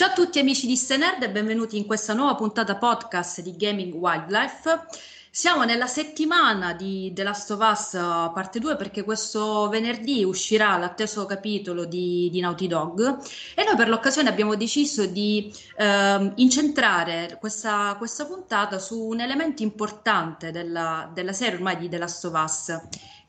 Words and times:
Ciao 0.00 0.08
a 0.08 0.14
tutti 0.14 0.38
amici 0.38 0.66
di 0.66 0.76
Stenerd 0.76 1.22
e 1.22 1.28
benvenuti 1.28 1.76
in 1.76 1.84
questa 1.84 2.14
nuova 2.14 2.34
puntata 2.34 2.76
podcast 2.76 3.42
di 3.42 3.54
Gaming 3.54 3.92
Wildlife. 3.92 4.86
Siamo 5.30 5.64
nella 5.64 5.86
settimana 5.86 6.72
di 6.72 7.12
The 7.14 7.22
Last 7.22 7.50
of 7.50 7.60
Us 7.60 7.92
uh, 7.92 8.32
parte 8.32 8.60
2 8.60 8.76
perché 8.76 9.04
questo 9.04 9.68
venerdì 9.68 10.24
uscirà 10.24 10.78
l'atteso 10.78 11.26
capitolo 11.26 11.84
di, 11.84 12.30
di 12.32 12.40
Naughty 12.40 12.66
Dog 12.66 13.18
e 13.54 13.62
noi 13.62 13.76
per 13.76 13.90
l'occasione 13.90 14.30
abbiamo 14.30 14.56
deciso 14.56 15.04
di 15.04 15.52
uh, 15.76 16.32
incentrare 16.36 17.36
questa, 17.38 17.94
questa, 17.98 18.24
puntata 18.24 18.78
su 18.78 18.98
un 18.98 19.20
elemento 19.20 19.62
importante 19.62 20.50
della, 20.50 21.10
della 21.12 21.34
serie 21.34 21.56
ormai 21.56 21.76
di 21.76 21.90
The 21.90 21.98
Last 21.98 22.24
of 22.24 22.42
Us 22.42 22.80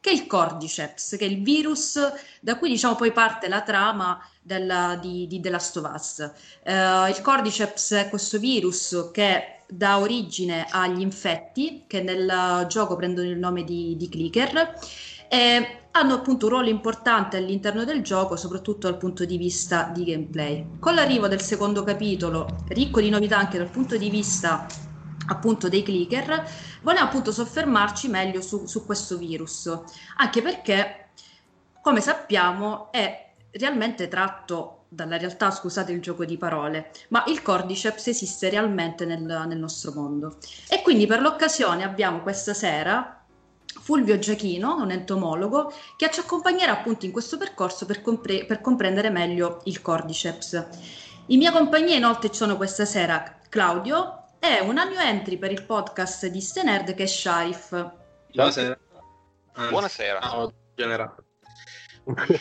che 0.02 0.10
è 0.10 0.14
il 0.14 0.26
Cordyceps, 0.26 1.16
che 1.18 1.26
è 1.26 1.30
il 1.30 1.44
virus 1.44 2.00
da 2.42 2.58
cui 2.58 2.70
diciamo 2.70 2.96
poi 2.96 3.12
parte 3.12 3.48
la 3.48 3.62
trama 3.62 4.20
della, 4.42 4.98
di, 5.00 5.28
di 5.28 5.40
The 5.40 5.50
Last 5.52 5.78
of 5.78 5.92
Us. 5.94 6.32
Uh, 6.66 7.08
il 7.08 7.22
Cordyceps 7.22 7.92
è 7.92 8.10
questo 8.10 8.40
virus 8.40 9.12
che 9.14 9.60
dà 9.68 10.00
origine 10.00 10.66
agli 10.70 11.02
infetti 11.02 11.84
che 11.88 12.02
nel 12.02 12.66
gioco 12.68 12.96
prendono 12.96 13.30
il 13.30 13.38
nome 13.38 13.64
di, 13.64 13.96
di 13.96 14.10
clicker 14.10 14.74
e 15.30 15.78
hanno 15.92 16.16
appunto 16.16 16.48
un 16.48 16.52
ruolo 16.52 16.70
importante 16.70 17.38
all'interno 17.38 17.86
del 17.86 18.02
gioco, 18.02 18.36
soprattutto 18.36 18.90
dal 18.90 18.98
punto 18.98 19.24
di 19.24 19.38
vista 19.38 19.92
di 19.94 20.04
gameplay. 20.04 20.66
Con 20.80 20.96
l'arrivo 20.96 21.28
del 21.28 21.42
secondo 21.42 21.84
capitolo, 21.84 22.64
ricco 22.70 23.00
di 23.02 23.10
novità 23.10 23.38
anche 23.38 23.58
dal 23.58 23.70
punto 23.70 23.98
di 23.98 24.10
vista 24.10 24.66
appunto 25.28 25.70
dei 25.70 25.84
clicker, 25.84 26.44
vogliamo 26.82 27.08
appunto 27.08 27.32
soffermarci 27.32 28.08
meglio 28.08 28.42
su, 28.42 28.66
su 28.66 28.86
questo 28.86 29.18
virus, 29.18 29.72
anche 30.18 30.42
perché, 30.42 31.10
come 31.82 32.02
sappiamo, 32.02 32.92
è 32.92 33.34
realmente 33.52 34.08
tratto 34.08 34.86
dalla 34.88 35.18
realtà, 35.18 35.52
scusate 35.52 35.92
il 35.92 36.02
gioco 36.02 36.26
di 36.26 36.38
parole, 36.38 36.92
ma 37.10 37.24
il 37.28 37.42
Cordyceps 37.42 38.08
esiste 38.08 38.50
realmente 38.50 39.06
nel, 39.06 39.22
nel 39.22 39.58
nostro 39.58 39.94
mondo. 39.94 40.38
E 40.70 40.82
quindi 40.82 41.06
per 41.08 41.22
l'occasione 41.22 41.84
abbiamo 41.84 42.22
questa 42.22 42.54
sera 42.54 43.24
Fulvio 43.80 44.20
Giachino, 44.20 44.76
un 44.76 44.92
entomologo, 44.92 45.74
che 45.96 46.10
ci 46.12 46.20
accompagnerà 46.20 46.74
appunto 46.74 47.06
in 47.06 47.12
questo 47.12 47.38
percorso 47.38 47.86
per, 47.86 48.02
compre- 48.02 48.46
per 48.46 48.60
comprendere 48.60 49.10
meglio 49.10 49.62
il 49.66 49.82
Cordyceps. 49.82 50.68
In 51.28 51.38
mia 51.38 51.52
compagnia 51.52 51.96
inoltre 51.96 52.30
ci 52.30 52.36
sono 52.36 52.58
questa 52.58 52.84
sera 52.84 53.40
Claudio 53.48 54.21
e 54.44 54.60
una 54.60 54.86
new 54.86 54.98
entry 54.98 55.38
per 55.38 55.52
il 55.52 55.64
podcast 55.64 56.26
di 56.26 56.42
Stenerd 56.42 56.96
che 56.96 57.04
è 57.04 57.06
Sharif. 57.06 57.92
Buonasera. 58.34 58.80
Buonasera. 59.70 60.20
Ciao, 60.20 60.54
generale. 60.74 61.16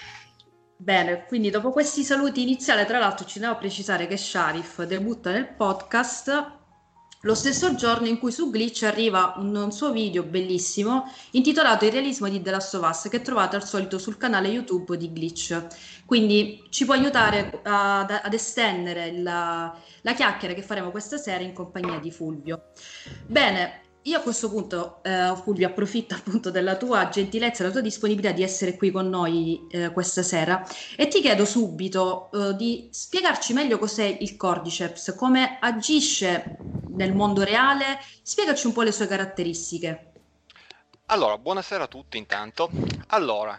Bene, 0.78 1.26
quindi 1.26 1.50
dopo 1.50 1.70
questi 1.70 2.02
saluti 2.02 2.40
iniziali, 2.40 2.86
tra 2.86 2.98
l'altro 2.98 3.26
ci 3.26 3.38
devo 3.38 3.58
precisare 3.58 4.06
che 4.06 4.16
Sharif 4.16 4.82
debutta 4.84 5.30
nel 5.30 5.52
podcast 5.52 6.58
lo 7.24 7.34
stesso 7.34 7.74
giorno 7.74 8.06
in 8.06 8.18
cui 8.18 8.32
su 8.32 8.48
Glitch 8.48 8.84
arriva 8.84 9.34
un, 9.36 9.54
un, 9.54 9.72
suo 9.72 9.92
video 9.92 10.22
bellissimo 10.22 11.04
intitolato 11.32 11.84
Il 11.84 11.92
realismo 11.92 12.30
di 12.30 12.40
The 12.40 12.50
Last 12.50 12.74
of 12.76 12.88
Us 12.88 13.08
che 13.10 13.20
trovate 13.20 13.56
al 13.56 13.66
solito 13.66 13.98
sul 13.98 14.16
canale 14.16 14.48
YouTube 14.48 14.96
di 14.96 15.12
Glitch. 15.12 15.66
Quindi 16.10 16.66
ci 16.70 16.86
può 16.86 16.94
aiutare 16.94 17.60
a, 17.62 18.00
ad 18.00 18.34
estendere 18.34 19.12
la, 19.12 19.72
la 20.00 20.12
chiacchiera 20.12 20.54
che 20.54 20.62
faremo 20.62 20.90
questa 20.90 21.18
sera 21.18 21.44
in 21.44 21.52
compagnia 21.52 22.00
di 22.00 22.10
Fulvio. 22.10 22.72
Bene, 23.28 23.82
io 24.02 24.18
a 24.18 24.20
questo 24.20 24.50
punto, 24.50 25.04
eh, 25.04 25.32
Fulvio, 25.40 25.68
approfitto 25.68 26.16
appunto 26.16 26.50
della 26.50 26.74
tua 26.74 27.08
gentilezza, 27.10 27.62
della 27.62 27.74
tua 27.74 27.82
disponibilità 27.82 28.34
di 28.34 28.42
essere 28.42 28.76
qui 28.76 28.90
con 28.90 29.08
noi 29.08 29.68
eh, 29.70 29.92
questa 29.92 30.24
sera 30.24 30.66
e 30.96 31.06
ti 31.06 31.20
chiedo 31.20 31.44
subito 31.44 32.28
eh, 32.32 32.56
di 32.56 32.88
spiegarci 32.90 33.52
meglio 33.52 33.78
cos'è 33.78 34.16
il 34.18 34.36
Cordyceps, 34.36 35.14
come 35.16 35.58
agisce 35.60 36.56
nel 36.88 37.14
mondo 37.14 37.44
reale, 37.44 38.00
spiegaci 38.22 38.66
un 38.66 38.72
po' 38.72 38.82
le 38.82 38.90
sue 38.90 39.06
caratteristiche. 39.06 40.12
Allora, 41.06 41.38
buonasera 41.38 41.84
a 41.84 41.86
tutti 41.86 42.18
intanto. 42.18 42.68
Allora, 43.10 43.56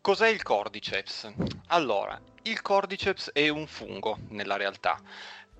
cos'è 0.00 0.28
il 0.28 0.42
Cordyceps? 0.42 1.32
Allora, 1.68 2.20
il 2.42 2.62
Cordyceps 2.62 3.30
è 3.32 3.48
un 3.48 3.66
fungo 3.66 4.18
nella 4.28 4.56
realtà 4.56 5.00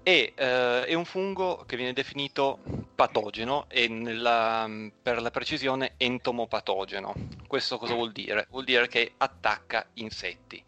e 0.03 0.33
eh, 0.35 0.85
è 0.85 0.95
un 0.95 1.05
fungo 1.05 1.65
che 1.67 1.77
viene 1.77 1.93
definito 1.93 2.59
patogeno 2.95 3.67
e 3.69 3.89
nella, 3.89 4.69
per 5.03 5.21
la 5.21 5.31
precisione 5.31 5.95
entomopatogeno. 5.97 7.15
Questo 7.47 7.79
cosa 7.79 7.95
vuol 7.95 8.13
dire? 8.13 8.47
Vuol 8.51 8.65
dire 8.65 8.89
che 8.89 9.13
attacca 9.17 9.87
insetti. 9.95 10.63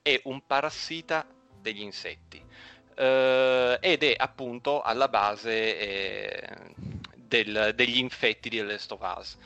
È 0.00 0.20
un 0.24 0.46
parassita 0.46 1.26
degli 1.60 1.82
insetti 1.82 2.42
eh, 2.98 3.78
ed 3.80 4.02
è 4.02 4.14
appunto 4.16 4.82
alla 4.82 5.08
base 5.08 5.78
eh, 5.78 6.48
del, 7.14 7.72
degli 7.74 7.98
infetti 7.98 8.48
di 8.48 8.60
Last 8.60 8.90
of. 8.92 9.36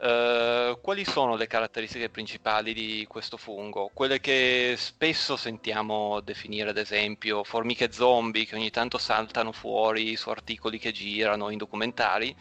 Uh, 0.00 0.80
quali 0.80 1.04
sono 1.04 1.36
le 1.36 1.46
caratteristiche 1.46 2.08
principali 2.08 2.72
di 2.72 3.04
questo 3.06 3.36
fungo? 3.36 3.90
Quelle 3.92 4.18
che 4.18 4.74
spesso 4.78 5.36
sentiamo 5.36 6.20
definire, 6.20 6.70
ad 6.70 6.78
esempio, 6.78 7.44
formiche 7.44 7.92
zombie 7.92 8.46
che 8.46 8.54
ogni 8.54 8.70
tanto 8.70 8.96
saltano 8.96 9.52
fuori 9.52 10.16
su 10.16 10.30
articoli 10.30 10.78
che 10.78 10.92
girano 10.92 11.50
in 11.50 11.58
documentari, 11.58 12.34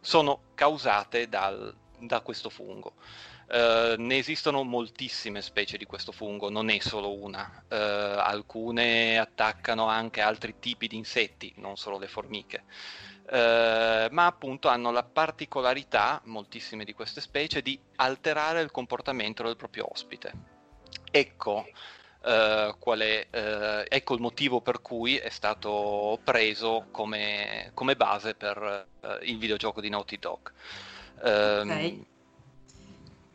sono 0.00 0.40
causate 0.54 1.28
dal, 1.28 1.72
da 2.00 2.20
questo 2.20 2.50
fungo. 2.50 2.94
Uh, 3.46 3.94
ne 3.96 4.16
esistono 4.16 4.64
moltissime 4.64 5.40
specie 5.40 5.76
di 5.76 5.84
questo 5.84 6.10
fungo, 6.10 6.50
non 6.50 6.68
è 6.68 6.80
solo 6.80 7.14
una. 7.14 7.62
Uh, 7.68 7.74
alcune 7.74 9.18
attaccano 9.18 9.86
anche 9.86 10.20
altri 10.20 10.54
tipi 10.58 10.88
di 10.88 10.96
insetti, 10.96 11.52
non 11.58 11.76
solo 11.76 11.98
le 11.98 12.08
formiche. 12.08 12.64
Eh, 13.26 14.08
ma 14.10 14.26
appunto 14.26 14.68
hanno 14.68 14.90
la 14.90 15.02
particolarità, 15.02 16.20
moltissime 16.24 16.84
di 16.84 16.92
queste 16.92 17.20
specie, 17.20 17.62
di 17.62 17.78
alterare 17.96 18.60
il 18.60 18.70
comportamento 18.70 19.42
del 19.42 19.56
proprio 19.56 19.88
ospite. 19.90 20.32
Ecco, 21.10 21.66
eh, 22.22 22.74
è, 22.74 23.26
eh, 23.30 23.86
ecco 23.88 24.14
il 24.14 24.20
motivo 24.20 24.60
per 24.60 24.82
cui 24.82 25.16
è 25.16 25.30
stato 25.30 26.18
preso 26.22 26.86
come, 26.90 27.70
come 27.74 27.96
base 27.96 28.34
per 28.34 28.86
eh, 29.00 29.18
il 29.22 29.38
videogioco 29.38 29.80
di 29.80 29.88
Naughty 29.88 30.18
Dog. 30.18 30.52
Ehm, 31.22 31.70
ok. 31.70 31.96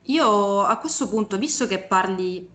Io 0.04 0.62
a 0.62 0.78
questo 0.78 1.08
punto, 1.08 1.38
visto 1.38 1.68
che 1.68 1.80
parli 1.80 2.50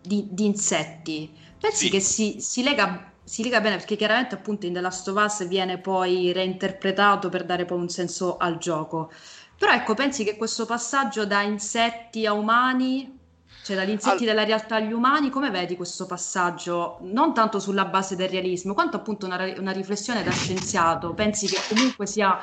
di, 0.00 0.26
di 0.30 0.44
insetti, 0.44 1.34
pensi 1.58 1.86
sì. 1.86 1.90
che 1.90 2.00
si, 2.00 2.40
si 2.40 2.62
lega 2.62 3.12
si 3.28 3.42
lega 3.42 3.60
bene 3.60 3.76
perché 3.76 3.94
chiaramente 3.94 4.34
appunto 4.34 4.64
in 4.64 4.72
The 4.72 4.80
Last 4.80 5.06
of 5.08 5.22
Us 5.22 5.46
viene 5.46 5.76
poi 5.76 6.32
reinterpretato 6.32 7.28
per 7.28 7.44
dare 7.44 7.66
poi 7.66 7.78
un 7.78 7.90
senso 7.90 8.38
al 8.38 8.56
gioco. 8.56 9.12
Però 9.58 9.70
ecco, 9.70 9.92
pensi 9.92 10.24
che 10.24 10.36
questo 10.36 10.64
passaggio 10.64 11.26
da 11.26 11.42
insetti 11.42 12.24
a 12.24 12.32
umani, 12.32 13.18
cioè 13.64 13.76
dagli 13.76 13.90
insetti 13.90 14.22
All... 14.22 14.28
della 14.30 14.44
realtà 14.44 14.76
agli 14.76 14.92
umani, 14.92 15.28
come 15.28 15.50
vedi 15.50 15.76
questo 15.76 16.06
passaggio? 16.06 16.98
Non 17.02 17.34
tanto 17.34 17.60
sulla 17.60 17.84
base 17.84 18.16
del 18.16 18.30
realismo, 18.30 18.72
quanto 18.72 18.96
appunto 18.96 19.26
una, 19.26 19.36
una 19.58 19.72
riflessione 19.72 20.22
da 20.22 20.30
scienziato. 20.30 21.12
Pensi 21.12 21.46
che 21.48 21.60
comunque 21.68 22.06
sia 22.06 22.38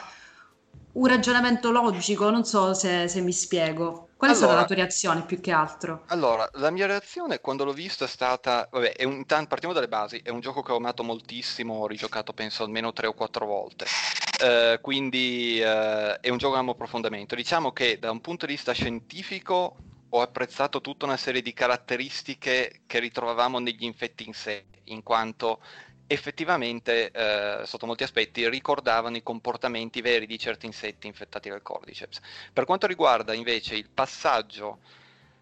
un 0.91 1.07
ragionamento 1.07 1.72
logico? 1.72 2.29
Non 2.29 2.46
so 2.46 2.75
se, 2.75 3.07
se 3.07 3.22
mi 3.22 3.31
spiego. 3.31 4.04
Qual 4.18 4.31
è 4.31 4.34
allora, 4.34 4.48
stata 4.48 4.62
la 4.62 4.66
tua 4.66 4.76
reazione 4.76 5.26
più 5.26 5.42
che 5.42 5.52
altro? 5.52 6.03
Allora, 6.08 6.50
la 6.53 6.72
mia 6.72 6.86
reazione 6.86 7.42
quando 7.42 7.66
l'ho 7.66 7.74
visto 7.74 8.06
è 8.06 8.08
stata, 8.08 8.68
vabbè, 8.72 8.94
è 8.94 9.03
un, 9.03 9.26
partiamo 9.26 9.74
dalle 9.74 9.90
basi, 9.90 10.22
è 10.24 10.30
un 10.30 10.40
gioco 10.40 10.62
che 10.62 10.72
ho 10.72 10.78
amato 10.78 11.03
moltissimo, 11.03 11.76
ho 11.76 11.88
rigiocato 11.88 12.31
penso 12.31 12.64
almeno 12.64 12.94
tre 12.94 13.08
o 13.08 13.14
quattro 13.14 13.46
volte, 13.46 13.86
uh, 14.42 14.80
quindi 14.80 15.59
uh, 15.62 16.18
è 16.22 16.30
un 16.30 16.38
gioco 16.38 16.53
che 16.53 16.59
amo 16.59 16.76
profondamente. 16.76 17.35
Diciamo 17.35 17.73
che 17.73 18.00
da 18.00 18.09
un 18.09 18.22
punto 18.22 18.46
di 18.46 18.53
vista 18.53 18.72
scientifico 18.72 19.76
ho 20.08 20.22
apprezzato 20.22 20.79
tutta 20.79 21.06
una 21.06 21.18
serie 21.18 21.41
di 21.41 21.52
caratteristiche 21.53 22.84
che 22.88 23.00
ritrovavamo 23.00 23.59
negli 23.59 23.84
infetti 23.84 24.26
in 24.26 24.34
sé, 24.34 24.68
in 24.85 25.03
quanto 25.03 25.59
effettivamente, 26.07 27.11
eh, 27.11 27.66
sotto 27.66 27.85
molti 27.85 28.03
aspetti, 28.03 28.47
ricordavano 28.49 29.17
i 29.17 29.23
comportamenti 29.23 30.02
veri 30.02 30.25
di 30.25 30.37
certi 30.37 30.66
insetti 30.66 31.07
infettati 31.07 31.49
dal 31.49 31.61
Cordyceps. 31.61 32.19
Per 32.53 32.66
quanto 32.66 32.87
riguarda 32.87 33.34
invece 33.34 33.75
il 33.75 33.90
passaggio 33.91 34.79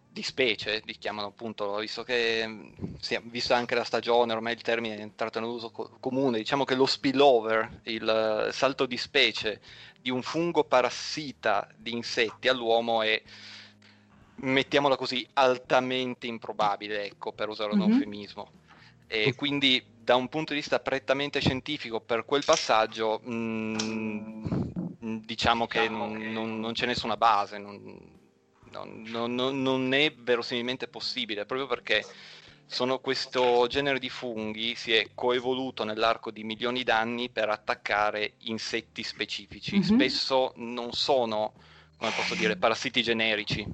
di 0.10 0.22
specie, 0.22 0.82
li 0.86 0.96
chiamano 0.98 1.28
appunto, 1.28 1.78
visto 1.78 2.04
che, 2.04 2.72
sì, 3.00 3.20
visto 3.24 3.56
anche 3.56 3.74
la 3.74 3.84
stagione, 3.84 4.34
ormai 4.34 4.54
il 4.54 4.62
termine 4.62 4.98
è 4.98 5.02
entrato 5.02 5.40
nell'uso 5.40 5.72
co- 5.72 5.98
comune, 6.00 6.38
diciamo 6.38 6.66
che 6.66 6.76
lo 6.76 6.86
spillover, 6.86 7.82
il 7.84 8.50
salto 8.52 8.86
di 8.86 8.98
specie 8.98 9.60
di 10.00 10.12
un 10.12 10.22
fungo 10.22 10.66
parassita 10.66 11.68
di 11.76 11.94
insetti 11.94 12.48
all'uomo 12.48 13.02
è 13.02 13.20
mettiamola 14.36 14.96
così, 14.98 15.28
altamente 15.34 16.28
improbabile, 16.28 17.06
ecco, 17.06 17.32
per 17.32 17.50
usare 17.50 17.74
un 17.74 17.80
mm-hmm. 17.80 17.92
eufemismo. 17.92 18.52
E 19.08 19.36
quindi 19.36 19.84
da 20.04 20.16
un 20.16 20.28
punto 20.28 20.54
di 20.54 20.60
vista 20.60 20.80
prettamente 20.80 21.40
scientifico 21.40 22.02
per 22.02 22.26
quel 22.26 22.44
passaggio 22.44 23.22
mh, 23.24 23.32
mm, 23.32 25.18
diciamo 25.24 25.66
che 25.68 25.88
non, 25.88 26.14
non, 26.32 26.60
non, 26.60 26.74
c'è 26.74 26.86
nessuna 26.86 27.16
base, 27.16 27.58
non, 27.58 27.82
non, 28.72 29.94
è 29.94 30.14
verosimilmente 30.14 30.88
possibile, 30.88 31.46
proprio 31.46 31.68
perché 31.68 32.06
sono 32.66 33.00
questo 33.00 33.68
genere 33.68 34.00
di 34.00 34.10
funghi 34.10 34.76
si 34.76 34.94
è 34.94 35.10
coevoluto 35.14 35.84
nell'arco 35.84 36.32
di 36.32 36.44
milioni 36.44 36.84
d'anni 36.84 37.30
per 37.30 37.50
attaccare 37.50 38.34
insetti 38.40 39.04
specifici. 39.04 39.78
Mm-hmm. 39.78 39.84
Spesso 39.84 40.54
non 40.56 40.92
sono, 40.92 41.54
come 41.98 42.12
posso 42.16 42.36
dire, 42.36 42.56
parassiti 42.56 43.04
generici. 43.04 43.66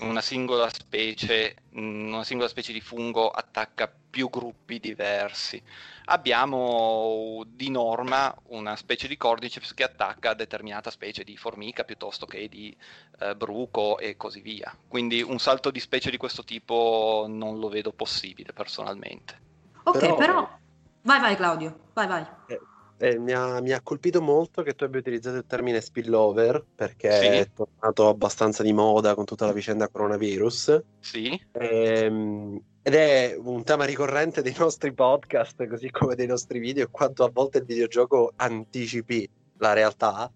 Una 0.00 0.20
singola 0.20 0.68
specie, 0.70 1.56
mm, 1.76 2.12
una 2.12 2.24
singola 2.24 2.48
specie 2.48 2.72
di 2.72 2.80
fungo 2.80 3.30
attacca 3.30 3.92
più 4.10 4.30
gruppi 4.30 4.78
diversi. 4.78 5.60
Abbiamo 6.06 7.42
di 7.46 7.70
norma 7.70 8.34
una 8.46 8.76
specie 8.76 9.08
di 9.08 9.16
cordyceps 9.16 9.74
che 9.74 9.82
attacca 9.82 10.34
determinata 10.34 10.90
specie 10.90 11.24
di 11.24 11.36
formica 11.36 11.84
piuttosto 11.84 12.26
che 12.26 12.48
di 12.48 12.74
eh, 13.20 13.34
bruco 13.34 13.98
e 13.98 14.16
così 14.16 14.40
via. 14.40 14.74
Quindi 14.86 15.20
un 15.20 15.38
salto 15.38 15.70
di 15.70 15.80
specie 15.80 16.10
di 16.10 16.16
questo 16.16 16.44
tipo 16.44 17.26
non 17.28 17.58
lo 17.58 17.68
vedo 17.68 17.92
possibile 17.92 18.52
personalmente. 18.52 19.40
Ok, 19.82 19.98
però, 19.98 20.16
però... 20.16 20.58
vai 21.02 21.20
vai 21.20 21.36
Claudio, 21.36 21.90
vai 21.92 22.06
vai. 22.06 22.26
Eh, 22.46 22.60
eh, 22.98 23.18
mi, 23.18 23.32
ha, 23.32 23.60
mi, 23.60 23.72
ha, 23.72 23.80
colpito 23.80 24.20
molto 24.20 24.62
che 24.62 24.74
tu 24.74 24.84
abbia 24.84 24.98
utilizzato 24.98 25.36
il 25.36 25.46
termine 25.46 25.80
spillover 25.80 26.64
perché 26.74 27.12
sì. 27.12 27.26
è 27.26 27.48
tornato 27.54 28.08
abbastanza 28.08 28.62
di 28.62 28.72
moda 28.72 29.14
con 29.14 29.24
tutta 29.24 29.46
la 29.46 29.52
vicenda 29.52 29.88
coronavirus. 29.88 30.82
Sì. 30.98 31.40
Ehm, 31.52 32.60
ed 32.82 32.94
è 32.94 33.36
un 33.38 33.62
tema 33.64 33.84
ricorrente 33.84 34.42
dei 34.42 34.54
nostri 34.58 34.92
podcast, 34.92 35.66
così 35.66 35.90
come 35.90 36.14
dei 36.14 36.26
nostri 36.26 36.58
video, 36.58 36.88
quanto 36.90 37.22
a 37.22 37.30
volte 37.32 37.58
il 37.58 37.64
videogioco 37.64 38.32
anticipi 38.34 39.28
la 39.58 39.72
realtà. 39.74 40.32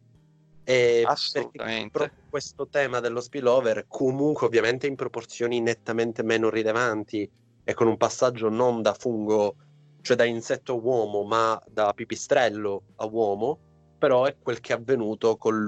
E 0.65 1.03
Assolutamente. 1.05 2.13
Questo 2.31 2.69
tema 2.69 3.01
dello 3.01 3.21
spillover, 3.21 3.87
comunque 3.89 4.47
ovviamente 4.47 4.87
in 4.87 4.95
proporzioni 4.95 5.61
nettamente 5.61 6.23
meno 6.23 6.49
rilevanti 6.49 7.29
e 7.65 7.75
con 7.75 7.89
un 7.89 7.97
passaggio 7.97 8.49
non 8.49 8.83
da 8.83 8.95
fungo, 8.95 9.57
cioè 10.03 10.17
da 10.17 10.25
insetto 10.25 10.73
a 10.73 10.77
uomo, 10.77 11.23
ma 11.23 11.61
da 11.69 11.93
pipistrello 11.95 12.83
a 12.97 13.07
uomo, 13.07 13.59
però 13.99 14.25
è 14.25 14.37
quel 14.37 14.61
che 14.61 14.73
è 14.73 14.77
avvenuto 14.77 15.37
con, 15.37 15.65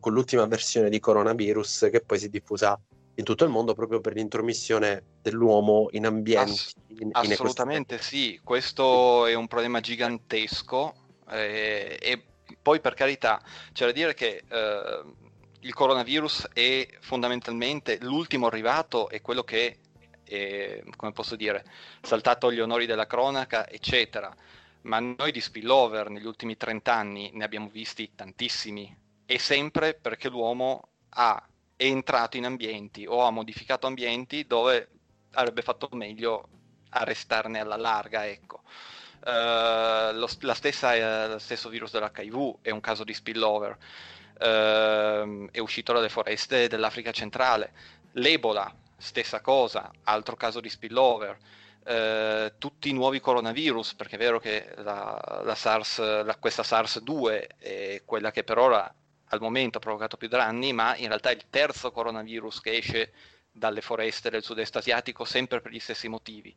con 0.00 0.12
l'ultima 0.12 0.46
versione 0.46 0.88
di 0.88 1.00
coronavirus 1.00 1.88
che 1.90 2.00
poi 2.00 2.18
si 2.18 2.26
è 2.26 2.28
diffusa 2.28 2.80
in 3.16 3.24
tutto 3.24 3.44
il 3.44 3.50
mondo 3.50 3.74
proprio 3.74 4.00
per 4.00 4.14
l'intromissione 4.14 5.16
dell'uomo 5.22 5.88
in 5.90 6.06
ambienti. 6.06 6.50
Ass- 6.52 6.74
in, 7.00 7.10
assolutamente 7.12 7.94
in 7.94 8.00
sì, 8.00 8.40
questo 8.42 9.26
è 9.26 9.34
un 9.34 9.48
problema 9.48 9.80
gigantesco 9.80 10.94
eh, 11.30 11.98
e 12.00 12.22
poi 12.62 12.80
per 12.80 12.94
carità 12.94 13.42
c'è 13.72 13.86
da 13.86 13.92
dire 13.92 14.14
che 14.14 14.44
eh, 14.48 15.02
il 15.60 15.74
coronavirus 15.74 16.50
è 16.52 16.86
fondamentalmente 17.00 17.98
l'ultimo 18.02 18.46
arrivato 18.46 19.08
e 19.08 19.20
quello 19.20 19.42
che 19.42 19.78
è, 20.28 20.82
come 20.96 21.12
posso 21.12 21.36
dire, 21.36 21.64
saltato 22.02 22.48
agli 22.48 22.60
onori 22.60 22.86
della 22.86 23.06
cronaca, 23.06 23.68
eccetera. 23.68 24.34
Ma 24.82 25.00
noi 25.00 25.32
di 25.32 25.40
spillover 25.40 26.10
negli 26.10 26.26
ultimi 26.26 26.56
30 26.56 26.94
anni 26.94 27.30
ne 27.34 27.44
abbiamo 27.44 27.68
visti 27.68 28.10
tantissimi 28.14 28.94
e 29.26 29.38
sempre 29.38 29.94
perché 29.94 30.28
l'uomo 30.28 30.88
ha 31.10 31.42
è 31.78 31.84
entrato 31.84 32.36
in 32.36 32.44
ambienti 32.44 33.06
o 33.06 33.22
ha 33.22 33.30
modificato 33.30 33.86
ambienti 33.86 34.44
dove 34.48 34.88
avrebbe 35.34 35.62
fatto 35.62 35.88
meglio 35.92 36.48
a 36.90 37.04
restarne 37.04 37.60
alla 37.60 37.76
larga, 37.76 38.26
ecco. 38.26 38.62
Uh, 39.20 40.12
lo, 40.14 40.28
la 40.40 40.54
stessa, 40.54 41.26
uh, 41.26 41.30
lo 41.30 41.38
stesso 41.38 41.68
virus 41.68 41.92
dell'HIV 41.92 42.58
è 42.62 42.70
un 42.70 42.80
caso 42.80 43.04
di 43.04 43.14
spillover, 43.14 43.76
uh, 44.40 45.48
è 45.52 45.60
uscito 45.60 45.92
dalle 45.92 46.08
foreste 46.08 46.66
dell'Africa 46.66 47.12
centrale. 47.12 47.72
L'Ebola, 48.12 48.74
stessa 48.98 49.40
cosa, 49.40 49.90
altro 50.04 50.36
caso 50.36 50.60
di 50.60 50.68
spillover. 50.68 51.38
Uh, 51.88 52.52
tutti 52.58 52.90
i 52.90 52.92
nuovi 52.92 53.18
coronavirus, 53.18 53.94
perché 53.94 54.16
è 54.16 54.18
vero 54.18 54.38
che 54.38 54.74
la, 54.78 55.40
la 55.42 55.54
SARS, 55.54 56.00
la, 56.22 56.36
questa 56.36 56.62
SARS-2 56.62 57.46
è 57.56 58.02
quella 58.04 58.30
che 58.30 58.44
per 58.44 58.58
ora 58.58 58.94
al 59.30 59.40
momento 59.40 59.78
ha 59.78 59.80
provocato 59.80 60.18
più 60.18 60.28
danni, 60.28 60.74
ma 60.74 60.96
in 60.96 61.06
realtà 61.06 61.30
è 61.30 61.34
il 61.34 61.44
terzo 61.48 61.90
coronavirus 61.90 62.60
che 62.60 62.76
esce 62.76 63.12
dalle 63.50 63.80
foreste 63.80 64.28
del 64.28 64.42
sud-est 64.42 64.76
asiatico 64.76 65.24
sempre 65.24 65.60
per 65.60 65.72
gli 65.72 65.78
stessi 65.78 66.08
motivi 66.08 66.54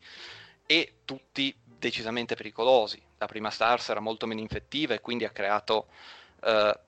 e 0.66 1.00
tutti 1.06 1.54
decisamente 1.66 2.36
pericolosi. 2.36 3.02
La 3.18 3.26
prima 3.26 3.50
SARS 3.50 3.90
era 3.90 4.00
molto 4.00 4.28
meno 4.28 4.40
infettiva 4.40 4.94
e 4.94 5.02
quindi 5.02 5.26
ha 5.26 5.32
creato 5.32 5.88
eh, 6.44 6.80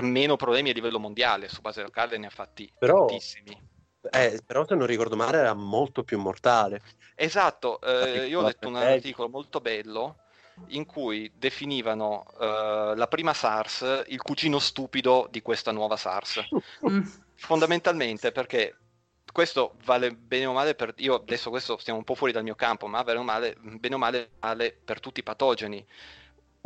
meno 0.00 0.36
problemi 0.36 0.70
a 0.70 0.72
livello 0.72 0.98
mondiale, 0.98 1.48
su 1.48 1.60
base 1.60 1.82
locale 1.82 2.16
ne 2.16 2.26
ha 2.26 2.30
fatti 2.30 2.70
però, 2.78 3.06
tantissimi. 3.06 3.74
Eh, 4.10 4.40
però 4.44 4.66
se 4.66 4.74
non 4.74 4.86
ricordo 4.86 5.16
male 5.16 5.38
era 5.38 5.54
molto 5.54 6.04
più 6.04 6.18
mortale. 6.18 6.80
Esatto, 7.14 7.80
eh, 7.80 8.26
io 8.26 8.40
ho 8.40 8.44
letto 8.44 8.68
un 8.68 8.76
articolo 8.76 9.28
molto 9.28 9.60
bello 9.60 10.18
in 10.68 10.86
cui 10.86 11.30
definivano 11.36 12.24
uh, 12.38 12.94
la 12.94 13.06
prima 13.08 13.34
SARS 13.34 14.04
il 14.06 14.22
cugino 14.22 14.58
stupido 14.58 15.28
di 15.30 15.42
questa 15.42 15.72
nuova 15.72 15.96
SARS. 15.96 16.40
Mm. 16.86 17.02
Fondamentalmente 17.38 18.32
perché 18.32 18.76
questo 19.32 19.74
vale 19.84 20.12
bene 20.12 20.46
o 20.46 20.52
male 20.52 20.74
per... 20.74 20.94
Io 20.98 21.16
adesso 21.16 21.50
questo 21.50 21.76
stiamo 21.76 21.98
un 21.98 22.04
po' 22.04 22.14
fuori 22.14 22.32
dal 22.32 22.42
mio 22.42 22.54
campo, 22.54 22.86
ma 22.86 23.04
bene 23.04 23.18
o 23.18 23.22
male, 23.22 23.56
bene 23.60 23.94
o 23.94 23.98
male 23.98 24.30
vale 24.40 24.72
per 24.72 25.00
tutti 25.00 25.20
i 25.20 25.22
patogeni. 25.22 25.84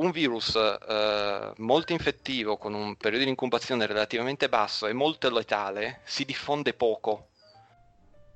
Un 0.01 0.11
virus 0.11 0.55
uh, 0.55 1.53
molto 1.63 1.93
infettivo, 1.93 2.57
con 2.57 2.75
un 2.75 2.97
periodo 2.97 3.25
di 3.25 3.31
incubazione 3.31 3.87
relativamente 3.87 4.49
basso 4.49 4.87
e 4.87 4.93
molto 4.93 5.31
letale, 5.31 6.01
si 6.05 6.25
diffonde 6.25 6.73
poco 6.75 7.29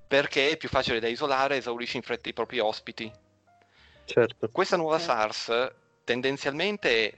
perché 0.06 0.50
è 0.50 0.56
più 0.56 0.69
facile 0.69 1.00
da 1.00 1.08
isolare, 1.08 1.56
esaurisce 1.56 1.96
in 1.96 2.02
fretta 2.02 2.28
i 2.28 2.34
propri 2.34 2.58
ospiti 2.61 3.11
Certo. 4.05 4.49
Questa 4.50 4.76
nuova 4.76 4.99
SARS 4.99 5.72
tendenzialmente 6.05 7.08
è 7.08 7.14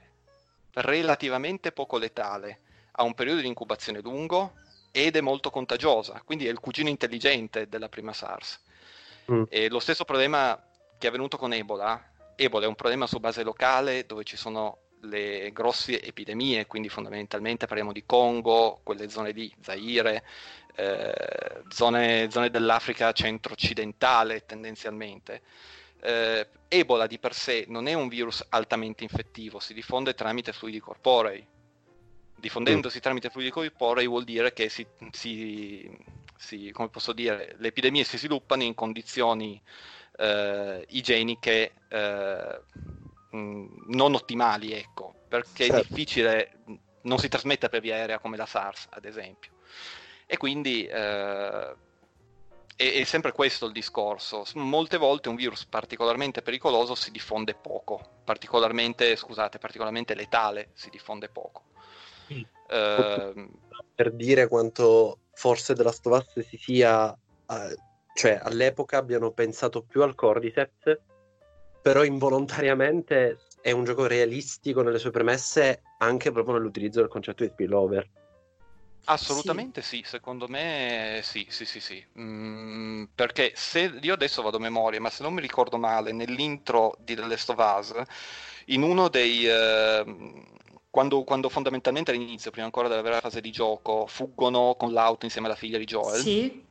relativamente 0.75 1.71
poco 1.71 1.97
letale, 1.97 2.61
ha 2.91 3.03
un 3.03 3.13
periodo 3.13 3.41
di 3.41 3.47
incubazione 3.47 3.99
lungo 3.99 4.53
ed 4.91 5.15
è 5.15 5.21
molto 5.21 5.49
contagiosa, 5.49 6.21
quindi 6.23 6.47
è 6.47 6.49
il 6.49 6.59
cugino 6.59 6.89
intelligente 6.89 7.67
della 7.67 7.89
prima 7.89 8.13
SARS. 8.13 8.61
Mm. 9.31 9.43
E 9.49 9.69
lo 9.69 9.79
stesso 9.79 10.05
problema 10.05 10.57
che 10.97 11.05
è 11.05 11.09
avvenuto 11.09 11.37
con 11.37 11.53
Ebola, 11.53 12.01
Ebola 12.37 12.65
è 12.65 12.67
un 12.67 12.75
problema 12.75 13.07
su 13.07 13.19
base 13.19 13.43
locale 13.43 14.05
dove 14.05 14.23
ci 14.23 14.37
sono 14.37 14.77
le 15.01 15.51
grosse 15.51 16.01
epidemie, 16.01 16.65
quindi 16.67 16.87
fondamentalmente 16.87 17.67
parliamo 17.67 17.91
di 17.91 18.03
Congo, 18.05 18.79
quelle 18.83 19.09
zone 19.09 19.31
lì, 19.31 19.53
Zaire, 19.61 20.23
eh, 20.75 21.63
zone, 21.67 22.29
zone 22.31 22.49
dell'Africa 22.49 23.11
centro-occidentale 23.11 24.45
tendenzialmente 24.45 25.41
eh, 26.01 26.47
Ebola 26.67 27.07
di 27.07 27.17
per 27.17 27.33
sé 27.33 27.65
non 27.69 27.87
è 27.87 27.93
un 27.93 28.07
virus 28.07 28.45
altamente 28.49 29.03
infettivo, 29.03 29.59
si 29.59 29.73
diffonde 29.73 30.13
tramite 30.13 30.51
fluidi 30.53 30.79
corporei. 30.79 31.45
Diffondendosi 32.35 32.97
mm. 32.97 33.01
tramite 33.01 33.29
fluidi 33.29 33.49
corporei 33.49 34.05
vuol 34.05 34.23
dire 34.23 34.53
che 34.53 34.69
si, 34.69 34.85
si, 35.11 35.89
si, 36.35 36.71
come 36.71 36.89
posso 36.89 37.13
dire, 37.13 37.55
le 37.57 37.69
epidemie 37.69 38.03
si 38.03 38.17
sviluppano 38.17 38.63
in 38.63 38.75
condizioni 38.75 39.59
eh, 40.17 40.85
igieniche 40.89 41.73
eh, 41.89 42.61
non 43.31 44.13
ottimali, 44.13 44.73
ecco, 44.73 45.13
perché 45.27 45.65
certo. 45.65 45.75
è 45.75 45.85
difficile, 45.87 46.59
non 47.01 47.19
si 47.19 47.27
trasmette 47.27 47.69
per 47.69 47.81
via 47.81 47.95
aerea 47.95 48.19
come 48.19 48.37
la 48.37 48.45
SARS, 48.45 48.87
ad 48.89 49.05
esempio. 49.05 49.51
E 50.25 50.37
quindi 50.37 50.85
eh, 50.85 51.75
è, 52.75 52.91
è 52.93 53.03
sempre 53.03 53.31
questo 53.31 53.65
il 53.65 53.71
discorso. 53.73 54.45
Molte 54.55 54.97
volte 54.97 55.29
un 55.29 55.35
virus 55.35 55.65
particolarmente 55.65 56.41
pericoloso 56.41 56.95
si 56.95 57.11
diffonde 57.11 57.55
poco, 57.55 58.21
particolarmente, 58.23 59.15
scusate, 59.15 59.57
particolarmente 59.57 60.15
letale 60.15 60.69
si 60.73 60.89
diffonde 60.89 61.29
poco. 61.29 61.63
Mm. 62.33 62.41
Uh, 62.69 63.49
per 63.95 64.11
dire 64.11 64.47
quanto 64.47 65.19
forse 65.31 65.73
della 65.73 65.93
Stovaz 65.93 66.39
si 66.41 66.57
sia, 66.57 67.09
uh, 67.09 67.75
cioè 68.17 68.39
all'epoca 68.41 68.97
abbiano 68.97 69.29
pensato 69.29 69.83
più 69.83 70.01
al 70.01 70.15
Cordyceps, 70.15 70.99
però 71.83 72.03
involontariamente 72.03 73.37
è 73.61 73.69
un 73.69 73.83
gioco 73.83 74.07
realistico 74.07 74.81
nelle 74.81 74.97
sue 74.97 75.11
premesse 75.11 75.83
anche 75.99 76.31
proprio 76.31 76.55
nell'utilizzo 76.55 76.99
del 76.99 77.09
concetto 77.09 77.43
di 77.43 77.51
spillover. 77.51 78.09
Assolutamente 79.05 79.83
sì. 79.83 79.97
sì. 79.97 80.03
secondo 80.03 80.47
me 80.47 81.19
sì, 81.21 81.45
sì, 81.47 81.63
sì, 81.63 81.79
sì. 81.79 82.03
Mm, 82.19 83.03
perché 83.13 83.51
se 83.53 83.99
io 84.01 84.15
adesso 84.15 84.41
vado 84.41 84.57
a 84.57 84.61
memoria, 84.61 84.99
ma 84.99 85.11
se 85.11 85.21
non 85.21 85.35
mi 85.35 85.41
ricordo 85.41 85.77
male, 85.77 86.11
nell'intro 86.11 86.95
di 86.97 87.13
The 87.13 87.23
Last 87.23 87.51
of 87.51 87.77
Us, 87.77 88.01
in 88.65 88.81
uno 88.81 89.09
dei... 89.09 89.47
Eh, 89.47 90.43
quando, 90.89 91.23
quando, 91.23 91.49
fondamentalmente 91.49 92.09
all'inizio, 92.09 92.49
prima 92.49 92.65
ancora 92.65 92.87
della 92.87 93.03
vera 93.03 93.19
fase 93.19 93.41
di 93.41 93.51
gioco, 93.51 94.07
fuggono 94.07 94.73
con 94.75 94.91
l'auto 94.91 95.25
insieme 95.25 95.45
alla 95.45 95.55
figlia 95.55 95.77
di 95.77 95.85
Joel. 95.85 96.19
Sì. 96.19 96.65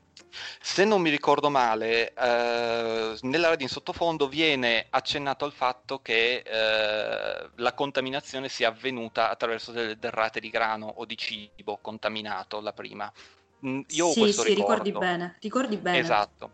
Se 0.61 0.85
non 0.85 1.01
mi 1.01 1.11
ricordo 1.11 1.51
male, 1.51 2.13
eh, 2.13 3.17
nell'area 3.23 3.57
di 3.57 3.69
sottofondo 3.69 4.29
viene 4.29 4.87
accennato 4.91 5.45
al 5.45 5.53
fatto 5.53 6.01
che 6.01 6.43
eh, 6.45 7.51
la 7.55 7.73
contaminazione 7.75 8.49
sia 8.49 8.69
avvenuta 8.69 9.31
attraverso 9.31 9.73
delle 9.73 9.99
derrate 9.99 10.41
di 10.41 10.51
grano 10.51 10.87
o 10.87 11.05
di 11.05 11.17
cibo 11.17 11.79
contaminato 11.81 12.61
la 12.61 12.73
prima. 12.73 13.11
Mm, 13.67 13.81
io 13.89 14.11
sì, 14.11 14.21
questo 14.21 14.43
sì, 14.43 14.49
ricordo. 14.55 14.83
ricordi 14.83 14.99
bene, 14.99 15.37
ricordi 15.41 15.77
bene. 15.77 15.99
Esatto. 15.99 16.53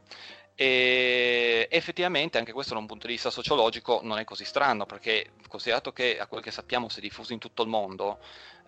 E 0.55 1.67
effettivamente 1.71 2.39
anche 2.39 2.53
questo 2.53 2.75
da 2.75 2.81
un 2.81 2.87
punto 2.87 3.07
di 3.07 3.15
vista 3.15 3.31
sociologico 3.31 4.01
non 4.03 4.19
è 4.19 4.25
così 4.25 4.45
strano, 4.45 4.87
perché 4.87 5.31
considerato 5.49 5.93
che 5.93 6.19
a 6.19 6.27
quel 6.27 6.43
che 6.43 6.51
sappiamo 6.51 6.89
si 6.89 6.99
è 6.99 7.03
diffuso 7.03 7.33
in 7.33 7.39
tutto 7.39 7.63
il 7.63 7.69
mondo, 7.69 8.19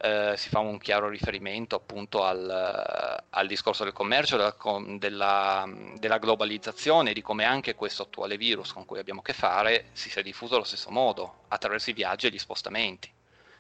eh, 0.02 0.34
si 0.36 0.48
fa 0.48 0.58
un 0.58 0.78
chiaro 0.78 1.08
riferimento 1.08 1.76
appunto 1.76 2.24
al, 2.24 3.22
al 3.30 3.46
discorso 3.46 3.84
del 3.84 3.92
commercio, 3.92 4.36
della, 4.36 4.56
della, 4.98 5.72
della, 5.98 6.18
globalizzazione, 6.18 7.12
di 7.12 7.22
come 7.22 7.44
anche 7.44 7.74
questo 7.74 8.02
attuale 8.02 8.36
virus 8.36 8.72
con 8.72 8.84
cui 8.84 8.98
abbiamo 8.98 9.20
a 9.20 9.22
che 9.22 9.32
fare 9.32 9.86
si 9.92 10.10
sia 10.10 10.22
diffuso 10.22 10.56
allo 10.56 10.64
stesso 10.64 10.90
modo, 10.90 11.44
attraverso 11.48 11.90
i 11.90 11.94
viaggi 11.94 12.26
e 12.26 12.30
gli 12.30 12.38
spostamenti. 12.38 13.10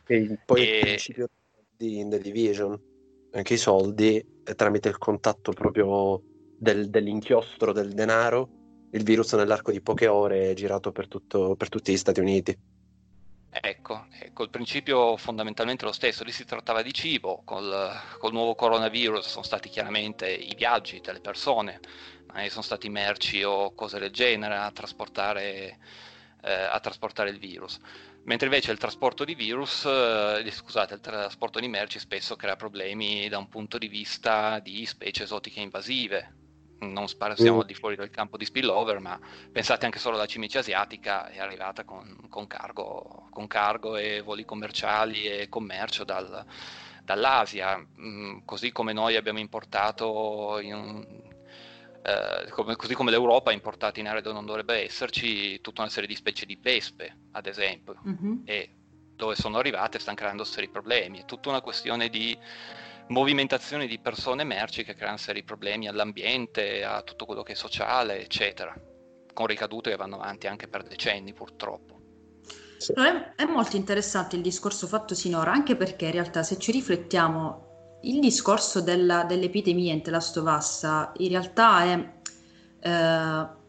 E 0.06 0.38
poi 0.44 0.60
e... 0.60 0.76
il 0.76 0.80
principio 0.80 1.28
di 1.76 2.06
The 2.08 2.18
Division, 2.18 2.78
anche 3.32 3.54
i 3.54 3.58
soldi, 3.58 4.42
tramite 4.54 4.88
il 4.88 4.98
contatto 4.98 5.52
proprio 5.52 6.20
del, 6.64 6.88
dell'inchiostro 6.88 7.72
del 7.72 7.92
denaro, 7.92 8.48
il 8.92 9.04
virus 9.04 9.34
nell'arco 9.34 9.70
di 9.70 9.82
poche 9.82 10.08
ore 10.08 10.50
è 10.50 10.54
girato 10.54 10.90
per, 10.90 11.06
tutto, 11.06 11.54
per 11.56 11.68
tutti 11.68 11.92
gli 11.92 11.96
Stati 11.96 12.20
Uniti. 12.20 12.58
Ecco, 13.56 14.06
ecco, 14.18 14.42
il 14.42 14.50
principio 14.50 15.16
fondamentalmente 15.16 15.84
lo 15.84 15.92
stesso, 15.92 16.24
lì 16.24 16.32
si 16.32 16.44
trattava 16.44 16.82
di 16.82 16.92
cibo, 16.92 17.42
col, 17.44 17.88
col 18.18 18.32
nuovo 18.32 18.56
coronavirus 18.56 19.28
sono 19.28 19.44
stati 19.44 19.68
chiaramente 19.68 20.28
i 20.28 20.54
viaggi 20.56 21.00
delle 21.00 21.20
persone, 21.20 21.78
magari 22.26 22.50
sono 22.50 22.62
stati 22.62 22.88
merci 22.88 23.44
o 23.44 23.72
cose 23.74 24.00
del 24.00 24.10
genere 24.10 24.56
a 24.56 24.72
trasportare, 24.72 25.78
eh, 26.42 26.52
a 26.52 26.80
trasportare 26.80 27.30
il 27.30 27.38
virus. 27.38 27.78
Mentre 28.24 28.46
invece 28.46 28.72
il 28.72 28.78
trasporto 28.78 29.24
di 29.24 29.36
virus, 29.36 29.84
eh, 29.84 30.50
scusate, 30.50 30.94
il 30.94 31.00
trasporto 31.00 31.60
di 31.60 31.68
merci 31.68 32.00
spesso 32.00 32.34
crea 32.34 32.56
problemi 32.56 33.28
da 33.28 33.38
un 33.38 33.48
punto 33.48 33.78
di 33.78 33.86
vista 33.86 34.58
di 34.58 34.84
specie 34.84 35.24
esotiche 35.24 35.60
invasive, 35.60 36.43
non 36.92 37.06
siamo 37.08 37.60
al 37.60 37.66
di 37.66 37.74
fuori 37.74 37.96
del 37.96 38.10
campo 38.10 38.36
di 38.36 38.44
spillover, 38.44 39.00
ma 39.00 39.18
pensate 39.50 39.84
anche 39.84 39.98
solo 39.98 40.16
alla 40.16 40.26
cimice 40.26 40.58
asiatica, 40.58 41.28
è 41.28 41.38
arrivata 41.38 41.84
con, 41.84 42.26
con, 42.28 42.46
cargo, 42.46 43.26
con 43.30 43.46
cargo, 43.46 43.96
e 43.96 44.20
voli 44.20 44.44
commerciali 44.44 45.24
e 45.26 45.48
commercio 45.48 46.04
dal, 46.04 46.44
dall'Asia, 47.04 47.76
mm, 47.76 48.38
così 48.44 48.72
come 48.72 48.92
noi 48.92 49.16
abbiamo 49.16 49.38
importato, 49.38 50.58
in, 50.60 51.06
eh, 52.02 52.50
come, 52.50 52.76
così 52.76 52.94
come 52.94 53.10
l'Europa 53.10 53.50
ha 53.50 53.54
importato 53.54 54.00
in 54.00 54.08
aree 54.08 54.22
dove 54.22 54.34
non 54.34 54.46
dovrebbe 54.46 54.82
esserci 54.82 55.60
tutta 55.60 55.82
una 55.82 55.90
serie 55.90 56.08
di 56.08 56.16
specie 56.16 56.46
di 56.46 56.58
vespe, 56.60 57.16
ad 57.32 57.46
esempio, 57.46 57.96
mm-hmm. 58.06 58.36
e 58.44 58.70
dove 59.16 59.34
sono 59.36 59.58
arrivate 59.58 59.98
stanno 59.98 60.16
creando 60.16 60.44
seri 60.44 60.68
problemi, 60.68 61.20
è 61.20 61.24
tutta 61.24 61.48
una 61.48 61.60
questione 61.60 62.08
di 62.08 62.36
movimentazione 63.08 63.86
di 63.86 63.98
persone 63.98 64.42
e 64.42 64.44
merci 64.44 64.84
che 64.84 64.94
creano 64.94 65.16
seri 65.16 65.42
problemi 65.42 65.88
all'ambiente, 65.88 66.84
a 66.84 67.02
tutto 67.02 67.26
quello 67.26 67.42
che 67.42 67.52
è 67.52 67.56
sociale, 67.56 68.20
eccetera, 68.20 68.74
con 69.32 69.46
ricadute 69.46 69.90
che 69.90 69.96
vanno 69.96 70.16
avanti 70.16 70.46
anche 70.46 70.68
per 70.68 70.82
decenni 70.82 71.32
purtroppo. 71.32 72.00
Sì. 72.78 72.92
È, 72.92 73.34
è, 73.36 73.44
molto 73.44 73.76
interessante 73.76 74.36
il 74.36 74.42
discorso 74.42 74.86
fatto 74.86 75.14
sinora, 75.14 75.52
anche 75.52 75.76
perché 75.76 76.06
in 76.06 76.12
realtà 76.12 76.42
se 76.42 76.58
ci 76.58 76.72
riflettiamo, 76.72 77.98
il 78.02 78.20
discorso 78.20 78.80
della, 78.80 79.24
dell'epidemia 79.24 79.92
in 79.92 80.02
Telastovassa 80.02 81.12
in 81.16 81.28
realtà 81.28 81.84
è... 81.84 82.12
Eh, 82.80 83.62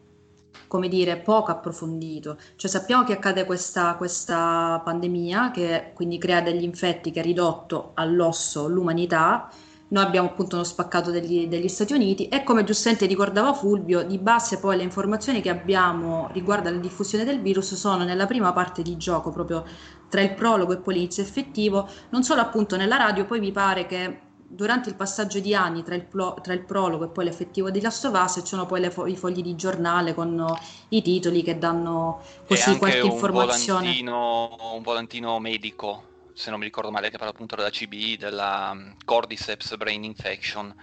come 0.66 0.88
dire, 0.88 1.16
poco 1.16 1.50
approfondito. 1.50 2.36
Cioè 2.56 2.70
sappiamo 2.70 3.04
che 3.04 3.12
accade 3.14 3.44
questa, 3.44 3.94
questa 3.96 4.80
pandemia 4.84 5.50
che 5.50 5.92
quindi 5.94 6.18
crea 6.18 6.40
degli 6.40 6.62
infetti 6.62 7.10
che 7.10 7.20
ha 7.20 7.22
ridotto 7.22 7.92
all'osso 7.94 8.68
l'umanità. 8.68 9.50
Noi 9.88 10.02
abbiamo 10.04 10.28
appunto 10.28 10.56
uno 10.56 10.64
spaccato 10.64 11.12
degli, 11.12 11.46
degli, 11.46 11.68
Stati 11.68 11.92
Uniti 11.92 12.26
e 12.26 12.42
come 12.42 12.64
giustamente 12.64 13.06
ricordava 13.06 13.52
Fulvio, 13.52 14.02
di 14.02 14.18
base 14.18 14.58
poi 14.58 14.76
le 14.76 14.82
informazioni 14.82 15.40
che 15.40 15.48
abbiamo 15.48 16.28
riguardo 16.32 16.68
alla 16.68 16.78
diffusione 16.78 17.24
del 17.24 17.40
virus 17.40 17.74
sono 17.74 18.02
nella 18.02 18.26
prima 18.26 18.52
parte 18.52 18.82
di 18.82 18.96
gioco, 18.96 19.30
proprio 19.30 19.64
tra 20.08 20.20
il 20.22 20.34
prologo 20.34 20.72
e 20.72 20.78
poi 20.78 20.94
l'inizio 20.94 21.22
effettivo, 21.22 21.88
non 22.10 22.24
solo 22.24 22.40
appunto 22.40 22.76
nella 22.76 22.96
radio, 22.96 23.26
poi 23.26 23.38
mi 23.38 23.52
pare 23.52 23.86
che 23.86 24.20
durante 24.48 24.88
il 24.88 24.94
passaggio 24.94 25.40
di 25.40 25.54
anni 25.54 25.82
tra 25.82 25.94
il, 25.94 26.04
plo- 26.04 26.38
tra 26.40 26.52
il, 26.52 26.64
prologo 26.64 27.04
e 27.04 27.08
poi 27.08 27.24
l'effettivo 27.24 27.70
di 27.70 27.80
Last 27.80 28.04
of 28.04 28.20
Us 28.20 28.34
ci 28.40 28.46
sono 28.46 28.66
poi 28.66 28.88
fo- 28.90 29.06
i 29.06 29.16
fogli 29.16 29.42
di 29.42 29.56
giornale 29.56 30.14
con 30.14 30.38
uh, 30.38 30.56
i 30.90 31.02
titoli 31.02 31.42
che 31.42 31.58
danno 31.58 32.22
così 32.46 32.78
qualche 32.78 33.00
un 33.00 33.10
informazione. 33.12 33.80
Volantino, 33.80 34.74
un 34.74 34.82
volantino 34.82 35.38
medico, 35.40 36.04
se 36.32 36.50
non 36.50 36.58
mi 36.58 36.64
ricordo 36.64 36.90
male, 36.90 37.10
che 37.10 37.16
parla 37.16 37.32
appunto 37.32 37.56
della 37.56 37.70
CBI, 37.70 38.16
della 38.16 38.70
um, 38.72 38.94
Cordyceps 39.04 39.76
Brain 39.76 40.04
Infection, 40.04 40.74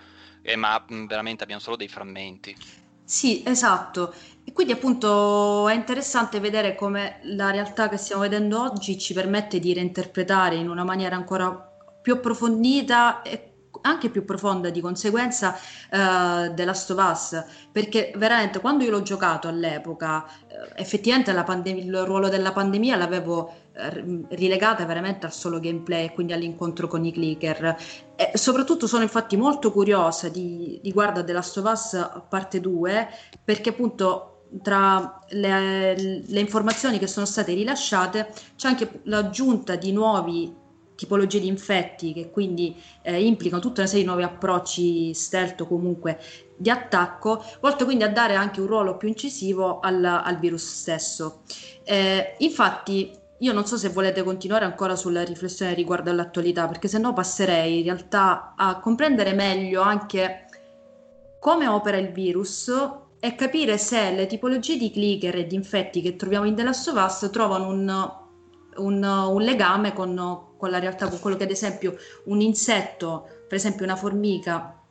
eh, 0.41 0.55
ma 0.55 0.83
mm, 0.91 1.05
veramente 1.05 1.43
abbiamo 1.43 1.61
solo 1.61 1.77
dei 1.77 1.87
frammenti. 1.87 2.55
Sì, 3.05 3.43
esatto. 3.45 4.13
E 4.43 4.51
quindi 4.51 4.73
appunto 4.73 5.67
è 5.67 5.73
interessante 5.73 6.39
vedere 6.39 6.75
come 6.75 7.19
la 7.23 7.51
realtà 7.51 7.87
che 7.87 7.97
stiamo 7.97 8.23
vedendo 8.23 8.61
oggi 8.61 8.97
ci 8.97 9.13
permette 9.13 9.59
di 9.59 9.73
reinterpretare 9.73 10.55
in 10.55 10.69
una 10.69 10.83
maniera 10.83 11.15
ancora 11.15 11.69
più 12.01 12.13
approfondita 12.13 13.21
e 13.21 13.52
anche 13.83 14.09
più 14.09 14.25
profonda 14.25 14.69
di 14.69 14.81
conseguenza 14.81 15.51
uh, 15.91 16.53
The 16.53 16.71
perché 17.71 18.13
veramente 18.15 18.59
quando 18.59 18.83
io 18.83 18.91
l'ho 18.91 19.01
giocato 19.01 19.47
all'epoca 19.47 20.25
uh, 20.25 20.73
effettivamente 20.75 21.33
pandem- 21.43 21.77
il 21.77 22.03
ruolo 22.03 22.29
della 22.29 22.51
pandemia 22.51 22.95
l'avevo 22.95 23.53
uh, 23.75 24.25
rilegata 24.29 24.85
veramente 24.85 25.25
al 25.25 25.33
solo 25.33 25.59
gameplay 25.59 26.13
quindi 26.13 26.33
all'incontro 26.33 26.87
con 26.87 27.05
i 27.05 27.11
clicker. 27.11 27.77
E 28.15 28.37
soprattutto 28.37 28.87
sono 28.87 29.03
infatti 29.03 29.37
molto 29.37 29.71
curiosa 29.71 30.29
di, 30.29 30.79
riguardo 30.83 31.23
The 31.23 31.33
Last 31.33 31.57
of 31.57 31.71
Us 31.71 32.09
parte 32.29 32.59
2 32.59 33.07
perché 33.43 33.69
appunto 33.69 34.33
tra 34.61 35.19
le, 35.29 35.95
le, 35.95 36.39
informazioni 36.39 36.99
che 36.99 37.07
sono 37.07 37.25
state 37.25 37.53
rilasciate 37.53 38.31
c'è 38.55 38.67
anche 38.67 39.01
l'aggiunta 39.05 39.75
di 39.75 39.91
nuovi 39.91 40.61
tipologie 40.95 41.39
di 41.39 41.47
infetti 41.47 42.13
che 42.13 42.29
quindi 42.29 42.75
eh, 43.01 43.25
implicano 43.25 43.61
tutta 43.61 43.81
una 43.81 43.89
serie 43.89 44.03
di 44.03 44.09
nuovi 44.09 44.23
approcci 44.23 45.13
stealth 45.13 45.61
o 45.61 45.67
comunque 45.67 46.19
di 46.55 46.69
attacco, 46.69 47.43
volto 47.59 47.85
quindi 47.85 48.03
a 48.03 48.09
dare 48.09 48.35
anche 48.35 48.61
un 48.61 48.67
ruolo 48.67 48.97
più 48.97 49.07
incisivo 49.07 49.79
al, 49.79 50.03
al 50.03 50.39
virus 50.39 50.63
stesso. 50.63 51.41
Eh, 51.83 52.35
infatti 52.39 53.11
io 53.39 53.51
non 53.51 53.65
so 53.65 53.75
se 53.75 53.89
volete 53.89 54.23
continuare 54.23 54.63
ancora 54.63 54.95
sulla 54.95 55.23
riflessione 55.23 55.73
riguardo 55.73 56.09
all'attualità, 56.09 56.67
perché 56.67 56.87
se 56.87 56.97
no 56.97 57.11
passerei 57.11 57.79
in 57.79 57.83
realtà 57.83 58.53
a 58.55 58.79
comprendere 58.79 59.33
meglio 59.33 59.81
anche 59.81 60.45
come 61.39 61.67
opera 61.67 61.97
il 61.97 62.11
virus 62.11 62.71
e 63.19 63.35
capire 63.35 63.77
se 63.77 64.11
le 64.11 64.27
tipologie 64.27 64.77
di 64.77 64.91
clicker 64.91 65.35
e 65.35 65.47
di 65.47 65.55
infetti 65.55 66.01
che 66.01 66.15
troviamo 66.15 66.45
in 66.45 66.55
The 66.55 66.63
Last 66.63 66.87
of 66.87 67.03
Us 67.03 67.29
trovano 67.31 67.67
un, 67.67 68.11
un, 68.77 69.03
un 69.03 69.41
legame 69.41 69.91
con 69.91 70.17
con 70.63 70.71
la 70.71 70.79
realtà, 70.79 71.09
con 71.09 71.19
quello 71.19 71.35
che 71.35 71.43
ad 71.43 71.51
esempio 71.51 71.97
un 72.27 72.39
insetto, 72.39 73.27
per 73.49 73.57
esempio 73.57 73.83
una 73.83 73.97
formica 73.97 74.81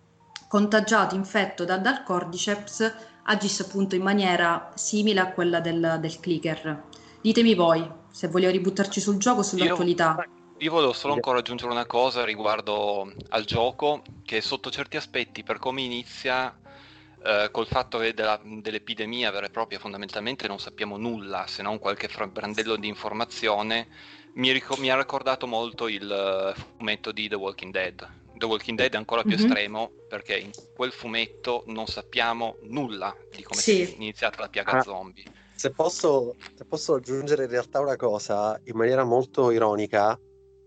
contagiato, 0.47 1.15
infetto 1.15 1.65
da, 1.65 1.79
dal 1.79 2.03
cordyceps, 2.03 2.95
agisse 3.23 3.63
appunto 3.63 3.95
in 3.95 4.03
maniera 4.03 4.71
simile 4.75 5.21
a 5.21 5.33
quella 5.33 5.61
del, 5.61 5.97
del 5.99 6.21
clicker. 6.21 6.83
Ditemi 7.23 7.55
voi 7.55 7.91
se 8.11 8.29
voglio 8.29 8.51
ributtarci 8.51 9.01
sul 9.01 9.17
gioco, 9.17 9.43
sull'attualità. 9.43 10.17
Io, 10.19 10.55
io 10.59 10.71
volevo 10.71 10.93
solo 10.93 11.15
ancora 11.15 11.39
aggiungere 11.39 11.71
una 11.71 11.87
cosa 11.87 12.23
riguardo 12.23 13.11
al 13.31 13.45
gioco, 13.45 14.03
che 14.27 14.43
sotto 14.43 14.71
certi 14.71 14.99
aspetti, 14.99 15.43
per 15.43 15.59
come 15.59 15.81
inizia, 15.81 16.55
eh, 17.25 17.49
col 17.51 17.67
fatto 17.67 17.97
che 17.97 18.13
della, 18.13 18.39
dell'epidemia 18.45 19.31
vera 19.31 19.47
e 19.47 19.51
propria 19.51 19.79
fondamentalmente 19.79 20.47
non 20.49 20.59
sappiamo 20.59 20.99
nulla 20.99 21.47
se 21.47 21.63
non 21.63 21.79
qualche 21.79 22.11
brandello 22.31 22.77
di 22.77 22.89
informazione 22.89 23.87
mi, 24.35 24.51
ric- 24.53 24.79
mi, 24.79 24.91
ha 24.91 24.97
ricordato 24.97 25.47
molto 25.47 25.89
il 25.89 26.55
uh, 26.57 26.59
fumetto 26.77 27.13
di 27.13 27.29
The 27.29 27.35
Walking 27.35 27.73
Dead. 27.73 28.09
The 28.35 28.47
Walking 28.47 28.77
Dead 28.77 28.93
è 28.93 28.97
ancora 28.97 29.23
più 29.23 29.37
mm-hmm. 29.37 29.45
estremo 29.45 29.91
perché 30.09 30.39
in 30.39 30.51
quel 30.75 30.93
fumetto 30.93 31.65
non 31.67 31.87
sappiamo 31.87 32.57
nulla 32.63 33.15
di 33.31 33.43
come 33.43 33.61
sì. 33.61 33.83
è 33.83 33.95
iniziata 33.97 34.41
la 34.41 34.49
piaga 34.49 34.73
ah, 34.73 34.83
zombie. 34.83 35.25
Se 35.55 35.71
posso, 35.71 36.35
se 36.55 36.65
posso, 36.65 36.95
aggiungere 36.95 37.45
in 37.45 37.51
realtà 37.51 37.81
una 37.81 37.97
cosa, 37.97 38.59
in 38.65 38.77
maniera 38.77 39.05
molto 39.05 39.51
ironica, 39.51 40.19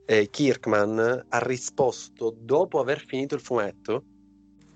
eh, 0.05 0.29
Kirkman 0.29 1.25
ha 1.27 1.39
risposto 1.39 2.33
dopo 2.37 2.79
aver 2.79 3.03
finito 3.05 3.35
il 3.35 3.41
fumetto. 3.41 4.03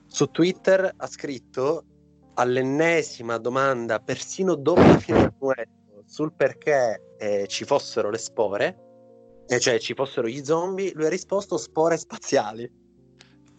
Su 0.08 0.25
Twitter 0.31 0.91
ha 0.98 1.08
scritto 1.08 1.86
all'ennesima 2.34 3.38
domanda, 3.38 4.00
persino 4.00 4.55
dopo 4.55 4.81
la 4.81 4.98
fine 4.98 5.22
del 5.22 5.34
fumetto 5.38 5.79
sul 6.10 6.34
perché 6.34 7.13
eh, 7.20 7.48
ci 7.48 7.66
fossero 7.66 8.10
le 8.10 8.18
spore, 8.18 9.44
eh, 9.48 9.60
cioè 9.60 9.80
ci 9.80 9.94
fossero 9.94 10.28
gli 10.28 10.44
zombie, 10.44 10.92
lui 10.96 11.06
ha 11.06 11.10
risposto 11.10 11.58
spore 11.58 11.98
spaziali. 11.98 12.70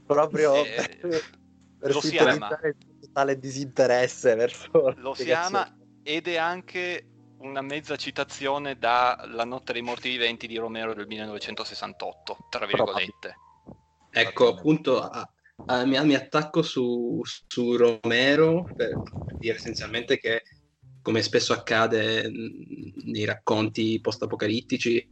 Proprio 0.05 0.55
eh, 0.57 0.99
per, 1.01 1.23
per 1.79 1.95
lo 1.95 2.01
si 2.01 2.19
ama. 2.19 2.49
totale 3.01 3.39
disinteresse 3.39 4.35
verso 4.35 4.93
Lo 4.97 5.15
si 5.15 5.31
ama 5.31 5.73
ed 6.03 6.27
è 6.27 6.37
anche 6.37 7.07
una 7.39 7.63
mezza 7.63 7.95
citazione 7.95 8.77
da 8.77 9.25
La 9.29 9.45
notte 9.45 9.73
dei 9.73 9.83
morti 9.83 10.09
viventi 10.09 10.49
di 10.49 10.57
Romero 10.57 10.93
del 10.93 11.07
1968, 11.07 12.37
tra 12.51 12.67
virgolette. 12.67 13.37
Ecco, 14.11 14.49
appunto, 14.49 15.09
Uh, 15.67 15.87
mi, 15.87 16.03
mi, 16.07 16.15
attacco 16.15 16.63
su, 16.63 17.21
su 17.23 17.77
Romero 17.77 18.65
per, 18.75 18.95
dire 19.37 19.57
essenzialmente 19.57 20.19
che, 20.19 20.43
come 21.03 21.23
spesso 21.23 21.53
accade 21.53 22.31
nei 22.31 23.25
racconti 23.25 24.01
post-apocalittici, 24.01 25.09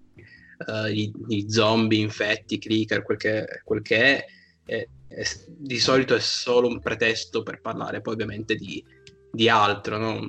uh, 0.66 0.86
i, 0.86 1.12
i, 1.28 1.50
zombie, 1.50 2.00
infetti, 2.00 2.58
clicker, 2.58 3.02
quel 3.02 3.18
che, 3.18 3.62
quel 3.64 3.82
che 3.82 3.96
è, 3.96 4.24
è, 4.64 4.88
è, 5.08 5.22
di 5.46 5.78
solito 5.78 6.14
è 6.14 6.20
solo 6.20 6.68
un 6.68 6.80
pretesto 6.80 7.42
per 7.42 7.60
parlare 7.60 8.00
poi 8.00 8.14
ovviamente 8.14 8.54
di, 8.54 8.84
di 9.30 9.48
altro. 9.48 9.98
No? 9.98 10.20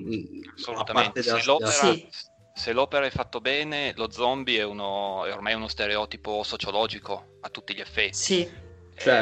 Assolutamente. 0.56 1.22
Se 1.24 1.44
l'opera, 1.44 1.72
sì. 1.72 2.08
se 2.54 2.74
l'opera, 2.74 3.06
è 3.06 3.12
fatta 3.12 3.40
bene, 3.40 3.94
lo 3.96 4.10
zombie 4.12 4.60
è, 4.60 4.64
uno, 4.64 5.26
è 5.26 5.34
ormai 5.34 5.54
uno 5.54 5.68
stereotipo 5.68 6.44
sociologico 6.44 7.38
a 7.42 7.50
tutti 7.50 7.76
gli 7.76 7.82
effetti. 7.82 8.14
Sì 8.14 8.68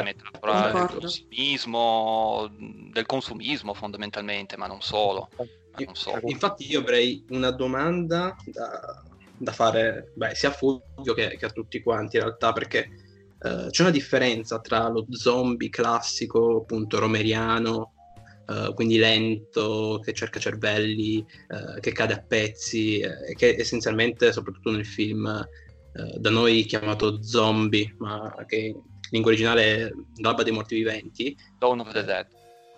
metafora 0.02 0.72
del 0.72 0.88
consumismo, 0.88 2.48
del 2.50 3.06
consumismo 3.06 3.74
fondamentalmente, 3.74 4.56
ma 4.56 4.66
non 4.66 4.82
solo. 4.82 5.28
Non 5.84 5.94
solo. 5.94 6.20
Infatti 6.24 6.70
io 6.70 6.80
avrei 6.80 7.24
una 7.30 7.50
domanda 7.50 8.36
da, 8.46 9.02
da 9.36 9.52
fare 9.52 10.12
beh, 10.14 10.34
sia 10.34 10.48
a 10.48 10.52
Fulvio 10.52 11.14
che, 11.14 11.36
che, 11.36 11.46
a 11.46 11.50
tutti 11.50 11.80
quanti 11.80 12.16
in 12.16 12.22
realtà, 12.22 12.52
perché 12.52 12.88
uh, 13.40 13.68
c'è 13.70 13.82
una 13.82 13.90
differenza 13.90 14.60
tra 14.60 14.88
lo 14.88 15.06
zombie 15.10 15.68
classico, 15.68 16.58
appunto 16.58 16.98
romeriano, 16.98 17.92
uh, 18.46 18.74
quindi 18.74 18.98
lento, 18.98 20.00
che 20.02 20.12
cerca 20.12 20.40
cervelli, 20.40 21.24
uh, 21.48 21.80
che 21.80 21.92
cade 21.92 22.14
a 22.14 22.24
pezzi, 22.26 23.00
che 23.36 23.56
essenzialmente, 23.58 24.32
soprattutto 24.32 24.70
nel 24.70 24.86
film 24.86 25.46
da 26.18 26.30
noi 26.30 26.64
chiamato 26.64 27.24
zombie, 27.24 27.92
ma 27.98 28.32
che 28.46 28.72
lingua 29.10 29.32
originale 29.32 29.62
è 29.62 29.90
L'alba 30.20 30.44
dei 30.44 30.52
morti 30.52 30.76
viventi. 30.76 31.36
Dawn 31.58 31.80
of 31.80 31.92
the 31.92 32.04
Dead. 32.04 32.26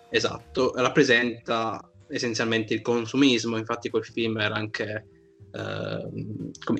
Esatto, 0.09 0.73
rappresenta 0.75 1.90
essenzialmente 2.11 2.73
il 2.73 2.81
consumismo, 2.81 3.57
infatti 3.57 3.89
quel 3.89 4.05
film 4.05 4.37
era 4.37 4.55
anche 4.55 5.05
eh, 5.51 6.09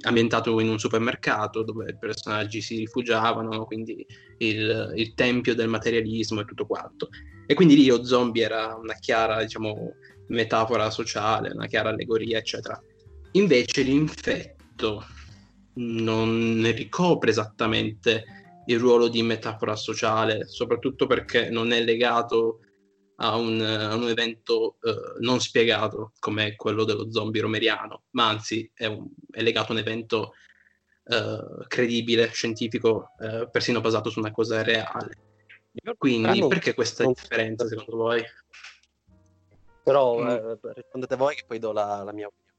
ambientato 0.02 0.60
in 0.60 0.70
un 0.70 0.80
supermercato 0.80 1.64
dove 1.64 1.90
i 1.90 1.98
personaggi 1.98 2.62
si 2.62 2.78
rifugiavano, 2.78 3.66
quindi 3.66 4.06
il, 4.38 4.94
il, 4.96 5.14
tempio 5.14 5.56
del 5.56 5.68
materialismo 5.68 6.42
e 6.42 6.46
tutto 6.46 6.66
quanto. 6.66 7.10
E 7.46 7.54
quindi 7.54 7.76
lì 7.76 7.88
lo 7.88 8.04
zombie 8.04 8.44
era 8.44 8.76
una 8.76 8.94
chiara, 8.94 9.42
diciamo, 9.42 9.94
metafora 10.28 10.90
sociale, 10.90 11.52
una 11.52 11.68
chiara 11.68 11.90
allegoria, 11.90 12.38
eccetera. 12.38 12.82
Invece 13.32 13.82
l'infetto 13.82 15.04
non 15.74 16.60
ne 16.60 16.72
ricopre 16.72 17.30
esattamente 17.30 18.24
il 18.68 18.80
ruolo 18.80 19.08
di 19.08 19.22
metafora 19.22 19.76
sociale, 19.76 20.46
soprattutto 20.48 21.08
perché 21.08 21.50
non 21.50 21.72
è 21.72 21.84
legato 21.84 22.60
a 23.24 23.36
un, 23.36 23.62
a 23.62 23.96
un 23.96 24.10
evento 24.10 24.78
uh, 24.82 25.20
non 25.20 25.40
spiegato 25.40 26.14
come 26.20 26.56
quello 26.56 26.84
dello 26.84 27.12
zombie 27.12 27.42
romeriano, 27.42 28.04
ma 28.12 28.28
anzi 28.28 28.70
è, 28.74 28.86
un, 28.86 29.08
è 29.30 29.42
legato 29.42 29.72
a 29.72 29.76
un 29.76 29.80
evento 29.80 30.34
uh, 31.04 31.66
credibile, 31.68 32.32
scientifico, 32.32 33.12
uh, 33.20 33.50
persino 33.50 33.80
basato 33.80 34.10
su 34.10 34.20
una 34.20 34.32
cosa 34.32 34.64
reale. 34.64 35.30
Quindi 35.98 36.46
perché 36.48 36.74
questa 36.74 37.06
differenza 37.06 37.68
secondo 37.68 37.96
voi? 37.96 38.24
Però 39.84 40.20
mm. 40.20 40.54
rispondete 40.74 41.16
voi 41.16 41.36
che 41.36 41.44
poi 41.48 41.60
do 41.60 41.72
la, 41.72 42.04
la 42.04 42.12
mia 42.12 42.28
opinione. 42.28 42.50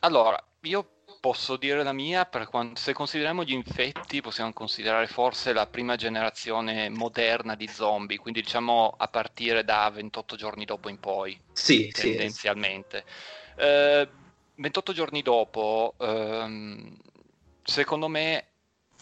Allora, 0.00 0.42
io 0.62 1.01
posso 1.22 1.56
dire 1.56 1.84
la 1.84 1.92
mia, 1.92 2.26
quando, 2.26 2.74
se 2.74 2.92
consideriamo 2.92 3.44
gli 3.44 3.52
infetti 3.52 4.20
possiamo 4.20 4.52
considerare 4.52 5.06
forse 5.06 5.52
la 5.52 5.68
prima 5.68 5.94
generazione 5.94 6.88
moderna 6.88 7.54
di 7.54 7.68
zombie, 7.68 8.18
quindi 8.18 8.42
diciamo 8.42 8.92
a 8.98 9.06
partire 9.06 9.62
da 9.62 9.88
28 9.88 10.34
giorni 10.34 10.64
dopo 10.64 10.88
in 10.88 10.98
poi, 10.98 11.40
sì, 11.52 11.86
tendenzialmente. 11.92 13.04
Sì. 13.54 13.62
Eh, 13.62 14.08
28 14.56 14.92
giorni 14.92 15.22
dopo, 15.22 15.94
ehm, 16.00 16.96
secondo 17.62 18.08
me 18.08 18.46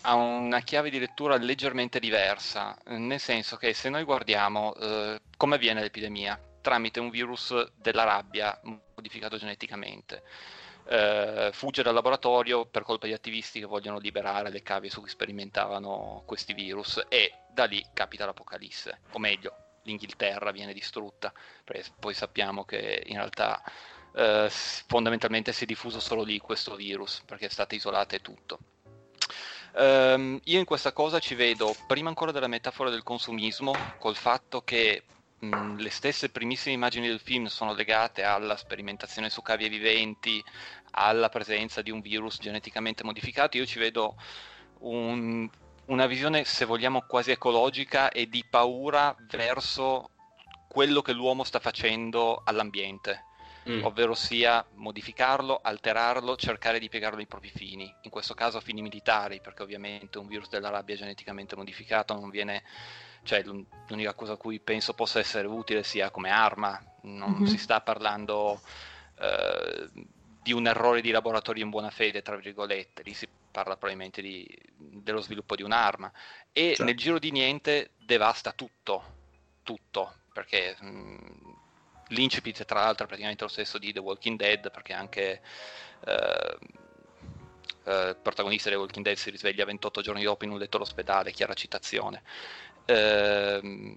ha 0.03 0.15
una 0.15 0.61
chiave 0.61 0.91
di 0.91 0.99
lettura 0.99 1.39
leggermente 1.39 1.99
diversa, 1.99 2.77
nel 2.89 3.19
senso 3.19 3.57
che 3.57 3.73
se 3.73 3.89
noi 3.89 4.05
guardiamo 4.05 4.75
eh, 4.75 5.23
come 5.39 5.55
avviene 5.55 5.81
l'epidemia 5.81 6.39
tramite 6.61 7.01
un 7.01 7.09
virus 7.09 7.73
della 7.77 8.05
rabbia 8.05 8.61
modificato 8.95 9.39
geneticamente 9.39 10.23
eh, 10.91 11.51
fugge 11.53 11.85
dal 11.85 11.95
laboratorio 11.95 12.67
per 12.67 12.83
colpa 12.83 13.07
di 13.07 13.13
attivisti 13.13 13.61
che 13.61 13.67
vogliono 13.67 13.99
liberare 13.99 14.51
le 14.51 14.63
cavie 14.63 14.91
su 14.91 15.01
cui 15.01 15.09
sperimentavano 15.09 16.25
questi 16.27 16.53
virus 16.53 17.01
e 17.09 17.33
da 17.49 17.65
lì 17.65 17.85
capita 17.95 18.27
l'apocalisse, 18.27 19.03
o 19.13 19.21
meglio, 19.21 19.55
l'Inghilterra 19.85 20.51
viene 20.51 20.73
distrutta, 20.73 21.33
perché 21.63 21.85
poi 21.99 22.13
sappiamo 22.13 22.65
che 22.65 23.05
in 23.07 23.17
realtà 23.17 23.63
eh, 24.15 24.49
fondamentalmente 24.51 25.53
si 25.53 25.63
è 25.63 25.67
diffuso 25.67 26.01
solo 26.01 26.25
lì 26.25 26.39
questo 26.39 26.75
virus, 26.75 27.23
perché 27.25 27.47
è 27.47 27.51
stato 27.51 27.77
isolato 27.77 28.17
e 28.17 28.21
tutto. 28.21 28.59
Um, 29.73 30.41
io 30.45 30.59
in 30.59 30.65
questa 30.65 30.93
cosa 30.93 31.21
ci 31.21 31.37
vedo, 31.37 31.77
prima 31.87 32.09
ancora 32.09 32.33
della 32.33 32.49
metafora 32.49 32.91
del 32.91 33.05
consumismo, 33.05 33.73
col 33.99 34.17
fatto 34.17 34.63
che 34.63 35.05
mh, 35.41 35.77
le 35.77 35.91
stesse 35.91 36.31
primissime 36.31 36.75
immagini 36.75 37.09
del 37.09 37.21
film 37.21 37.47
sono 37.47 37.75
legate 37.75 38.23
alla 38.23 38.57
sperimentazione 38.57 39.31
su 39.31 39.43
cavie 39.43 39.69
viventi, 39.69 40.43
alla 40.93 41.29
presenza 41.29 41.83
di 41.83 41.91
un 41.91 42.01
virus 42.01 42.39
geneticamente 42.39 43.05
modificato, 43.05 43.57
io 43.57 43.67
ci 43.67 43.79
vedo 43.79 44.17
un, 44.81 45.49
una 45.87 46.07
visione, 46.07 46.45
se 46.45 46.65
vogliamo, 46.65 47.03
quasi 47.03 47.31
ecologica 47.31 48.11
e 48.11 48.29
di 48.29 48.45
paura 48.49 49.15
verso 49.29 50.11
quello 50.69 51.03
che 51.03 51.13
l'uomo 51.13 51.43
sta 51.45 51.59
facendo 51.59 52.43
all'ambiente, 52.45 53.25
mm. 53.69 53.85
ovvero 53.85 54.15
sia 54.15 54.65
modificarlo, 54.75 55.59
alterarlo, 55.63 56.37
cercare 56.37 56.79
di 56.79 56.89
piegarlo 56.89 57.19
ai 57.19 57.27
propri 57.27 57.51
fini, 57.51 57.93
in 58.03 58.11
questo 58.11 58.35
caso 58.35 58.59
a 58.59 58.61
fini 58.61 58.83
militari, 58.83 59.41
perché 59.41 59.63
ovviamente 59.63 60.19
un 60.19 60.29
virus 60.29 60.49
della 60.49 60.71
rabbia 60.71 60.97
geneticamente 60.97 61.57
modificato 61.57 62.15
non 62.15 62.31
viene 62.31 62.63
cioè 63.23 63.43
l'unica 63.43 64.15
cosa 64.15 64.33
a 64.33 64.37
cui 64.37 64.61
penso 64.61 64.95
possa 64.95 65.19
essere 65.19 65.47
utile 65.47 65.83
sia 65.83 66.11
come 66.11 66.31
arma, 66.31 66.81
non 67.03 67.33
mm-hmm. 67.33 67.45
si 67.45 67.59
sta 67.59 67.81
parlando 67.81 68.61
eh, 69.19 69.89
di 70.43 70.53
un 70.53 70.67
errore 70.67 71.01
di 71.01 71.11
laboratorio 71.11 71.63
in 71.63 71.71
buona 71.71 71.91
fede, 71.91 72.23
tra 72.23 72.37
virgolette, 72.37 73.03
lì 73.03 73.15
si 73.15 73.29
parla 73.51 73.77
probabilmente 73.77 74.23
di, 74.23 74.47
dello 74.77 75.21
sviluppo 75.21 75.57
di 75.57 75.63
un'arma 75.63 76.11
e 76.53 76.69
certo. 76.69 76.85
nel 76.85 76.97
giro 76.97 77.19
di 77.19 77.31
niente 77.31 77.91
devasta 77.99 78.53
tutto, 78.53 79.17
tutto, 79.63 80.15
perché 80.33 80.77
mh, 80.81 81.57
l'incipit 82.09 82.65
tra 82.65 82.81
l'altro 82.81 83.05
è 83.05 83.09
praticamente 83.09 83.45
lo 83.45 83.51
stesso 83.51 83.79
di 83.79 83.93
The 83.93 84.01
Walking 84.01 84.39
Dead, 84.39 84.71
perché 84.71 84.93
anche... 84.93 85.41
Eh, 86.07 86.59
il 87.83 88.19
protagonista 88.23 88.69
di 88.69 88.77
Walking 88.77 89.05
Dead 89.05 89.17
si 89.17 89.31
risveglia 89.31 89.65
28 89.65 90.01
giorni 90.01 90.23
dopo 90.23 90.45
in 90.45 90.51
un 90.51 90.59
letto 90.59 90.77
all'ospedale, 90.77 91.33
chiara 91.33 91.55
citazione. 91.55 92.23
Ehm, 92.91 93.95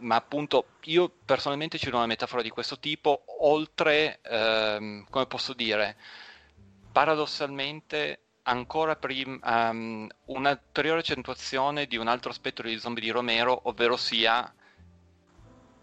ma 0.00 0.14
appunto 0.14 0.66
io 0.84 1.10
personalmente 1.24 1.76
ci 1.76 1.90
do 1.90 1.96
una 1.96 2.06
metafora 2.06 2.42
di 2.42 2.50
questo 2.50 2.78
tipo, 2.78 3.24
oltre, 3.40 4.20
ehm, 4.22 5.06
come 5.10 5.26
posso 5.26 5.52
dire, 5.54 5.96
paradossalmente 6.92 8.20
ancora 8.42 8.96
prima 8.96 9.38
um, 9.70 10.08
un'ulteriore 10.26 11.00
accentuazione 11.00 11.86
di 11.86 11.96
un 11.96 12.06
altro 12.06 12.30
aspetto 12.30 12.62
degli 12.62 12.78
zombie 12.78 13.02
di 13.02 13.10
Romero, 13.10 13.60
ovvero 13.64 13.96
sia 13.96 14.52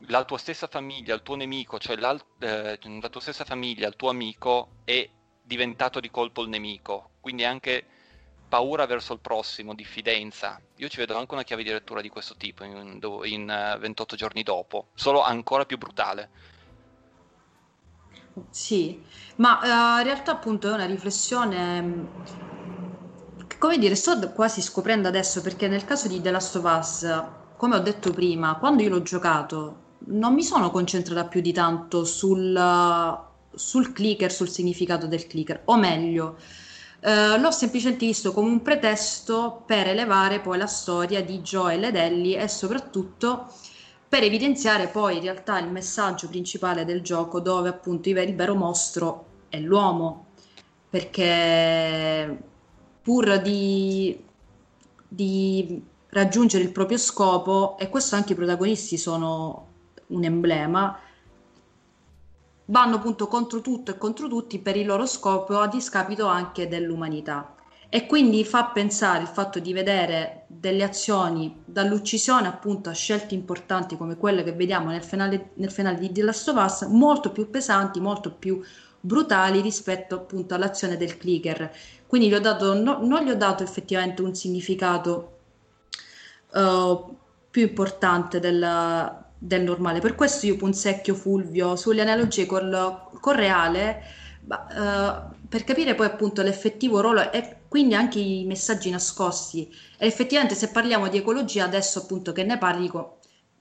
la 0.07 0.23
tua 0.23 0.37
stessa 0.37 0.67
famiglia, 0.67 1.13
il 1.13 1.21
tuo 1.21 1.35
nemico, 1.35 1.77
cioè 1.77 1.95
eh, 1.95 2.79
la 2.81 3.09
tua 3.09 3.21
stessa 3.21 3.43
famiglia, 3.43 3.87
il 3.87 3.95
tuo 3.95 4.09
amico 4.09 4.77
è 4.85 5.07
diventato 5.41 5.99
di 5.99 6.09
colpo 6.09 6.41
il 6.41 6.49
nemico, 6.49 7.11
quindi 7.19 7.43
anche 7.43 7.85
paura 8.47 8.85
verso 8.85 9.13
il 9.13 9.19
prossimo, 9.19 9.73
diffidenza. 9.73 10.59
Io 10.77 10.87
ci 10.87 10.97
vedo 10.97 11.17
anche 11.17 11.33
una 11.33 11.43
chiave 11.43 11.63
di 11.63 11.69
lettura 11.69 12.01
di 12.01 12.09
questo 12.09 12.35
tipo 12.35 12.63
in, 12.63 12.99
in 13.23 13.49
uh, 13.49 13.75
eh, 13.75 13.77
28 13.79 14.15
giorni 14.15 14.43
dopo, 14.43 14.87
solo 14.93 15.21
ancora 15.21 15.65
più 15.65 15.77
brutale. 15.77 16.29
Sì, 18.49 19.01
ma 19.37 19.59
uh, 19.61 19.97
in 19.99 20.03
realtà 20.03 20.31
appunto 20.31 20.69
è 20.69 20.73
una 20.73 20.85
riflessione, 20.85 22.07
come 23.57 23.77
dire, 23.77 23.95
sto 23.95 24.31
quasi 24.31 24.61
scoprendo 24.61 25.07
adesso 25.07 25.41
perché 25.41 25.67
nel 25.67 25.85
caso 25.85 26.07
di 26.07 26.21
The 26.21 26.31
Last 26.31 26.55
of 26.57 26.63
Us, 26.63 27.23
come 27.57 27.75
ho 27.75 27.79
detto 27.79 28.11
prima, 28.11 28.57
quando 28.57 28.83
io 28.83 28.89
l'ho 28.89 29.01
giocato 29.01 29.83
non 30.07 30.33
mi 30.33 30.43
sono 30.43 30.69
concentrata 30.69 31.25
più 31.27 31.41
di 31.41 31.53
tanto 31.53 32.05
sul, 32.05 33.19
sul 33.53 33.91
clicker, 33.93 34.31
sul 34.31 34.49
significato 34.49 35.07
del 35.07 35.25
clicker, 35.27 35.61
o 35.65 35.77
meglio, 35.77 36.37
Uh, 37.05 37.39
l'ho 37.39 37.51
semplicemente 37.51 38.03
visto 38.03 38.33
come 38.33 38.49
un 38.49 38.63
pretesto 38.63 39.61
per 39.63 39.87
elevare 39.87 40.39
poi 40.39 40.57
la 40.57 40.65
storia 40.65 41.23
di 41.23 41.39
Joel 41.41 41.83
ed 41.83 41.95
Ellie 41.95 42.41
e 42.41 42.47
soprattutto 42.47 43.47
per 44.09 44.23
evidenziare 44.23 44.87
poi 44.87 45.17
in 45.17 45.21
realtà 45.21 45.59
il 45.59 45.69
messaggio 45.69 46.27
principale 46.27 46.83
del 46.83 47.03
gioco 47.03 47.39
dove 47.39 47.69
appunto 47.69 48.09
il 48.09 48.35
vero 48.35 48.55
mostro 48.55 49.25
è 49.49 49.59
l'uomo. 49.59 50.25
Perché 50.89 52.43
pur 53.03 53.39
di, 53.39 54.19
di 55.07 55.83
raggiungere 56.09 56.63
il 56.63 56.71
proprio 56.71 56.97
scopo 56.97 57.77
e 57.77 57.87
questo 57.89 58.15
anche 58.15 58.33
i 58.33 58.35
protagonisti 58.35 58.97
sono 58.97 59.67
un 60.07 60.23
emblema 60.23 60.97
vanno 62.65 62.95
appunto 62.95 63.27
contro 63.27 63.61
tutto 63.61 63.91
e 63.91 63.97
contro 63.97 64.27
tutti 64.27 64.59
per 64.59 64.75
il 64.75 64.85
loro 64.85 65.05
scopo 65.05 65.59
a 65.59 65.67
discapito 65.67 66.25
anche 66.25 66.67
dell'umanità. 66.67 67.55
E 67.89 68.07
quindi 68.07 68.43
fa 68.43 68.65
pensare 68.65 69.21
il 69.21 69.27
fatto 69.27 69.59
di 69.59 69.71
vedere 69.71 70.45
delle 70.47 70.83
azioni 70.83 71.61
dall'uccisione 71.63 72.47
appunto 72.47 72.89
a 72.89 72.93
scelte 72.93 73.35
importanti 73.35 73.95
come 73.95 74.17
quelle 74.17 74.43
che 74.43 74.53
vediamo 74.53 74.89
nel 74.89 75.03
finale, 75.03 75.51
nel 75.55 75.71
finale 75.71 75.99
di 75.99 76.11
The 76.11 76.23
Last 76.23 76.49
of 76.49 76.63
Us 76.63 76.81
molto 76.89 77.31
più 77.31 77.49
pesanti, 77.49 77.99
molto 77.99 78.33
più 78.33 78.61
brutali 78.99 79.61
rispetto 79.61 80.15
appunto 80.15 80.55
all'azione 80.55 80.97
del 80.97 81.17
clicker. 81.17 81.71
Quindi 82.07 82.27
gli 82.27 82.33
ho 82.33 82.39
dato, 82.39 82.73
no, 82.73 82.99
non 83.01 83.23
gli 83.23 83.29
ho 83.29 83.35
dato 83.35 83.63
effettivamente 83.63 84.21
un 84.23 84.33
significato 84.33 85.37
uh, 86.53 87.15
più 87.51 87.61
importante 87.61 88.39
del, 88.39 89.24
del 89.45 89.63
normale. 89.63 89.99
Per 89.99 90.15
questo 90.15 90.45
io 90.45 90.55
punzecchio 90.55 91.13
Fulvio 91.13 91.75
sulle 91.75 92.01
analogie 92.01 92.45
col, 92.45 93.09
col 93.19 93.35
reale, 93.35 94.03
ma, 94.45 95.29
uh, 95.31 95.47
per 95.47 95.63
capire 95.63 95.95
poi 95.95 96.07
appunto 96.07 96.41
l'effettivo 96.41 97.01
ruolo 97.01 97.31
e 97.31 97.57
quindi 97.67 97.93
anche 97.93 98.19
i 98.19 98.45
messaggi 98.45 98.89
nascosti. 98.89 99.71
E 99.97 100.07
effettivamente 100.07 100.55
se 100.55 100.69
parliamo 100.69 101.07
di 101.09 101.17
ecologia, 101.17 101.65
adesso 101.65 101.99
appunto 101.99 102.31
che 102.31 102.43
ne 102.43 102.57
parli, 102.57 102.89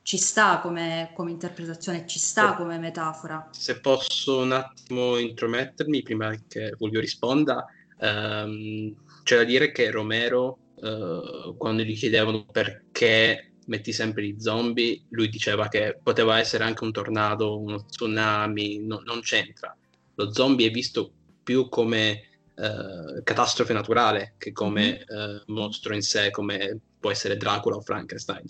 ci 0.02 0.18
sta 0.18 0.58
come, 0.58 1.12
come 1.14 1.30
interpretazione, 1.30 2.06
ci 2.06 2.18
sta 2.18 2.54
come 2.54 2.78
metafora. 2.78 3.48
Se 3.52 3.80
posso 3.80 4.38
un 4.38 4.52
attimo 4.52 5.16
intromettermi 5.16 6.02
prima 6.02 6.34
che 6.46 6.74
Fulvio 6.76 7.00
risponda, 7.00 7.64
um, 7.98 8.94
c'è 9.22 9.36
da 9.36 9.44
dire 9.44 9.72
che 9.72 9.90
Romero, 9.90 10.58
uh, 10.74 11.56
quando 11.56 11.82
gli 11.82 11.96
chiedevano 11.96 12.44
perché 12.44 13.53
metti 13.66 13.92
sempre 13.92 14.24
gli 14.24 14.40
zombie, 14.40 15.02
lui 15.10 15.28
diceva 15.28 15.68
che 15.68 15.98
poteva 16.02 16.38
essere 16.38 16.64
anche 16.64 16.84
un 16.84 16.92
tornado, 16.92 17.58
uno 17.58 17.84
tsunami, 17.84 18.78
no, 18.80 19.00
non 19.04 19.20
c'entra. 19.20 19.76
Lo 20.16 20.32
zombie 20.32 20.68
è 20.68 20.70
visto 20.70 21.10
più 21.42 21.68
come 21.68 22.22
uh, 22.54 23.22
catastrofe 23.22 23.72
naturale 23.72 24.34
che 24.38 24.52
come 24.52 25.04
mm-hmm. 25.10 25.34
uh, 25.34 25.52
mostro 25.52 25.94
in 25.94 26.02
sé, 26.02 26.30
come 26.30 26.78
può 26.98 27.10
essere 27.10 27.36
Dracula 27.36 27.76
o 27.76 27.80
Frankenstein. 27.80 28.44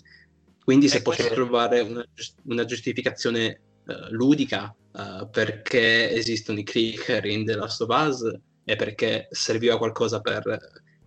Quindi 0.63 0.87
se 0.87 1.01
posso 1.01 1.27
trovare 1.27 1.81
una, 1.81 2.03
una 2.43 2.65
giustificazione 2.65 3.59
uh, 3.85 4.11
ludica 4.11 4.75
perché 5.29 6.09
esistono 6.11 6.57
i 6.57 6.63
clicker 6.63 7.25
in 7.25 7.43
The 7.43 7.55
Last 7.55 7.81
of 7.81 7.89
Us 7.89 8.39
è 8.63 8.77
perché 8.77 9.27
serviva 9.29 9.77
qualcosa 9.77 10.21
per, 10.21 10.57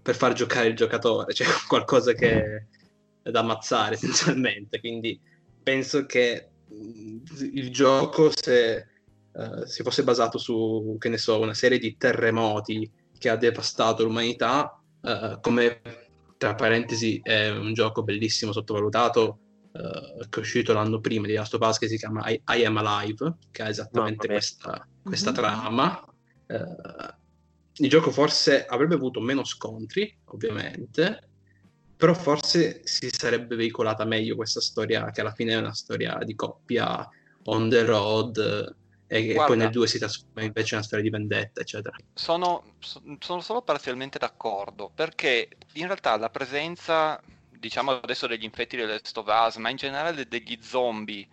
per 0.02 0.14
far 0.14 0.34
giocare 0.34 0.68
il 0.68 0.76
giocatore, 0.76 1.32
cioè 1.34 1.46
qualcosa 1.66 2.12
che 2.12 2.66
da 3.30 3.40
ammazzare 3.40 3.94
essenzialmente. 3.96 4.80
Quindi 4.80 5.20
penso 5.62 6.06
che 6.06 6.48
il 6.70 7.70
gioco, 7.70 8.30
se 8.34 8.86
uh, 9.32 9.64
si 9.64 9.82
fosse 9.82 10.04
basato 10.04 10.38
su, 10.38 10.96
che 10.98 11.08
ne 11.08 11.18
so, 11.18 11.40
una 11.40 11.54
serie 11.54 11.78
di 11.78 11.96
terremoti 11.96 12.90
che 13.18 13.28
ha 13.28 13.36
devastato 13.36 14.04
l'umanità, 14.04 14.80
uh, 15.00 15.40
come 15.40 15.80
tra 16.36 16.54
parentesi 16.54 17.20
è 17.22 17.50
un 17.50 17.72
gioco 17.72 18.02
bellissimo, 18.02 18.52
sottovalutato, 18.52 19.38
uh, 19.72 20.28
che 20.28 20.38
è 20.38 20.42
uscito 20.42 20.72
l'anno 20.72 21.00
prima 21.00 21.26
di 21.26 21.34
Last 21.34 21.54
of 21.54 21.66
Us, 21.66 21.78
che 21.78 21.88
si 21.88 21.96
chiama 21.96 22.28
I, 22.28 22.40
I 22.46 22.64
Am 22.64 22.76
Alive, 22.76 23.36
che 23.50 23.62
ha 23.62 23.68
esattamente 23.68 24.26
questa, 24.26 24.86
questa 25.02 25.32
mm-hmm. 25.32 25.40
trama. 25.40 26.04
il 27.74 27.88
gioco 27.88 28.10
forse 28.10 28.64
avrebbe 28.66 28.94
avuto 28.94 29.20
meno 29.20 29.44
scontri, 29.44 30.16
ovviamente, 30.26 31.28
però 31.98 32.14
forse 32.14 32.82
si 32.84 33.10
sarebbe 33.10 33.56
veicolata 33.56 34.04
meglio 34.04 34.36
questa 34.36 34.60
storia, 34.60 35.10
che 35.10 35.20
alla 35.20 35.32
fine 35.32 35.54
è 35.54 35.56
una 35.56 35.74
storia 35.74 36.16
di 36.22 36.36
coppia 36.36 37.06
on 37.46 37.68
the 37.68 37.84
road 37.84 38.76
e 39.08 39.26
che 39.26 39.34
poi 39.34 39.56
nel 39.56 39.70
2 39.70 39.86
si 39.88 39.98
trasforma 39.98 40.42
invece 40.42 40.74
in 40.74 40.78
una 40.78 40.86
storia 40.86 41.04
di 41.04 41.10
vendetta, 41.10 41.60
eccetera. 41.60 41.96
Sono, 42.14 42.76
sono 42.78 43.40
solo 43.40 43.62
parzialmente 43.62 44.16
d'accordo, 44.16 44.92
perché 44.94 45.48
in 45.72 45.86
realtà 45.86 46.16
la 46.16 46.30
presenza, 46.30 47.20
diciamo 47.50 47.98
adesso 47.98 48.28
degli 48.28 48.44
infetti 48.44 48.76
delle 48.76 49.00
Stovas, 49.02 49.56
ma 49.56 49.68
in 49.68 49.76
generale 49.76 50.28
degli 50.28 50.56
zombie 50.62 51.26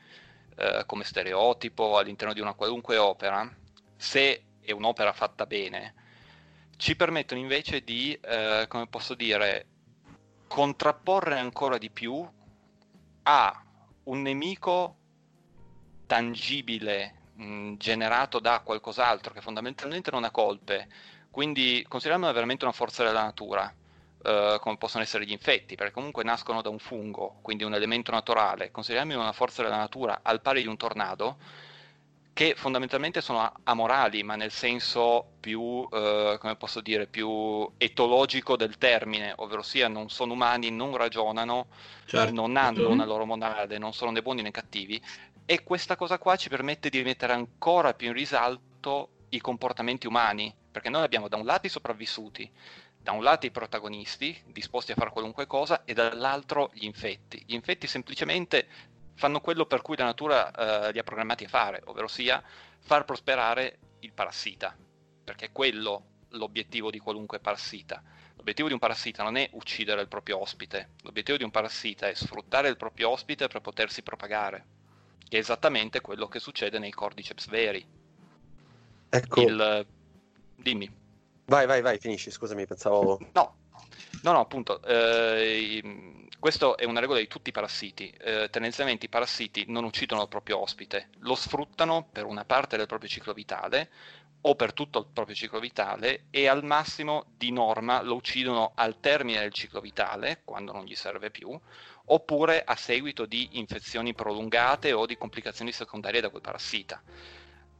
eh, 0.56 0.82
come 0.88 1.04
stereotipo 1.04 2.00
all'interno 2.00 2.34
di 2.34 2.40
una 2.40 2.54
qualunque 2.54 2.98
opera, 2.98 3.48
se 3.96 4.46
è 4.62 4.72
un'opera 4.72 5.14
fatta 5.14 5.46
bene, 5.46 5.94
ci 6.78 6.96
permettono 6.96 7.40
invece 7.40 7.84
di, 7.84 8.18
eh, 8.20 8.66
come 8.68 8.88
posso 8.88 9.14
dire, 9.14 9.68
contrapporre 10.56 11.38
ancora 11.38 11.78
di 11.78 11.90
più 11.90 12.26
a 13.24 13.64
un 14.04 14.22
nemico 14.22 14.96
tangibile 16.06 17.24
mh, 17.34 17.74
generato 17.74 18.40
da 18.40 18.62
qualcos'altro 18.64 19.34
che 19.34 19.42
fondamentalmente 19.42 20.12
non 20.12 20.24
ha 20.24 20.32
colpe 20.32 20.88
quindi 21.30 21.84
consideriamola 21.86 22.32
veramente 22.32 22.64
una 22.64 22.74
forza 22.74 23.04
della 23.04 23.24
natura 23.24 23.66
uh, 23.66 24.58
come 24.62 24.78
possono 24.78 25.04
essere 25.04 25.26
gli 25.26 25.34
infetti 25.34 25.76
perché 25.76 25.92
comunque 25.92 26.24
nascono 26.24 26.62
da 26.62 26.70
un 26.70 26.80
fungo 26.80 27.40
quindi 27.42 27.66
un 27.66 27.74
elemento 27.74 28.12
naturale 28.12 28.72
consideriamoli 28.72 29.20
una 29.20 29.34
forza 29.34 29.62
della 29.62 29.76
natura 29.76 30.22
al 30.22 30.40
pari 30.40 30.62
di 30.62 30.70
un 30.70 30.78
tornado 30.78 31.36
che 32.36 32.54
fondamentalmente 32.58 33.22
sono 33.22 33.50
amorali, 33.64 34.22
ma 34.22 34.36
nel 34.36 34.52
senso 34.52 35.36
più, 35.40 35.88
eh, 35.90 36.36
come 36.38 36.58
posso 36.58 36.82
dire, 36.82 37.08
più 37.08 37.66
etologico 37.78 38.58
del 38.58 38.78
termine, 38.78 39.32
ovvero 39.38 39.62
sia 39.62 39.88
non 39.88 40.10
sono 40.10 40.34
umani, 40.34 40.70
non 40.70 40.98
ragionano, 40.98 41.68
certo. 42.04 42.34
non 42.34 42.58
hanno 42.58 42.90
una 42.90 43.06
loro 43.06 43.26
monade, 43.26 43.78
non 43.78 43.94
sono 43.94 44.12
né 44.12 44.22
buoni 44.22 44.42
né 44.42 44.52
cattivi, 44.52 45.02
e 45.46 45.64
questa 45.64 45.96
cosa 45.96 46.18
qua 46.18 46.36
ci 46.36 46.50
permette 46.50 46.90
di 46.90 47.02
mettere 47.04 47.32
ancora 47.32 47.94
più 47.94 48.08
in 48.08 48.14
risalto 48.14 49.12
i 49.30 49.40
comportamenti 49.40 50.06
umani, 50.06 50.54
perché 50.70 50.90
noi 50.90 51.06
abbiamo 51.06 51.30
da 51.30 51.38
un 51.38 51.46
lato 51.46 51.68
i 51.68 51.70
sopravvissuti, 51.70 52.52
da 53.02 53.14
un 53.14 53.24
lato 53.24 53.46
i 53.46 53.52
protagonisti 53.52 54.38
disposti 54.48 54.92
a 54.92 54.96
fare 54.96 55.12
qualunque 55.12 55.48
cosa 55.48 55.86
e 55.86 55.94
dall'altro 55.94 56.70
gli 56.74 56.84
infetti. 56.84 57.42
Gli 57.48 57.54
infetti 57.54 57.88
semplicemente 57.88 58.68
fanno 59.16 59.42
quello 59.42 59.66
per 59.66 59.82
cui 59.82 59.98
la 59.98 60.06
natura 60.06 60.52
eh, 60.88 60.92
li 60.92 61.00
ha 61.00 61.04
programmati 61.04 61.46
a 61.46 61.50
fare, 61.50 61.82
ovvero 61.86 62.08
sia 62.08 62.44
far 62.80 63.06
prosperare 63.06 63.80
il 64.00 64.12
parassita, 64.14 64.76
perché 65.24 65.46
è 65.46 65.52
quello 65.52 66.04
l'obiettivo 66.30 66.92
di 66.92 67.00
qualunque 67.00 67.40
parassita. 67.40 68.04
L'obiettivo 68.36 68.68
di 68.68 68.74
un 68.74 68.80
parassita 68.80 69.24
non 69.24 69.38
è 69.38 69.50
uccidere 69.54 70.02
il 70.02 70.08
proprio 70.08 70.40
ospite, 70.40 70.90
l'obiettivo 71.02 71.38
di 71.38 71.44
un 71.44 71.52
parassita 71.52 72.08
è 72.08 72.14
sfruttare 72.14 72.68
il 72.70 72.78
proprio 72.78 73.10
ospite 73.10 73.48
per 73.48 73.62
potersi 73.62 74.04
propagare, 74.04 74.66
che 75.28 75.38
è 75.38 75.40
esattamente 75.40 76.02
quello 76.02 76.28
che 76.28 76.40
succede 76.40 76.78
nei 76.78 76.92
cordyceps 76.92 77.48
veri. 77.48 77.86
Ecco. 79.10 79.42
Il... 79.42 79.88
Dimmi. 80.58 81.04
Vai, 81.46 81.66
vai, 81.66 81.82
vai, 81.82 81.98
finisci, 82.00 82.32
scusami, 82.32 82.66
pensavo... 82.66 83.20
No, 83.34 83.56
no, 84.24 84.32
no, 84.32 84.40
appunto, 84.40 84.82
eh, 84.84 86.25
questa 86.46 86.76
è 86.76 86.86
una 86.86 87.00
regola 87.00 87.18
di 87.18 87.28
tutti 87.28 87.50
i 87.50 87.52
parassiti. 87.52 88.08
Eh, 88.22 88.50
tendenzialmente 88.52 89.08
i 89.08 89.10
parassiti 89.10 89.66
non 89.68 89.84
uccidono 89.84 90.22
il 90.22 90.28
proprio 90.28 90.60
ospite, 90.60 91.10
lo 91.22 91.34
sfruttano 91.34 92.08
per 92.12 92.26
una 92.26 92.46
parte 92.46 92.78
del 92.78 92.86
proprio 92.86 93.10
ciclo 93.10 93.34
vitale 93.34 93.90
o 94.42 94.54
per 94.54 94.72
tutto 94.72 95.00
il 95.00 95.08
proprio 95.12 95.36
ciclo 95.36 95.60
vitale 95.60 96.26
e 96.30 96.48
al 96.48 96.64
massimo 96.64 97.26
di 97.36 97.52
norma 97.52 98.04
lo 98.04 98.14
uccidono 98.14 98.74
al 98.76 99.00
termine 99.00 99.40
del 99.40 99.54
ciclo 99.54 99.82
vitale, 99.82 100.42
quando 100.46 100.72
non 100.72 100.86
gli 100.86 100.94
serve 100.94 101.32
più, 101.32 101.60
oppure 102.06 102.64
a 102.64 102.76
seguito 102.76 103.26
di 103.26 103.58
infezioni 103.58 104.14
prolungate 104.14 104.94
o 104.94 105.08
di 105.08 105.18
complicazioni 105.18 105.72
secondarie 105.72 106.22
da 106.22 106.30
quel 106.30 106.44
parassita 106.44 107.02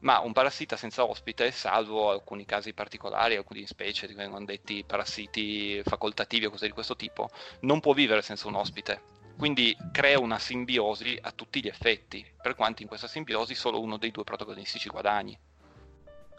ma 0.06 0.20
un 0.20 0.34
parassita 0.34 0.78
senza 0.78 1.04
ospite, 1.04 1.52
salvo 1.52 2.12
alcuni 2.12 2.46
casi 2.46 2.74
particolari, 2.74 3.36
alcune 3.36 3.66
specie 3.66 4.06
che 4.06 4.14
vengono 4.14 4.46
detti 4.46 4.84
parassiti 4.86 5.82
facoltativi 5.84 6.46
o 6.46 6.52
cose 6.52 6.68
di 6.68 6.74
questo 6.74 6.96
tipo, 6.96 7.30
non 7.62 7.80
può 7.80 7.94
vivere 7.94 8.22
senza 8.22 8.48
un 8.48 8.54
ospite. 8.54 9.02
Quindi 9.36 9.76
crea 9.92 10.20
una 10.20 10.38
simbiosi 10.38 11.18
a 11.20 11.32
tutti 11.32 11.60
gli 11.60 11.68
effetti, 11.68 12.24
per 12.40 12.56
quanto 12.56 12.84
in 12.84 12.88
questa 12.88 13.08
simbiosi 13.08 13.56
solo 13.56 13.82
uno 13.82 13.98
dei 13.98 14.12
due 14.12 14.24
protagonisti 14.24 14.78
ci 14.78 14.90
guadagni. 14.90 15.38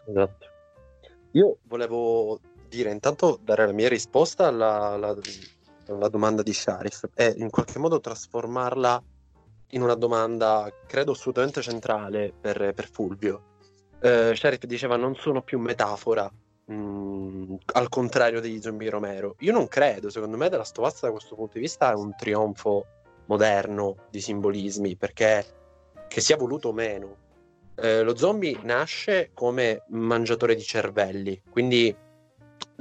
Esatto. 0.07 0.47
Io 1.31 1.57
volevo 1.63 2.39
dire 2.69 2.89
intanto 2.89 3.37
dare 3.41 3.65
la 3.65 3.73
mia 3.73 3.89
risposta 3.89 4.47
alla, 4.47 4.93
alla, 4.93 5.13
alla 5.89 6.07
domanda 6.07 6.41
di 6.41 6.53
Sharif 6.53 7.09
e 7.13 7.33
in 7.37 7.49
qualche 7.49 7.79
modo 7.79 7.99
trasformarla 7.99 9.03
in 9.71 9.81
una 9.81 9.95
domanda, 9.95 10.71
credo 10.87 11.11
assolutamente 11.11 11.61
centrale 11.61 12.33
per, 12.39 12.71
per 12.73 12.89
Fulvio. 12.89 13.46
Eh, 13.99 14.33
Sheriff 14.35 14.63
diceva 14.65 14.95
non 14.95 15.15
sono 15.15 15.41
più 15.41 15.59
metafora, 15.59 16.31
mh, 16.65 16.73
mm, 16.73 17.55
al 17.73 17.89
contrario 17.89 18.39
degli 18.39 18.61
zombie 18.61 18.89
Romero. 18.89 19.35
Io 19.39 19.51
non 19.51 19.67
credo, 19.67 20.09
secondo 20.09 20.37
me 20.37 20.49
della 20.49 20.63
Stovazza 20.63 21.07
da 21.07 21.11
questo 21.11 21.35
punto 21.35 21.53
di 21.53 21.61
vista 21.61 21.91
è 21.91 21.95
un 21.95 22.13
trionfo 22.15 22.85
moderno 23.25 23.95
di 24.09 24.21
simbolismi, 24.21 24.95
perché 24.95 25.45
che 26.07 26.21
sia 26.21 26.37
voluto 26.37 26.69
o 26.69 26.73
meno. 26.73 27.25
Eh, 27.75 28.01
lo 28.01 28.15
zombie 28.15 28.57
nasce 28.63 29.31
come 29.33 29.83
mangiatore 29.89 30.55
di 30.55 30.63
cervelli, 30.63 31.41
quindi 31.49 31.95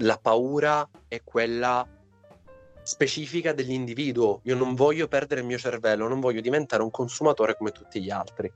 la 0.00 0.18
paura 0.20 0.88
è 1.08 1.22
quella 1.22 1.86
specifica 2.82 3.52
dell'individuo. 3.52 4.40
Io 4.44 4.54
non 4.54 4.74
voglio 4.74 5.08
perdere 5.08 5.40
il 5.40 5.46
mio 5.46 5.58
cervello, 5.58 6.08
non 6.08 6.20
voglio 6.20 6.40
diventare 6.40 6.82
un 6.82 6.90
consumatore 6.90 7.56
come 7.56 7.72
tutti 7.72 8.02
gli 8.02 8.10
altri. 8.10 8.50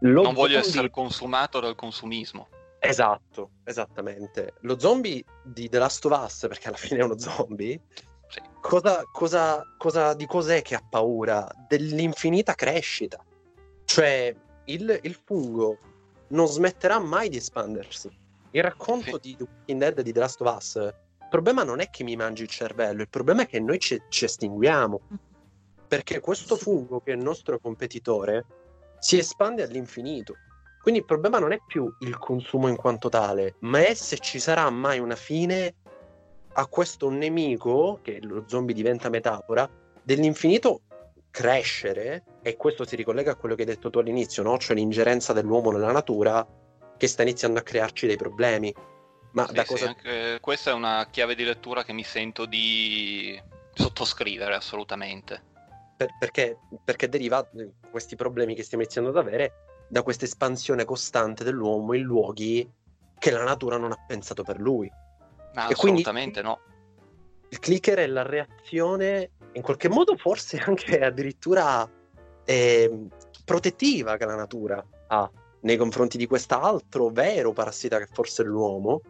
Lo 0.00 0.22
non 0.22 0.34
voglio 0.34 0.58
essere 0.58 0.90
consumato 0.90 1.60
dal 1.60 1.74
consumismo. 1.74 2.48
Esatto, 2.78 3.50
esattamente. 3.64 4.54
Lo 4.60 4.78
zombie 4.78 5.22
di 5.42 5.68
The 5.68 5.78
Last 5.78 6.04
of 6.06 6.18
Us, 6.24 6.46
perché 6.48 6.68
alla 6.68 6.76
fine 6.76 7.00
è 7.00 7.04
uno 7.04 7.18
zombie, 7.18 7.78
sì. 8.28 8.40
cosa, 8.60 9.02
cosa, 9.12 9.62
cosa, 9.76 10.14
di 10.14 10.24
cos'è 10.24 10.62
che 10.62 10.74
ha 10.74 10.82
paura? 10.88 11.46
Dell'infinita 11.68 12.54
crescita. 12.54 13.22
Cioè, 13.84 14.34
il, 14.64 14.98
il 15.02 15.20
fungo 15.22 15.78
non 16.28 16.46
smetterà 16.46 16.98
mai 16.98 17.28
di 17.28 17.36
espandersi. 17.36 18.08
Il 18.52 18.62
racconto 18.62 19.18
sì. 19.20 19.20
di 19.20 19.36
The 19.36 19.44
Walking 19.44 19.80
Dead 19.80 20.00
di 20.00 20.12
The 20.12 20.18
Last 20.18 20.40
of 20.40 20.56
Us, 20.56 20.74
il 20.76 21.28
problema 21.28 21.62
non 21.62 21.80
è 21.80 21.90
che 21.90 22.02
mi 22.02 22.16
mangi 22.16 22.42
il 22.42 22.48
cervello, 22.48 23.02
il 23.02 23.08
problema 23.10 23.42
è 23.42 23.46
che 23.46 23.60
noi 23.60 23.78
ci, 23.78 24.00
ci 24.08 24.24
estinguiamo. 24.24 25.00
Perché 25.86 26.20
questo 26.20 26.56
fungo, 26.56 27.00
che 27.00 27.12
è 27.12 27.16
il 27.16 27.22
nostro 27.22 27.58
competitore, 27.58 28.46
si 29.00 29.18
espande 29.18 29.64
all'infinito. 29.64 30.36
Quindi 30.80 31.00
il 31.00 31.06
problema 31.06 31.38
non 31.38 31.52
è 31.52 31.58
più 31.66 31.92
il 32.00 32.16
consumo 32.18 32.68
in 32.68 32.76
quanto 32.76 33.08
tale, 33.08 33.56
ma 33.60 33.84
è 33.84 33.94
se 33.94 34.18
ci 34.18 34.38
sarà 34.38 34.70
mai 34.70 34.98
una 34.98 35.16
fine 35.16 35.74
a 36.52 36.66
questo 36.66 37.10
nemico, 37.10 38.00
che 38.02 38.18
lo 38.22 38.44
zombie 38.46 38.74
diventa 38.74 39.08
metafora, 39.08 39.68
dell'infinito 40.02 40.82
crescere, 41.30 42.24
e 42.42 42.56
questo 42.56 42.86
si 42.86 42.96
ricollega 42.96 43.32
a 43.32 43.34
quello 43.36 43.54
che 43.54 43.62
hai 43.62 43.68
detto 43.68 43.90
tu 43.90 43.98
all'inizio, 43.98 44.42
no? 44.42 44.58
cioè 44.58 44.74
l'ingerenza 44.74 45.32
dell'uomo 45.32 45.70
nella 45.70 45.92
natura, 45.92 46.46
che 46.96 47.06
sta 47.06 47.22
iniziando 47.22 47.58
a 47.58 47.62
crearci 47.62 48.06
dei 48.06 48.16
problemi. 48.16 48.74
Ma 49.32 49.46
sì, 49.46 49.52
da 49.52 49.64
cosa... 49.64 49.94
Sì, 50.02 50.38
questa 50.40 50.70
è 50.70 50.74
una 50.74 51.06
chiave 51.10 51.34
di 51.34 51.44
lettura 51.44 51.84
che 51.84 51.92
mi 51.92 52.02
sento 52.02 52.46
di 52.46 53.40
sottoscrivere 53.74 54.54
assolutamente. 54.54 55.49
Per, 56.00 56.16
perché, 56.18 56.56
perché 56.82 57.10
deriva 57.10 57.46
questi 57.90 58.16
problemi 58.16 58.54
che 58.54 58.62
stiamo 58.62 58.82
iniziando 58.82 59.10
ad 59.10 59.18
avere 59.18 59.84
da 59.86 60.02
questa 60.02 60.24
espansione 60.24 60.86
costante 60.86 61.44
dell'uomo 61.44 61.92
in 61.92 62.04
luoghi 62.04 62.66
che 63.18 63.30
la 63.30 63.44
natura 63.44 63.76
non 63.76 63.92
ha 63.92 63.98
pensato 64.06 64.42
per 64.42 64.58
lui. 64.58 64.90
Ma 65.52 65.68
e 65.68 65.72
assolutamente 65.72 66.40
no. 66.40 66.58
Il 67.50 67.58
clicker 67.58 67.98
è 67.98 68.06
la 68.06 68.22
reazione, 68.22 69.32
in 69.52 69.60
qualche 69.60 69.90
modo 69.90 70.16
forse 70.16 70.56
anche 70.56 71.00
addirittura 71.00 71.86
eh, 72.46 73.06
protettiva 73.44 74.16
che 74.16 74.24
la 74.24 74.36
natura 74.36 74.82
ha 75.08 75.30
nei 75.60 75.76
confronti 75.76 76.16
di 76.16 76.26
quest'altro 76.26 77.10
vero 77.10 77.52
parassita 77.52 77.98
che 77.98 78.08
forse 78.10 78.42
è 78.42 78.46
l'uomo, 78.46 79.02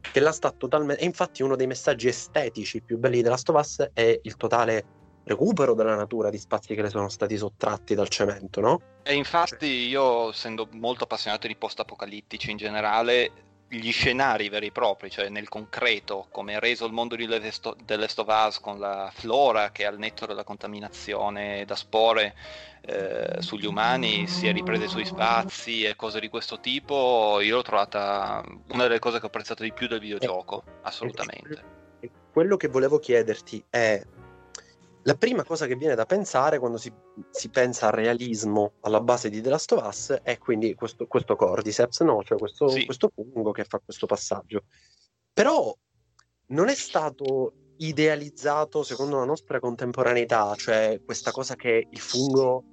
che 0.00 0.20
la 0.20 0.30
sta 0.30 0.52
totalmente... 0.52 1.02
E 1.02 1.06
infatti 1.06 1.42
uno 1.42 1.56
dei 1.56 1.66
messaggi 1.66 2.06
estetici 2.06 2.82
più 2.82 2.98
belli 2.98 3.20
della 3.20 3.36
Stovaz 3.36 3.90
è 3.92 4.20
il 4.22 4.36
totale 4.36 4.94
recupero 5.26 5.74
della 5.74 5.96
natura 5.96 6.30
di 6.30 6.38
spazi 6.38 6.74
che 6.74 6.82
le 6.82 6.88
sono 6.88 7.08
stati 7.08 7.36
sottratti 7.36 7.94
dal 7.94 8.08
cemento, 8.08 8.60
no? 8.60 8.80
E 9.02 9.14
infatti 9.14 9.66
io, 9.66 10.30
essendo 10.30 10.68
molto 10.72 11.04
appassionato 11.04 11.48
di 11.48 11.56
post-apocalittici 11.56 12.52
in 12.52 12.56
generale, 12.56 13.32
gli 13.68 13.90
scenari 13.90 14.48
veri 14.48 14.68
e 14.68 14.72
propri, 14.72 15.10
cioè 15.10 15.28
nel 15.28 15.48
concreto, 15.48 16.28
come 16.30 16.54
è 16.54 16.58
reso 16.60 16.86
il 16.86 16.92
mondo 16.92 17.16
di 17.16 17.26
dell'Est 17.26 18.18
of 18.18 18.46
Us 18.46 18.60
con 18.60 18.78
la 18.78 19.10
flora 19.12 19.72
che 19.72 19.84
al 19.84 19.98
netto 19.98 20.26
della 20.26 20.44
contaminazione 20.44 21.64
da 21.64 21.74
spore 21.74 22.36
eh, 22.82 23.38
sugli 23.40 23.66
umani 23.66 24.28
si 24.28 24.46
è 24.46 24.52
ripresa 24.52 24.86
sui 24.86 25.04
spazi 25.04 25.82
e 25.82 25.96
cose 25.96 26.20
di 26.20 26.28
questo 26.28 26.60
tipo, 26.60 27.40
io 27.40 27.56
l'ho 27.56 27.62
trovata 27.62 28.44
una 28.68 28.84
delle 28.84 29.00
cose 29.00 29.18
che 29.18 29.24
ho 29.24 29.28
apprezzato 29.28 29.64
di 29.64 29.72
più 29.72 29.88
del 29.88 29.98
videogioco, 29.98 30.62
assolutamente. 30.82 31.74
Quello 32.30 32.56
che 32.56 32.68
volevo 32.68 33.00
chiederti 33.00 33.64
è 33.68 34.00
la 35.06 35.14
prima 35.14 35.44
cosa 35.44 35.66
che 35.66 35.76
viene 35.76 35.94
da 35.94 36.04
pensare 36.04 36.58
quando 36.58 36.78
si, 36.78 36.92
si, 37.30 37.48
pensa 37.48 37.86
al 37.86 37.92
realismo 37.92 38.72
alla 38.80 39.00
base 39.00 39.30
di 39.30 39.40
The 39.40 39.50
Last 39.50 39.70
of 39.72 39.86
Us 39.86 40.10
è 40.22 40.36
quindi 40.36 40.74
questo, 40.74 41.06
questo 41.06 41.36
Cordyceps, 41.36 42.00
no? 42.00 42.22
cioè 42.24 42.36
questo, 42.36 42.68
sì. 42.68 42.84
questo 42.84 43.12
fungo 43.14 43.52
che 43.52 43.64
fa 43.64 43.78
questo 43.78 44.06
passaggio. 44.06 44.64
Però 45.32 45.72
non 46.48 46.68
è 46.68 46.74
stato 46.74 47.52
idealizzato 47.78 48.82
secondo 48.82 49.18
la 49.18 49.24
nostra 49.24 49.60
contemporaneità, 49.60 50.54
cioè 50.56 51.00
questa 51.04 51.30
cosa 51.30 51.54
che 51.54 51.86
il 51.88 52.00
fungo 52.00 52.64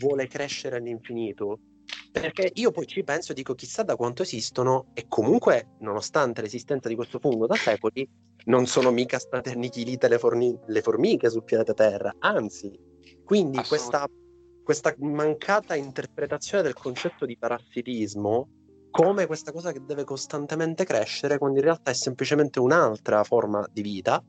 vuole 0.00 0.26
crescere 0.26 0.76
all'infinito. 0.76 1.60
Perché 2.20 2.50
io 2.54 2.70
poi 2.70 2.86
ci 2.86 3.04
penso 3.04 3.32
e 3.32 3.34
dico 3.34 3.54
chissà 3.54 3.82
da 3.82 3.94
quanto 3.94 4.22
esistono 4.22 4.86
e 4.94 5.06
comunque, 5.06 5.76
nonostante 5.80 6.40
l'esistenza 6.40 6.88
di 6.88 6.94
questo 6.94 7.18
fungo 7.18 7.46
da 7.46 7.56
secoli, 7.56 8.08
non 8.46 8.66
sono 8.66 8.90
mica 8.90 9.18
state 9.18 9.50
annichilite 9.50 10.08
le, 10.08 10.18
forni- 10.18 10.58
le 10.66 10.80
formiche 10.80 11.28
sul 11.28 11.44
pianeta 11.44 11.74
Terra, 11.74 12.14
anzi, 12.18 12.72
quindi 13.24 13.62
questa, 13.66 14.06
questa 14.62 14.94
mancata 14.98 15.74
interpretazione 15.74 16.62
del 16.62 16.74
concetto 16.74 17.26
di 17.26 17.36
parassitismo 17.36 18.48
come 18.90 19.26
questa 19.26 19.52
cosa 19.52 19.72
che 19.72 19.84
deve 19.84 20.04
costantemente 20.04 20.84
crescere 20.84 21.36
quando 21.36 21.58
in 21.58 21.64
realtà 21.64 21.90
è 21.90 21.94
semplicemente 21.94 22.60
un'altra 22.60 23.24
forma 23.24 23.66
di 23.70 23.82
vita 23.82 24.24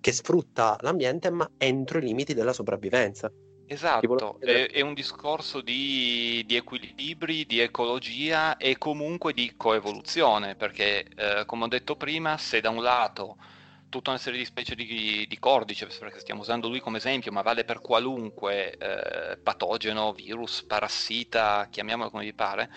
che 0.00 0.12
sfrutta 0.12 0.78
l'ambiente 0.80 1.28
ma 1.30 1.46
entro 1.58 1.98
i 1.98 2.02
limiti 2.02 2.32
della 2.32 2.54
sopravvivenza. 2.54 3.30
Esatto, 3.68 4.38
è, 4.40 4.70
è, 4.70 4.80
un 4.80 4.94
discorso 4.94 5.60
di, 5.60 6.44
di, 6.46 6.54
equilibri, 6.54 7.46
di 7.46 7.58
ecologia 7.58 8.56
e 8.56 8.78
comunque 8.78 9.32
di 9.32 9.54
coevoluzione, 9.56 10.54
perché 10.54 11.04
eh, 11.16 11.44
come 11.46 11.64
ho 11.64 11.68
detto 11.68 11.96
prima, 11.96 12.38
se 12.38 12.60
da 12.60 12.70
un 12.70 12.80
lato 12.80 13.36
tutta 13.88 14.10
una 14.10 14.18
serie 14.18 14.38
di 14.38 14.44
specie 14.44 14.74
di, 14.74 15.26
di 15.28 15.38
cordyceps, 15.38 15.98
perché 15.98 16.20
stiamo 16.20 16.42
usando 16.42 16.68
lui 16.68 16.80
come 16.80 16.98
esempio, 16.98 17.32
ma 17.32 17.42
vale 17.42 17.64
per 17.64 17.80
qualunque 17.80 18.76
eh, 18.76 19.36
patogeno, 19.38 20.12
virus, 20.12 20.62
parassita, 20.62 21.68
chiamiamolo 21.70 22.10
come 22.10 22.24
vi 22.24 22.34
pare, 22.34 22.70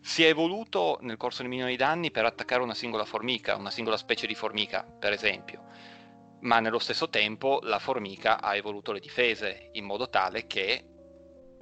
si 0.00 0.24
è 0.24 0.28
evoluto 0.28 0.98
nel 1.02 1.16
corso 1.16 1.42
di 1.42 1.48
milioni 1.48 1.76
di 1.76 1.82
anni 1.82 2.10
per 2.10 2.24
attaccare 2.24 2.62
una 2.62 2.74
singola 2.74 3.04
formica, 3.04 3.56
una 3.56 3.70
singola 3.70 3.96
specie 3.96 4.26
di 4.26 4.34
formica, 4.34 4.84
per 4.84 5.12
esempio. 5.12 5.64
Ma 6.42 6.60
nello 6.60 6.78
stesso 6.78 7.08
tempo 7.08 7.60
la 7.62 7.78
formica 7.78 8.40
ha 8.40 8.56
evoluto 8.56 8.92
le 8.92 9.00
difese 9.00 9.70
in 9.72 9.84
modo 9.84 10.08
tale 10.08 10.46
che 10.46 10.84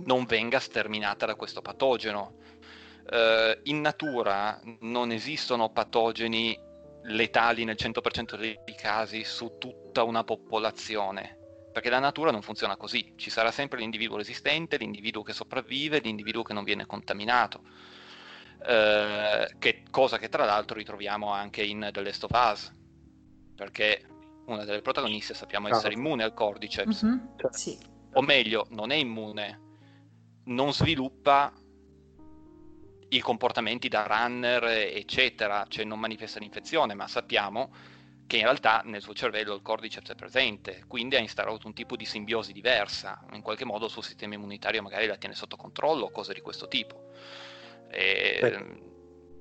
non 0.04 0.24
venga 0.24 0.58
sterminata 0.58 1.26
da 1.26 1.34
questo 1.34 1.60
patogeno. 1.60 2.38
Uh, 3.10 3.58
in 3.64 3.80
natura 3.80 4.60
non 4.80 5.10
esistono 5.10 5.70
patogeni 5.70 6.58
letali 7.04 7.64
nel 7.64 7.76
100% 7.78 8.36
dei 8.36 8.58
casi 8.76 9.24
su 9.24 9.56
tutta 9.58 10.02
una 10.02 10.24
popolazione. 10.24 11.36
Perché 11.72 11.88
la 11.90 11.98
natura 11.98 12.30
non 12.30 12.42
funziona 12.42 12.76
così, 12.76 13.14
ci 13.16 13.30
sarà 13.30 13.50
sempre 13.50 13.78
l'individuo 13.78 14.16
resistente, 14.16 14.76
l'individuo 14.76 15.22
che 15.22 15.32
sopravvive, 15.32 16.00
l'individuo 16.00 16.42
che 16.42 16.52
non 16.52 16.64
viene 16.64 16.84
contaminato. 16.84 17.62
Eh, 18.66 19.54
che, 19.58 19.82
cosa 19.90 20.18
che 20.18 20.28
tra 20.28 20.44
l'altro 20.44 20.76
ritroviamo 20.76 21.30
anche 21.30 21.62
in 21.62 21.88
The 21.92 22.02
Last 22.02 22.24
of 22.24 22.30
Us, 22.32 22.74
perché 23.54 24.04
una 24.46 24.64
delle 24.64 24.82
protagoniste 24.82 25.34
sappiamo 25.34 25.68
essere 25.68 25.94
immune 25.94 26.24
al 26.24 26.34
cordyceps, 26.34 27.04
mm-hmm. 27.04 27.18
sì. 27.50 27.78
o 28.12 28.22
meglio, 28.22 28.66
non 28.70 28.90
è 28.90 28.96
immune, 28.96 29.60
non 30.44 30.72
sviluppa 30.72 31.52
i 33.12 33.20
comportamenti 33.20 33.88
da 33.88 34.06
runner, 34.06 34.64
eccetera, 34.64 35.64
cioè 35.68 35.84
non 35.84 35.98
manifesta 35.98 36.38
l'infezione, 36.38 36.94
ma 36.94 37.08
sappiamo 37.08 37.72
che 38.26 38.36
in 38.36 38.44
realtà 38.44 38.82
nel 38.84 39.02
suo 39.02 39.12
cervello 39.12 39.54
il 39.54 39.62
cordyceps 39.62 40.10
è 40.10 40.14
presente, 40.14 40.84
quindi 40.86 41.16
ha 41.16 41.18
instaurato 41.18 41.66
un 41.66 41.74
tipo 41.74 41.96
di 41.96 42.04
simbiosi 42.04 42.52
diversa, 42.52 43.24
in 43.32 43.42
qualche 43.42 43.64
modo 43.64 43.86
il 43.86 43.90
suo 43.90 44.02
sistema 44.02 44.34
immunitario 44.34 44.82
magari 44.82 45.08
la 45.08 45.16
tiene 45.16 45.34
sotto 45.34 45.56
controllo, 45.56 46.10
cose 46.10 46.32
di 46.32 46.40
questo 46.40 46.68
tipo. 46.68 47.10
E... 47.90 48.38
Beh, 48.40 48.88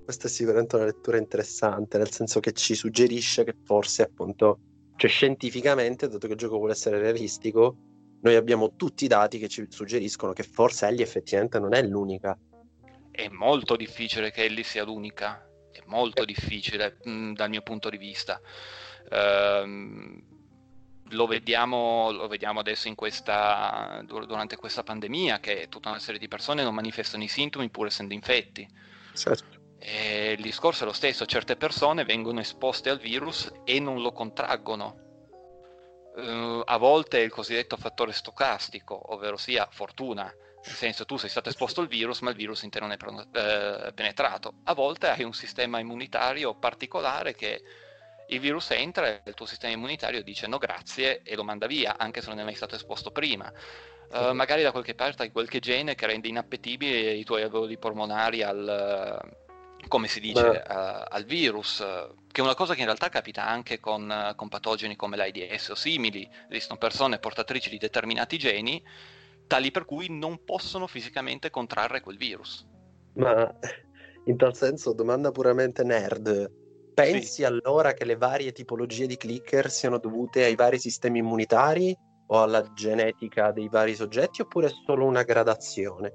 questa 0.04 0.26
è 0.26 0.30
sicuramente 0.32 0.76
una 0.76 0.86
lettura 0.86 1.18
interessante, 1.18 2.00
nel 2.00 2.10
senso 2.10 2.40
che 2.40 2.52
ci 2.54 2.74
suggerisce 2.74 3.44
che 3.44 3.54
forse 3.64 4.02
appunto, 4.02 4.58
cioè 5.00 5.10
scientificamente, 5.10 6.08
dato 6.08 6.28
che 6.28 6.34
il 6.34 6.40
gioco 6.40 6.58
vuole 6.58 6.74
essere 6.74 7.00
realistico, 7.00 7.78
noi 8.22 8.36
abbiamo 8.36 8.76
tutti 8.76 9.06
i 9.06 9.08
dati 9.08 9.40
che 9.40 9.48
ci 9.48 9.66
suggeriscono 9.70 10.34
che 10.34 10.44
forse 10.44 10.88
Ellie 10.88 11.04
effettivamente 11.04 11.58
non 11.58 11.74
è 11.74 11.82
l'unica 11.82 12.38
è 13.20 13.28
molto 13.30 13.76
difficile 13.76 14.32
che 14.32 14.46
Ellie 14.46 14.64
sia 14.64 14.86
l'unica, 14.86 15.46
è 15.72 15.82
molto 15.88 16.24
difficile 16.24 16.98
mh, 17.04 17.12
mm, 17.12 17.34
dal 17.34 17.50
mio 17.50 17.62
punto 17.62 17.90
di 17.90 17.98
vista. 17.98 18.40
Uh, 19.10 20.24
lo, 21.10 21.28
vediamo, 21.28 22.12
lo 22.12 22.28
vediamo, 22.28 22.62
adesso 22.62 22.88
in 22.88 22.96
questa, 22.96 24.02
durante 24.06 24.56
questa 24.56 24.84
pandemia 24.84 25.40
che 25.40 25.68
tutta 25.68 25.90
una 25.90 26.00
serie 26.00 26.20
di 26.20 26.28
persone 26.28 26.64
non 26.64 26.74
manifestano 26.74 27.24
i 27.24 27.28
sintomi 27.28 27.70
pur 27.70 27.88
essendo 27.88 28.14
infetti. 28.14 28.68
Certo. 29.14 29.59
E 29.80 30.32
il 30.38 30.42
discorso 30.42 30.84
è 30.84 30.86
lo 30.86 30.94
stesso, 30.94 31.26
certe 31.26 31.56
persone 31.56 32.04
vengono 32.04 32.42
esposte 32.42 32.90
al 32.90 33.00
virus 33.00 33.52
e 33.64 33.80
non 33.80 34.02
lo 34.02 34.12
contraggono. 34.12 35.08
Uh, 36.16 36.62
a 36.66 36.78
volte 36.78 37.20
è 37.20 37.24
il 37.24 37.32
cosiddetto 37.32 37.78
fattore 37.78 38.12
stocastico, 38.12 39.14
ovvero 39.14 39.38
sia 39.38 39.68
fortuna 39.72 40.32
nel 40.66 40.76
senso 40.76 41.06
tu 41.06 41.18
sei 41.18 41.30
stato 41.30 41.50
esposto 41.50 41.80
al 41.82 41.88
virus 41.88 42.20
ma 42.20 42.32
il 42.32 42.36
virus 42.36 42.64
in 42.64 42.70
te 42.70 42.80
non 42.80 42.92
è 42.92 42.98
eh, 42.98 43.94
penetrato. 43.94 44.56
A 44.66 44.74
volte 44.74 45.08
hai 45.08 45.24
un 45.24 45.34
sistema 45.34 45.80
immunitario 45.80 46.56
particolare 46.56 47.34
che 47.34 47.62
Il 48.32 48.40
virus 48.40 48.70
entra 48.72 49.08
e 49.08 49.22
il 49.26 49.34
tuo 49.34 49.48
sistema 49.48 49.74
immunitario 49.74 50.22
dice 50.22 50.46
no 50.46 50.60
grazie 50.60 51.22
e 51.24 51.36
lo 51.36 51.44
manda 51.44 51.66
via, 51.66 51.98
anche 51.98 52.22
se 52.22 52.30
non 52.30 52.40
è 52.40 52.44
mai 52.44 52.54
stato 52.54 52.76
esposto 52.76 53.10
prima. 53.10 53.52
Uh, 54.12 54.34
magari 54.34 54.62
da 54.62 54.72
qualche 54.72 54.94
parte 54.94 55.24
hai 55.24 55.32
qualche 55.32 55.60
gene 55.60 55.96
che 55.96 56.06
rende 56.06 56.28
inappetibili 56.28 57.18
i 57.18 57.24
tuoi 57.24 57.42
alveoli 57.42 57.78
polmonari 57.80 58.44
al, 58.44 59.20
come 59.88 60.08
si 60.08 60.20
dice, 60.20 60.42
uh, 60.42 61.04
al 61.08 61.24
virus, 61.26 61.78
che 62.32 62.42
è 62.42 62.44
una 62.44 62.56
cosa 62.56 62.74
che 62.74 62.80
in 62.80 62.86
realtà 62.86 63.10
capita 63.10 63.48
anche 63.48 63.80
con, 63.80 64.34
con 64.36 64.50
patogeni 64.50 64.96
come 64.96 65.18
l'AIDS 65.18 65.70
o 65.70 65.76
simili. 65.76 66.30
Esistono 66.50 66.78
persone 66.78 67.20
portatrici 67.20 67.70
di 67.70 67.78
determinati 67.78 68.38
geni, 68.38 68.84
tali 69.48 69.72
per 69.72 69.86
cui 69.86 70.08
non 70.10 70.44
possono 70.44 70.88
fisicamente 70.88 71.50
contrarre 71.50 72.02
quel 72.02 72.18
virus. 72.18 72.68
Ma 73.14 73.52
in 74.26 74.38
tal 74.38 74.56
senso, 74.56 74.94
domanda 74.94 75.32
puramente 75.32 75.84
nerd, 75.84 76.52
pensi 76.94 77.26
sì. 77.26 77.44
allora 77.44 77.94
che 77.94 78.06
le 78.06 78.16
varie 78.16 78.52
tipologie 78.52 79.08
di 79.08 79.18
clicker 79.18 79.72
siano 79.72 79.98
dovute 79.98 80.44
ai 80.44 80.56
vari 80.56 80.78
sistemi 80.78 81.20
immunitari 81.20 81.96
o 82.28 82.42
alla 82.42 82.62
genetica 82.74 83.52
dei 83.52 83.70
vari 83.70 83.96
soggetti 83.96 84.42
oppure 84.42 84.68
è 84.68 84.72
solo 84.86 85.06
una 85.06 85.24
gradazione? 85.24 86.14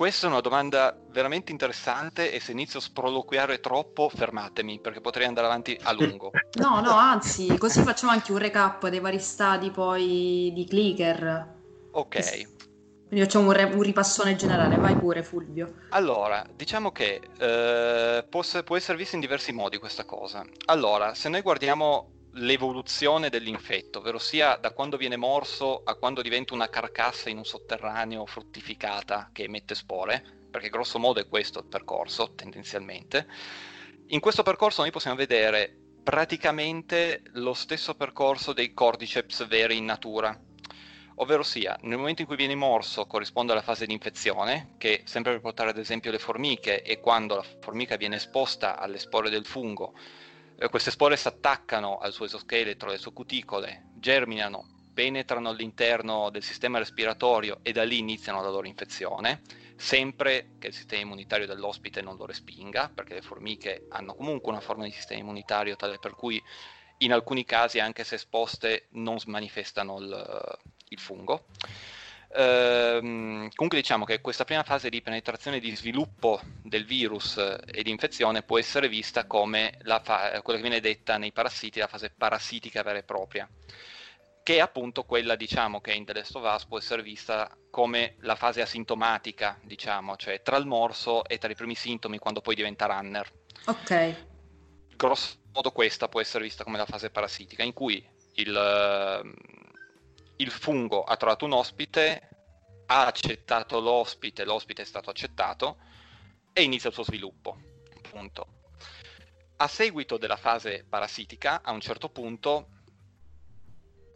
Questa 0.00 0.26
è 0.26 0.30
una 0.30 0.40
domanda 0.40 0.98
veramente 1.10 1.52
interessante 1.52 2.32
e 2.32 2.40
se 2.40 2.52
inizio 2.52 2.78
a 2.78 2.82
sproloquiare 2.82 3.60
troppo 3.60 4.08
fermatemi 4.08 4.80
perché 4.80 5.02
potrei 5.02 5.26
andare 5.26 5.46
avanti 5.46 5.78
a 5.82 5.92
lungo. 5.92 6.30
no, 6.58 6.80
no, 6.80 6.92
anzi, 6.92 7.58
così 7.58 7.82
facciamo 7.82 8.10
anche 8.10 8.32
un 8.32 8.38
recap 8.38 8.88
dei 8.88 8.98
vari 8.98 9.18
stadi 9.18 9.70
poi 9.70 10.52
di 10.54 10.64
clicker. 10.66 11.54
Ok. 11.90 12.18
Quindi 13.08 13.26
facciamo 13.26 13.48
un, 13.48 13.52
re- 13.52 13.64
un, 13.64 13.82
ripassone 13.82 14.36
generale, 14.36 14.76
vai 14.76 14.96
pure 14.96 15.22
Fulvio. 15.22 15.70
Allora, 15.90 16.46
diciamo 16.50 16.92
che 16.92 17.20
eh, 17.36 18.24
può, 18.26 18.42
può 18.64 18.76
essere 18.78 18.96
vista 18.96 19.16
in 19.16 19.20
diversi 19.20 19.52
modi 19.52 19.76
questa 19.76 20.06
cosa. 20.06 20.42
Allora, 20.64 21.12
se 21.12 21.28
noi 21.28 21.42
guardiamo 21.42 22.19
l'evoluzione 22.34 23.28
dell'infetto, 23.28 23.98
ovvero 23.98 24.18
sia 24.18 24.56
da 24.56 24.72
quando 24.72 24.96
viene 24.96 25.16
morso 25.16 25.82
a 25.84 25.94
quando 25.94 26.22
diventa 26.22 26.54
una 26.54 26.68
carcassa 26.68 27.28
in 27.28 27.38
un 27.38 27.44
sotterraneo 27.44 28.24
fruttificata 28.26 29.30
che 29.32 29.44
emette 29.44 29.74
spore, 29.74 30.22
perché 30.50 30.68
grosso 30.68 30.98
modo 30.98 31.20
è 31.20 31.28
questo 31.28 31.60
il 31.60 31.66
percorso 31.66 32.34
tendenzialmente. 32.34 33.26
In 34.08 34.20
questo 34.20 34.42
percorso 34.42 34.82
noi 34.82 34.90
possiamo 34.90 35.16
vedere 35.16 35.74
praticamente 36.02 37.22
lo 37.34 37.54
stesso 37.54 37.94
percorso 37.94 38.52
dei 38.52 38.72
cordyceps 38.72 39.46
veri 39.46 39.76
in 39.76 39.84
natura, 39.84 40.38
ovvero 41.16 41.42
sia 41.42 41.76
nel 41.82 41.98
momento 41.98 42.22
in 42.22 42.26
cui 42.26 42.36
viene 42.36 42.54
morso 42.54 43.06
corrisponde 43.06 43.52
alla 43.52 43.62
fase 43.62 43.86
di 43.86 43.92
infezione, 43.92 44.74
che 44.78 45.02
sempre 45.04 45.32
per 45.32 45.40
portare 45.40 45.70
ad 45.70 45.78
esempio 45.78 46.10
le 46.10 46.18
formiche 46.18 46.82
è 46.82 46.98
quando 47.00 47.36
la 47.36 47.44
formica 47.60 47.96
viene 47.96 48.16
esposta 48.16 48.78
alle 48.78 48.98
spore 48.98 49.30
del 49.30 49.46
fungo 49.46 49.94
queste 50.68 50.90
spore 50.90 51.16
si 51.16 51.26
attaccano 51.26 51.98
al 51.98 52.12
suo 52.12 52.26
esoscheletro, 52.26 52.88
alle 52.88 52.98
sue 52.98 53.12
cuticole, 53.12 53.88
germinano, 53.94 54.66
penetrano 54.92 55.48
all'interno 55.48 56.28
del 56.30 56.42
sistema 56.42 56.78
respiratorio 56.78 57.60
e 57.62 57.72
da 57.72 57.84
lì 57.84 57.98
iniziano 57.98 58.42
la 58.42 58.50
loro 58.50 58.66
infezione, 58.66 59.40
sempre 59.74 60.50
che 60.58 60.66
il 60.66 60.74
sistema 60.74 61.02
immunitario 61.02 61.46
dell'ospite 61.46 62.02
non 62.02 62.16
lo 62.16 62.26
respinga, 62.26 62.90
perché 62.94 63.14
le 63.14 63.22
formiche 63.22 63.86
hanno 63.88 64.14
comunque 64.14 64.52
una 64.52 64.60
forma 64.60 64.84
di 64.84 64.90
sistema 64.90 65.20
immunitario 65.20 65.76
tale 65.76 65.98
per 65.98 66.14
cui 66.14 66.42
in 66.98 67.12
alcuni 67.14 67.46
casi, 67.46 67.78
anche 67.78 68.04
se 68.04 68.16
esposte, 68.16 68.88
non 68.90 69.16
manifestano 69.24 69.98
il, 69.98 70.58
il 70.88 70.98
fungo. 70.98 71.46
Ehm, 72.32 73.48
comunque 73.54 73.80
diciamo 73.80 74.04
che 74.04 74.20
questa 74.20 74.44
prima 74.44 74.62
fase 74.62 74.88
di 74.88 75.02
penetrazione 75.02 75.56
e 75.56 75.60
di 75.60 75.74
sviluppo 75.74 76.40
del 76.62 76.84
virus 76.84 77.36
e 77.38 77.82
di 77.82 77.90
infezione 77.90 78.42
può 78.42 78.58
essere 78.58 78.88
vista 78.88 79.26
come 79.26 79.78
fa- 80.02 80.40
quella 80.42 80.58
che 80.58 80.68
viene 80.68 80.80
detta 80.80 81.18
nei 81.18 81.32
parassiti 81.32 81.80
la 81.80 81.88
fase 81.88 82.12
parassitica 82.16 82.82
vera 82.82 82.98
e 82.98 83.02
propria, 83.02 83.48
che 84.44 84.56
è 84.56 84.60
appunto 84.60 85.02
quella 85.04 85.34
diciamo 85.34 85.80
che 85.80 85.92
in 85.92 86.04
The 86.04 86.14
Last 86.14 86.36
of 86.36 86.54
Us 86.54 86.66
può 86.66 86.78
essere 86.78 87.02
vista 87.02 87.50
come 87.68 88.14
la 88.20 88.36
fase 88.36 88.62
asintomatica, 88.62 89.58
diciamo, 89.62 90.16
cioè 90.16 90.40
tra 90.42 90.56
il 90.56 90.66
morso 90.66 91.24
e 91.24 91.38
tra 91.38 91.50
i 91.50 91.56
primi 91.56 91.74
sintomi 91.74 92.18
quando 92.18 92.40
poi 92.40 92.54
diventa 92.54 92.86
runner. 92.86 93.28
Ok. 93.66 94.26
Grosso 94.94 95.36
modo 95.52 95.72
questa 95.72 96.08
può 96.08 96.20
essere 96.20 96.44
vista 96.44 96.62
come 96.62 96.78
la 96.78 96.86
fase 96.86 97.10
parassitica, 97.10 97.64
in 97.64 97.72
cui 97.72 98.06
il 98.34 98.56
il 100.40 100.50
fungo 100.50 101.04
ha 101.04 101.16
trovato 101.16 101.44
un 101.44 101.52
ospite, 101.52 102.28
ha 102.86 103.06
accettato 103.06 103.80
l'ospite, 103.80 104.44
l'ospite 104.44 104.82
è 104.82 104.84
stato 104.84 105.10
accettato 105.10 105.78
e 106.52 106.62
inizia 106.62 106.88
il 106.88 106.94
suo 106.94 107.04
sviluppo. 107.04 107.58
Punto. 108.10 108.58
A 109.56 109.68
seguito 109.68 110.16
della 110.16 110.36
fase 110.36 110.84
parassitica, 110.88 111.60
a 111.62 111.70
un 111.70 111.80
certo 111.80 112.08
punto, 112.08 112.68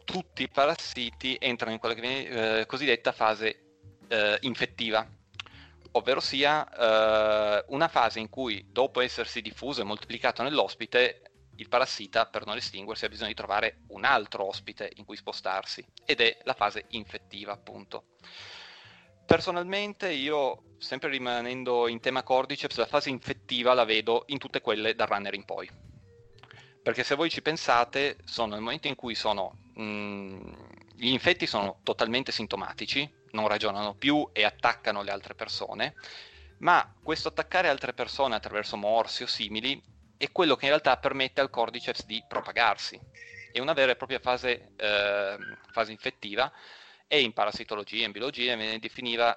tutti 0.03 0.43
i 0.43 0.49
parassiti 0.49 1.37
entrano 1.39 1.73
in 1.73 1.79
quella 1.79 1.95
che 1.95 2.01
viene 2.01 2.59
eh, 2.59 2.65
cosiddetta 2.65 3.11
fase 3.11 3.77
eh, 4.07 4.37
infettiva, 4.41 5.07
ovvero 5.91 6.19
sia 6.19 6.67
eh, 6.67 7.65
una 7.69 7.87
fase 7.87 8.19
in 8.19 8.29
cui 8.29 8.65
dopo 8.69 8.99
essersi 9.01 9.41
diffuso 9.41 9.81
e 9.81 9.85
moltiplicato 9.85 10.41
nell'ospite 10.41 11.34
il 11.57 11.69
parassita, 11.69 12.25
per 12.25 12.45
non 12.45 12.57
estinguersi, 12.57 13.05
ha 13.05 13.09
bisogno 13.09 13.29
di 13.29 13.35
trovare 13.35 13.81
un 13.87 14.03
altro 14.03 14.45
ospite 14.45 14.91
in 14.95 15.05
cui 15.05 15.15
spostarsi, 15.15 15.85
ed 16.05 16.21
è 16.21 16.37
la 16.43 16.53
fase 16.53 16.85
infettiva, 16.89 17.53
appunto. 17.53 18.05
Personalmente 19.25 20.11
io, 20.11 20.75
sempre 20.77 21.09
rimanendo 21.09 21.87
in 21.87 21.99
tema 21.99 22.23
Cordyceps, 22.23 22.77
la 22.77 22.85
fase 22.85 23.09
infettiva 23.09 23.73
la 23.73 23.85
vedo 23.85 24.23
in 24.27 24.37
tutte 24.37 24.61
quelle 24.61 24.93
dal 24.95 25.07
runner 25.07 25.33
in 25.33 25.45
poi. 25.45 25.69
Perché 26.83 27.03
se 27.03 27.15
voi 27.15 27.31
ci 27.31 27.41
pensate, 27.41 28.17
sono 28.25 28.53
nel 28.53 28.61
momento 28.61 28.87
in 28.87 28.95
cui 28.95 29.15
sono... 29.15 29.57
Mh, 29.73 29.83
mm, 29.83 30.53
gli 30.97 31.07
infetti 31.07 31.45
sono 31.45 31.79
totalmente 31.83 32.31
sintomatici, 32.31 33.11
non 33.31 33.47
ragionano 33.47 33.95
più 33.95 34.29
e 34.31 34.43
attaccano 34.45 35.01
le 35.01 35.11
altre 35.11 35.35
persone, 35.35 35.95
ma 36.59 36.95
questo 37.03 37.27
attaccare 37.27 37.67
altre 37.67 37.93
persone 37.93 38.35
attraverso 38.35 38.77
morsi 38.77 39.23
o 39.23 39.27
simili 39.27 39.81
è 40.17 40.31
quello 40.31 40.55
che 40.55 40.65
in 40.65 40.71
realtà 40.71 40.97
permette 40.97 41.41
al 41.41 41.49
cordyceps 41.49 42.05
di 42.05 42.23
propagarsi. 42.27 42.99
È 43.51 43.59
una 43.59 43.73
vera 43.73 43.91
e 43.91 43.95
propria 43.95 44.19
fase, 44.19 44.73
eh, 44.75 45.37
fase 45.71 45.91
infettiva 45.91 46.51
e 47.07 47.21
in 47.21 47.33
parassitologia 47.33 48.05
in 48.05 48.11
biologia 48.11 48.55
viene, 48.55 48.79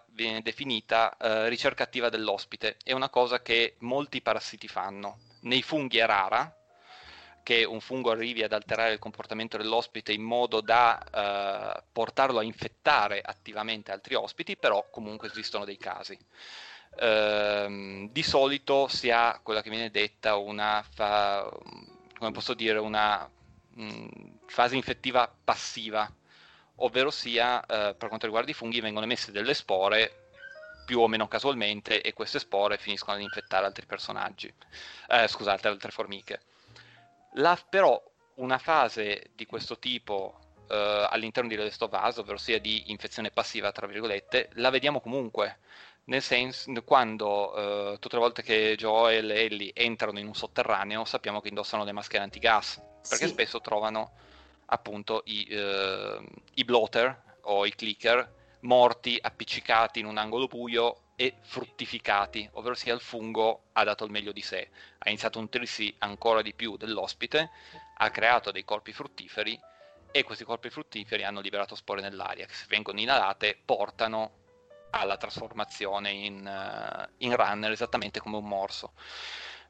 viene 0.08 0.42
definita 0.42 1.16
eh, 1.16 1.48
ricerca 1.48 1.84
attiva 1.84 2.08
dell'ospite. 2.08 2.76
È 2.82 2.92
una 2.92 3.10
cosa 3.10 3.40
che 3.42 3.76
molti 3.80 4.20
parassiti 4.22 4.68
fanno. 4.68 5.18
Nei 5.42 5.62
funghi 5.62 5.98
è 5.98 6.06
rara, 6.06 6.52
che 7.42 7.64
un 7.64 7.80
fungo 7.80 8.10
arrivi 8.10 8.42
ad 8.42 8.52
alterare 8.52 8.92
il 8.92 8.98
comportamento 8.98 9.56
dell'ospite 9.56 10.12
in 10.12 10.22
modo 10.22 10.60
da 10.60 11.76
eh, 11.78 11.82
portarlo 11.92 12.40
a 12.40 12.42
infettare 12.42 13.20
attivamente 13.22 13.92
altri 13.92 14.14
ospiti, 14.14 14.56
però 14.56 14.88
comunque 14.90 15.28
esistono 15.28 15.64
dei 15.64 15.78
casi 15.78 16.18
ehm, 16.96 18.10
di 18.10 18.22
solito 18.22 18.88
si 18.88 19.10
ha 19.10 19.40
quella 19.42 19.62
che 19.62 19.70
viene 19.70 19.90
detta 19.90 20.36
una, 20.36 20.84
fa, 20.88 21.48
dire, 22.56 22.78
una 22.78 23.28
mh, 23.74 23.82
mm, 23.84 24.08
fase 24.46 24.76
infettiva 24.76 25.32
passiva, 25.44 26.10
ovvero 26.76 27.10
sia 27.10 27.60
eh, 27.60 27.94
per 27.94 28.08
quanto 28.08 28.26
riguarda 28.26 28.50
i 28.50 28.54
funghi 28.54 28.80
vengono 28.80 29.04
emesse 29.04 29.32
delle 29.32 29.54
spore 29.54 30.26
più 30.84 31.00
o 31.00 31.08
meno 31.08 31.28
casualmente 31.28 32.00
e 32.00 32.14
queste 32.14 32.38
spore 32.38 32.78
finiscono 32.78 33.16
ad 33.16 33.22
infettare 33.22 33.66
altri 33.66 33.84
personaggi, 33.84 34.52
eh, 35.08 35.28
scusate, 35.28 35.68
altre 35.68 35.90
formiche. 35.90 36.40
La, 37.34 37.58
però 37.68 38.02
una 38.36 38.58
fase 38.58 39.30
di 39.34 39.44
questo 39.44 39.78
tipo 39.78 40.38
eh, 40.68 41.06
all'interno 41.10 41.48
di 41.48 41.56
Last 41.56 41.82
of 41.82 41.92
Us, 41.92 42.16
ovvero 42.18 42.38
sia 42.38 42.58
di 42.58 42.90
infezione 42.90 43.30
passiva, 43.30 43.72
tra 43.72 43.86
virgolette, 43.86 44.50
la 44.54 44.70
vediamo 44.70 45.00
comunque 45.00 45.58
nel 46.08 46.22
senso 46.22 46.72
quando 46.84 47.92
uh, 47.92 47.98
tutte 47.98 48.16
le 48.16 48.22
volte 48.22 48.42
che 48.42 48.74
Joel 48.76 49.30
e 49.30 49.44
Ellie 49.44 49.70
entrano 49.74 50.18
in 50.18 50.26
un 50.26 50.34
sotterraneo 50.34 51.04
sappiamo 51.04 51.40
che 51.40 51.48
indossano 51.48 51.84
le 51.84 51.92
maschere 51.92 52.22
antigas 52.22 52.80
perché 53.08 53.26
sì. 53.26 53.32
spesso 53.32 53.60
trovano 53.60 54.12
appunto 54.66 55.22
i, 55.26 55.46
uh, 55.50 56.24
i, 56.54 56.64
blotter 56.64 57.36
o 57.42 57.64
i 57.66 57.74
clicker 57.74 58.36
morti 58.60 59.18
appiccicati 59.20 60.00
in 60.00 60.06
un 60.06 60.18
angolo 60.18 60.46
buio 60.46 61.02
e 61.14 61.34
fruttificati, 61.40 62.48
ovvero 62.52 62.74
sia 62.74 62.94
il 62.94 63.00
fungo 63.00 63.64
ha 63.72 63.84
dato 63.84 64.04
il 64.04 64.10
meglio 64.10 64.32
di 64.32 64.42
sé, 64.42 64.68
ha 64.98 65.08
iniziato 65.08 65.38
a 65.38 65.42
nutrirsi 65.42 65.94
ancora 65.98 66.42
di 66.42 66.54
più 66.54 66.76
dell'ospite, 66.76 67.50
ha 67.96 68.10
creato 68.10 68.50
dei 68.50 68.64
corpi 68.64 68.92
fruttiferi 68.92 69.58
e 70.10 70.22
questi 70.22 70.44
corpi 70.44 70.70
fruttiferi 70.70 71.24
hanno 71.24 71.40
liberato 71.40 71.74
spore 71.74 72.00
nell'aria 72.00 72.46
che 72.46 72.54
se 72.54 72.66
vengono 72.68 73.00
inalate 73.00 73.58
portano 73.64 74.46
alla 74.90 75.16
trasformazione 75.16 76.10
in, 76.10 76.46
uh, 76.46 77.08
in 77.18 77.36
runner 77.36 77.70
esattamente 77.70 78.20
come 78.20 78.36
un 78.36 78.46
morso. 78.46 78.92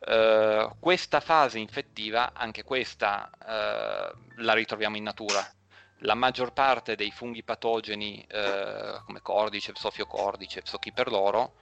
Uh, 0.01 0.77
questa 0.79 1.21
fase 1.21 1.59
infettiva, 1.59 2.33
anche 2.33 2.62
questa 2.62 3.31
uh, 3.33 4.43
la 4.43 4.53
ritroviamo 4.53 4.97
in 4.97 5.03
natura. 5.03 5.45
La 6.03 6.14
maggior 6.14 6.53
parte 6.53 6.95
dei 6.95 7.11
funghi 7.11 7.43
patogeni 7.43 8.25
come 9.05 9.21
Cordyceps, 9.21 9.83
Ophiocordyceps 9.83 10.75
o 10.75 10.79
chi 10.79 10.93
per 10.93 11.11
loro, 11.11 11.55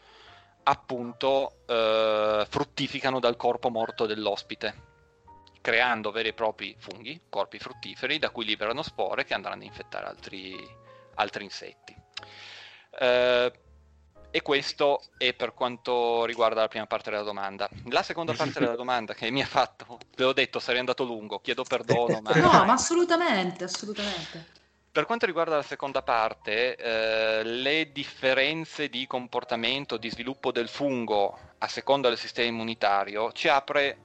appunto 0.65 1.63
fruttificano 1.65 3.19
dal 3.19 3.37
corpo 3.37 3.71
morto 3.71 4.05
dell'ospite 4.05 4.87
creando 5.67 6.13
veri 6.13 6.29
e 6.29 6.33
propri 6.33 6.77
funghi, 6.79 7.23
corpi 7.29 7.59
fruttiferi, 7.59 8.21
da 8.21 8.31
cui 8.31 8.45
liberano 8.45 8.83
spore 8.83 9.25
che 9.25 9.35
andranno 9.35 9.63
a 9.63 9.65
infettare 9.65 10.07
altri, 10.07 10.57
altri 11.17 11.43
insetti. 11.43 11.93
Eh, 12.99 13.53
e 14.31 14.43
questo 14.43 15.01
è 15.17 15.33
per 15.33 15.55
quanto 15.55 16.27
riguarda 16.27 16.61
la 16.61 16.69
prima 16.69 16.87
parte 16.87 17.11
della 17.11 17.23
domanda. 17.23 17.69
La 17.87 18.03
seconda 18.03 18.33
parte 18.37 18.59
della 18.59 18.77
domanda 18.77 19.15
che 19.15 19.31
mi 19.31 19.43
ha 19.43 19.47
fatto, 19.47 19.99
ve 20.15 20.25
l'ho 20.25 20.33
detto, 20.33 20.59
sarei 20.59 20.81
andato 20.81 21.05
lungo, 21.05 21.39
chiedo 21.39 21.63
perdono. 21.65 22.21
Ma... 22.21 22.33
No, 22.37 22.65
ma 22.65 22.73
assolutamente, 22.73 23.65
assolutamente. 23.65 24.55
Per 24.93 25.07
quanto 25.07 25.27
riguarda 25.27 25.57
la 25.57 25.63
seconda 25.63 26.03
parte, 26.03 26.77
eh, 26.77 27.45
le 27.45 27.93
differenze 27.93 28.89
di 28.89 29.07
comportamento, 29.07 29.97
di 29.97 30.11
sviluppo 30.11 30.53
del 30.53 30.69
fungo 30.69 31.39
a 31.59 31.69
seconda 31.69 32.09
del 32.09 32.19
sistema 32.19 32.49
immunitario 32.49 33.33
ci 33.33 33.49
apre 33.49 33.99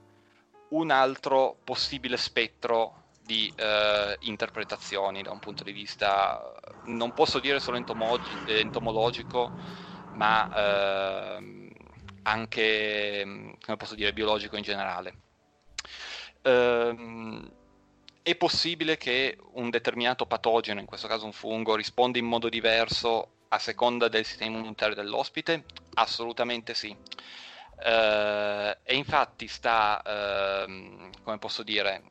un 0.68 0.90
altro 0.90 1.56
possibile 1.64 2.16
spettro 2.16 3.01
di 3.32 3.52
eh, 3.56 4.16
interpretazioni 4.20 5.22
da 5.22 5.30
un 5.30 5.38
punto 5.38 5.64
di 5.64 5.72
vista, 5.72 6.52
non 6.84 7.12
posso 7.12 7.40
dire 7.40 7.60
solo 7.60 7.78
entomog- 7.78 8.42
entomologico, 8.44 9.54
ma 10.12 10.48
eh, 10.50 11.70
anche, 12.24 13.56
come 13.64 13.76
posso 13.78 13.94
dire, 13.94 14.12
biologico 14.12 14.56
in 14.56 14.62
generale. 14.62 15.14
Eh, 16.42 17.50
è 18.22 18.36
possibile 18.36 18.98
che 18.98 19.38
un 19.54 19.70
determinato 19.70 20.26
patogeno, 20.26 20.80
in 20.80 20.86
questo 20.86 21.08
caso 21.08 21.24
un 21.24 21.32
fungo, 21.32 21.74
risponda 21.74 22.18
in 22.18 22.26
modo 22.26 22.48
diverso 22.50 23.28
a 23.48 23.58
seconda 23.58 24.08
del 24.08 24.24
sistema 24.24 24.56
immunitario 24.56 24.94
dell'ospite? 24.94 25.64
Assolutamente 25.94 26.74
sì. 26.74 26.94
Uh, 27.84 28.70
e 28.84 28.94
infatti 28.94 29.48
sta, 29.48 30.00
uh, 30.04 31.10
come 31.24 31.38
posso 31.38 31.64
dire, 31.64 32.04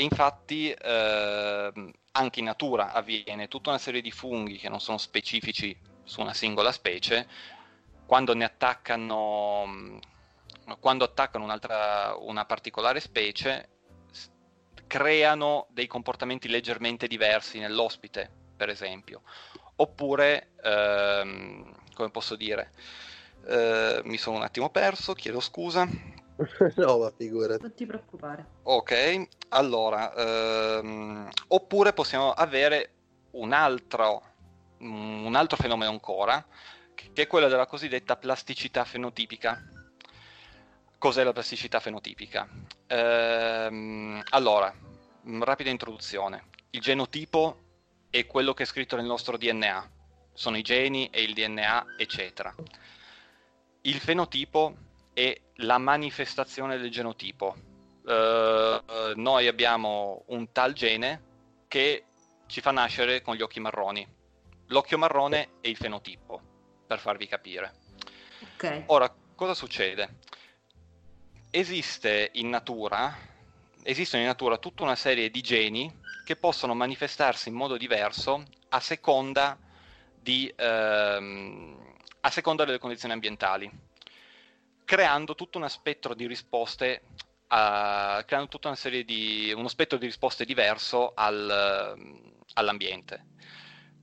e 0.00 0.02
infatti 0.02 0.74
uh, 0.74 1.90
anche 2.12 2.38
in 2.38 2.46
natura 2.46 2.92
avviene 2.92 3.48
tutta 3.48 3.68
una 3.68 3.78
serie 3.78 4.00
di 4.00 4.10
funghi 4.10 4.56
che 4.56 4.70
non 4.70 4.80
sono 4.80 4.96
specifici 4.96 5.78
su 6.02 6.22
una 6.22 6.32
singola 6.32 6.72
specie, 6.72 7.28
quando 8.06 8.34
ne 8.34 8.44
attaccano, 8.44 10.00
quando 10.80 11.04
attaccano 11.04 11.44
una 11.44 12.44
particolare 12.46 12.98
specie, 12.98 13.68
creano 14.86 15.66
dei 15.68 15.86
comportamenti 15.86 16.48
leggermente 16.48 17.06
diversi 17.06 17.58
nell'ospite, 17.58 18.30
per 18.56 18.70
esempio. 18.70 19.20
Oppure, 19.76 20.52
ehm, 20.62 21.74
come 21.94 22.10
posso 22.10 22.36
dire, 22.36 22.72
eh, 23.46 24.00
mi 24.04 24.16
sono 24.16 24.36
un 24.38 24.42
attimo 24.44 24.70
perso, 24.70 25.12
chiedo 25.12 25.40
scusa. 25.40 25.86
no, 26.76 26.98
ma 26.98 27.10
figurati. 27.10 27.62
Non 27.62 27.74
ti 27.74 27.86
preoccupare. 27.86 28.46
Ok, 28.64 29.26
allora, 29.50 30.14
ehm, 30.14 31.28
oppure 31.48 31.92
possiamo 31.92 32.32
avere 32.32 32.92
un 33.32 33.52
altro, 33.52 34.22
un 34.78 35.34
altro 35.34 35.56
fenomeno 35.56 35.90
ancora, 35.90 36.44
che 36.94 37.10
è 37.14 37.26
quello 37.26 37.48
della 37.48 37.66
cosiddetta 37.66 38.16
plasticità 38.16 38.84
fenotipica. 38.84 39.62
Cos'è 40.98 41.24
la 41.24 41.32
plasticità 41.32 41.80
fenotipica? 41.80 42.48
Ehm, 42.86 44.22
allora, 44.30 44.72
rapida 45.40 45.70
introduzione. 45.70 46.48
Il 46.70 46.80
genotipo 46.80 47.58
è 48.10 48.26
quello 48.26 48.54
che 48.54 48.64
è 48.64 48.66
scritto 48.66 48.96
nel 48.96 49.06
nostro 49.06 49.36
DNA, 49.36 49.90
sono 50.32 50.56
i 50.56 50.62
geni 50.62 51.08
e 51.10 51.22
il 51.22 51.34
DNA, 51.34 51.94
eccetera 51.96 52.54
il 53.82 53.98
fenotipo 53.98 54.76
è 55.12 55.38
la 55.60 55.78
manifestazione 55.78 56.78
del 56.78 56.90
genotipo. 56.90 57.56
Uh, 58.02 59.12
noi 59.14 59.46
abbiamo 59.46 60.24
un 60.28 60.50
tal 60.52 60.72
gene 60.72 61.22
che 61.68 62.04
ci 62.46 62.60
fa 62.60 62.70
nascere 62.70 63.22
con 63.22 63.34
gli 63.36 63.42
occhi 63.42 63.60
marroni. 63.60 64.06
L'occhio 64.66 64.98
marrone 64.98 65.50
è 65.60 65.68
il 65.68 65.76
fenotipo, 65.76 66.40
per 66.86 66.98
farvi 66.98 67.26
capire. 67.26 67.74
Okay. 68.54 68.84
Ora, 68.86 69.12
cosa 69.34 69.54
succede? 69.54 70.18
Esiste 71.50 72.30
in 72.34 72.48
natura, 72.48 73.16
esistono 73.82 74.22
in 74.22 74.28
natura 74.28 74.58
tutta 74.58 74.82
una 74.82 74.96
serie 74.96 75.30
di 75.30 75.40
geni 75.40 76.00
che 76.24 76.36
possono 76.36 76.74
manifestarsi 76.74 77.48
in 77.48 77.54
modo 77.54 77.76
diverso 77.76 78.44
a 78.70 78.80
seconda 78.80 79.58
di, 80.20 80.52
ehm, 80.54 81.94
a 82.20 82.30
seconda 82.30 82.64
delle 82.64 82.78
condizioni 82.78 83.14
ambientali, 83.14 83.70
creando 84.90 85.36
tutto 85.36 85.58
uno 85.58 85.68
spettro 85.68 86.14
di 86.14 86.26
risposte, 86.26 87.02
uh, 87.06 88.24
creando 88.24 88.48
tutta 88.48 88.66
una 88.66 88.76
serie 88.76 89.04
di, 89.04 89.52
uno 89.54 89.68
spettro 89.68 89.96
di 89.96 90.06
risposte 90.06 90.44
diverso 90.44 91.12
al, 91.14 91.96
all'ambiente. 92.54 93.26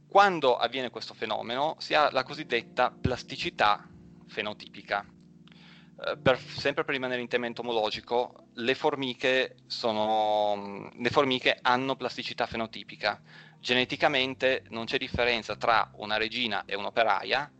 Quando 0.07 0.55
avviene 0.55 0.89
questo 0.89 1.13
fenomeno 1.13 1.75
si 1.79 1.93
ha 1.93 2.09
la 2.09 2.23
cosiddetta 2.23 2.89
plasticità 2.89 3.85
fenotipica. 4.27 5.05
Uh, 5.05 6.21
per, 6.21 6.39
sempre 6.39 6.85
per 6.85 6.93
rimanere 6.93 7.19
in 7.19 7.27
tema 7.27 7.47
entomologico, 7.47 8.47
le 8.53 8.73
formiche, 8.73 9.57
sono, 9.65 10.89
le 10.97 11.09
formiche 11.09 11.59
hanno 11.61 11.97
plasticità 11.97 12.45
fenotipica. 12.45 13.21
Geneticamente 13.59 14.63
non 14.69 14.85
c'è 14.85 14.97
differenza 14.97 15.57
tra 15.57 15.91
una 15.95 16.15
regina 16.15 16.63
e 16.63 16.77
un'operaia, 16.77 17.51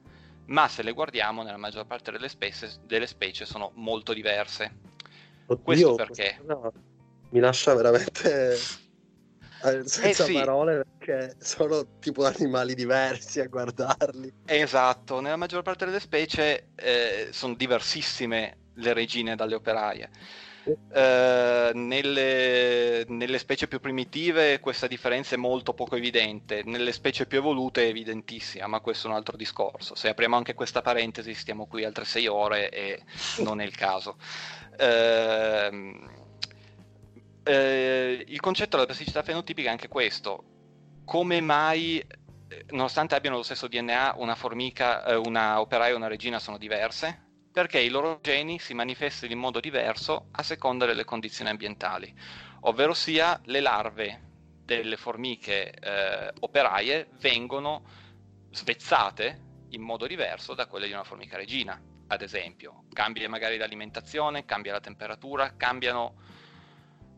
ma 0.47 0.67
se 0.67 0.83
le 0.83 0.91
guardiamo 0.91 1.43
nella 1.43 1.57
maggior 1.57 1.85
parte 1.85 2.11
delle 2.11 2.29
specie, 2.29 2.71
delle 2.83 3.07
specie 3.07 3.45
sono 3.45 3.71
molto 3.75 4.13
diverse. 4.13 4.71
Oddio, 5.47 5.63
Questo 5.63 5.95
perché? 5.95 6.39
Mi 7.29 7.39
lascia 7.39 7.73
veramente 7.73 8.53
eh, 9.63 9.87
senza 9.87 10.23
eh 10.23 10.27
sì. 10.27 10.33
parole 10.33 10.85
perché 10.97 11.35
sono 11.39 11.97
tipo 11.99 12.25
animali 12.25 12.75
diversi 12.75 13.39
a 13.39 13.47
guardarli. 13.47 14.33
Esatto, 14.45 15.19
nella 15.19 15.35
maggior 15.35 15.63
parte 15.63 15.85
delle 15.85 15.99
specie 15.99 16.69
eh, 16.75 17.29
sono 17.31 17.55
diversissime 17.55 18.57
le 18.75 18.93
regine 18.93 19.35
dalle 19.35 19.55
operaie. 19.55 20.09
Uh, 20.67 21.71
nelle, 21.73 23.05
nelle, 23.07 23.37
specie 23.37 23.69
più 23.69 23.79
primitive 23.79 24.59
questa 24.59 24.87
differenza 24.87 25.35
è 25.35 25.37
molto 25.37 25.73
poco 25.73 25.95
evidente, 25.95 26.61
nelle 26.65 26.91
specie 26.91 27.25
più 27.25 27.37
evolute 27.37 27.85
è 27.85 27.87
evidentissima, 27.87 28.67
ma 28.67 28.81
questo 28.81 29.07
è 29.07 29.09
un 29.11 29.15
altro 29.15 29.37
discorso. 29.37 29.95
Se 29.95 30.09
apriamo 30.09 30.35
anche 30.35 30.53
questa 30.55 30.81
parentesi 30.81 31.33
stiamo 31.33 31.67
qui 31.67 31.85
altre 31.85 32.03
sei 32.03 32.27
ore 32.27 32.69
e 32.69 33.01
non 33.39 33.61
è 33.61 33.63
il 33.63 33.75
caso. 33.77 34.17
Uh, 34.77 35.73
uh, 37.45 38.23
il 38.25 38.39
concetto 38.41 38.71
della 38.71 38.85
plasticità 38.87 39.23
fenotipica 39.23 39.69
è 39.69 39.71
anche 39.71 39.87
questo. 39.87 40.43
Come 41.05 41.39
mai, 41.39 42.05
nonostante 42.71 43.15
abbiano 43.15 43.37
lo 43.37 43.43
stesso 43.43 43.69
DNA, 43.69 44.15
una 44.17 44.35
formica, 44.35 45.17
una 45.23 45.61
operaia 45.61 45.93
e 45.93 45.95
una 45.95 46.07
regina 46.07 46.39
sono 46.39 46.57
diverse? 46.57 47.26
Perché 47.57 47.79
i 47.79 47.89
loro 47.89 48.19
geni 48.21 48.59
si 48.59 48.75
manifestano 48.75 49.31
in 49.33 49.39
modo 49.39 49.59
diverso 49.59 50.27
a 50.29 50.43
seconda 50.43 50.85
delle 50.85 51.05
condizioni 51.05 51.49
ambientali, 51.49 52.13
ovvero 52.61 52.93
sia 52.93 53.41
le 53.45 53.61
larve 53.61 54.21
delle 54.63 54.95
formiche 54.95 55.71
eh, 55.71 56.33
operaie 56.41 57.07
vengono 57.19 57.81
svezzate 58.51 59.41
in 59.69 59.81
modo 59.81 60.05
diverso 60.05 60.53
da 60.53 60.67
quelle 60.67 60.85
di 60.85 60.93
una 60.93 61.03
formica 61.03 61.35
regina, 61.35 61.81
ad 62.05 62.21
esempio. 62.21 62.83
Cambia 62.93 63.27
magari 63.27 63.57
l'alimentazione, 63.57 64.45
cambia 64.45 64.73
la 64.73 64.79
temperatura, 64.79 65.55
cambiano 65.57 66.13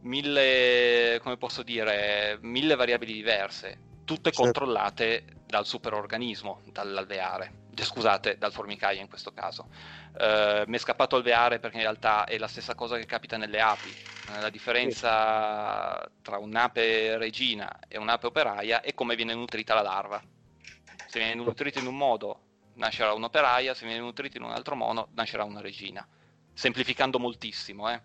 mille, 0.03 1.19
come 1.21 1.35
posso 1.35 1.63
dire, 1.63 2.37
mille 2.43 2.75
variabili 2.75 3.11
diverse, 3.11 3.77
tutte 4.05 4.31
certo. 4.31 4.41
controllate 4.41 5.25
dal 5.45 5.65
superorganismo, 5.65 6.61
dall'alveare, 6.71 7.67
scusate, 7.83 8.37
dal 8.37 8.51
formicaio 8.51 8.99
in 8.99 9.07
questo 9.07 9.31
caso. 9.31 9.69
Uh, 10.13 10.63
mi 10.67 10.75
è 10.75 10.77
scappato 10.77 11.15
alveare 11.15 11.59
perché 11.59 11.77
in 11.77 11.83
realtà 11.83 12.25
è 12.25 12.37
la 12.37 12.47
stessa 12.47 12.75
cosa 12.75 12.97
che 12.97 13.05
capita 13.05 13.37
nelle 13.37 13.61
api. 13.61 13.89
Uh, 14.29 14.41
la 14.41 14.49
differenza 14.49 16.09
tra 16.21 16.37
un'ape 16.37 17.17
regina 17.17 17.79
e 17.87 17.97
un'ape 17.97 18.27
operaia 18.27 18.81
è 18.81 18.93
come 18.93 19.15
viene 19.15 19.33
nutrita 19.33 19.73
la 19.73 19.81
larva. 19.81 20.21
Se 21.07 21.19
viene 21.19 21.35
nutrita 21.35 21.79
in 21.79 21.87
un 21.87 21.97
modo 21.97 22.41
nascerà 22.75 23.13
un'operaia, 23.13 23.73
se 23.73 23.85
viene 23.85 24.01
nutrita 24.01 24.37
in 24.37 24.43
un 24.43 24.51
altro 24.51 24.75
modo 24.75 25.09
nascerà 25.13 25.43
una 25.43 25.61
regina. 25.61 26.07
Semplificando 26.53 27.19
moltissimo, 27.19 27.89
eh. 27.89 28.01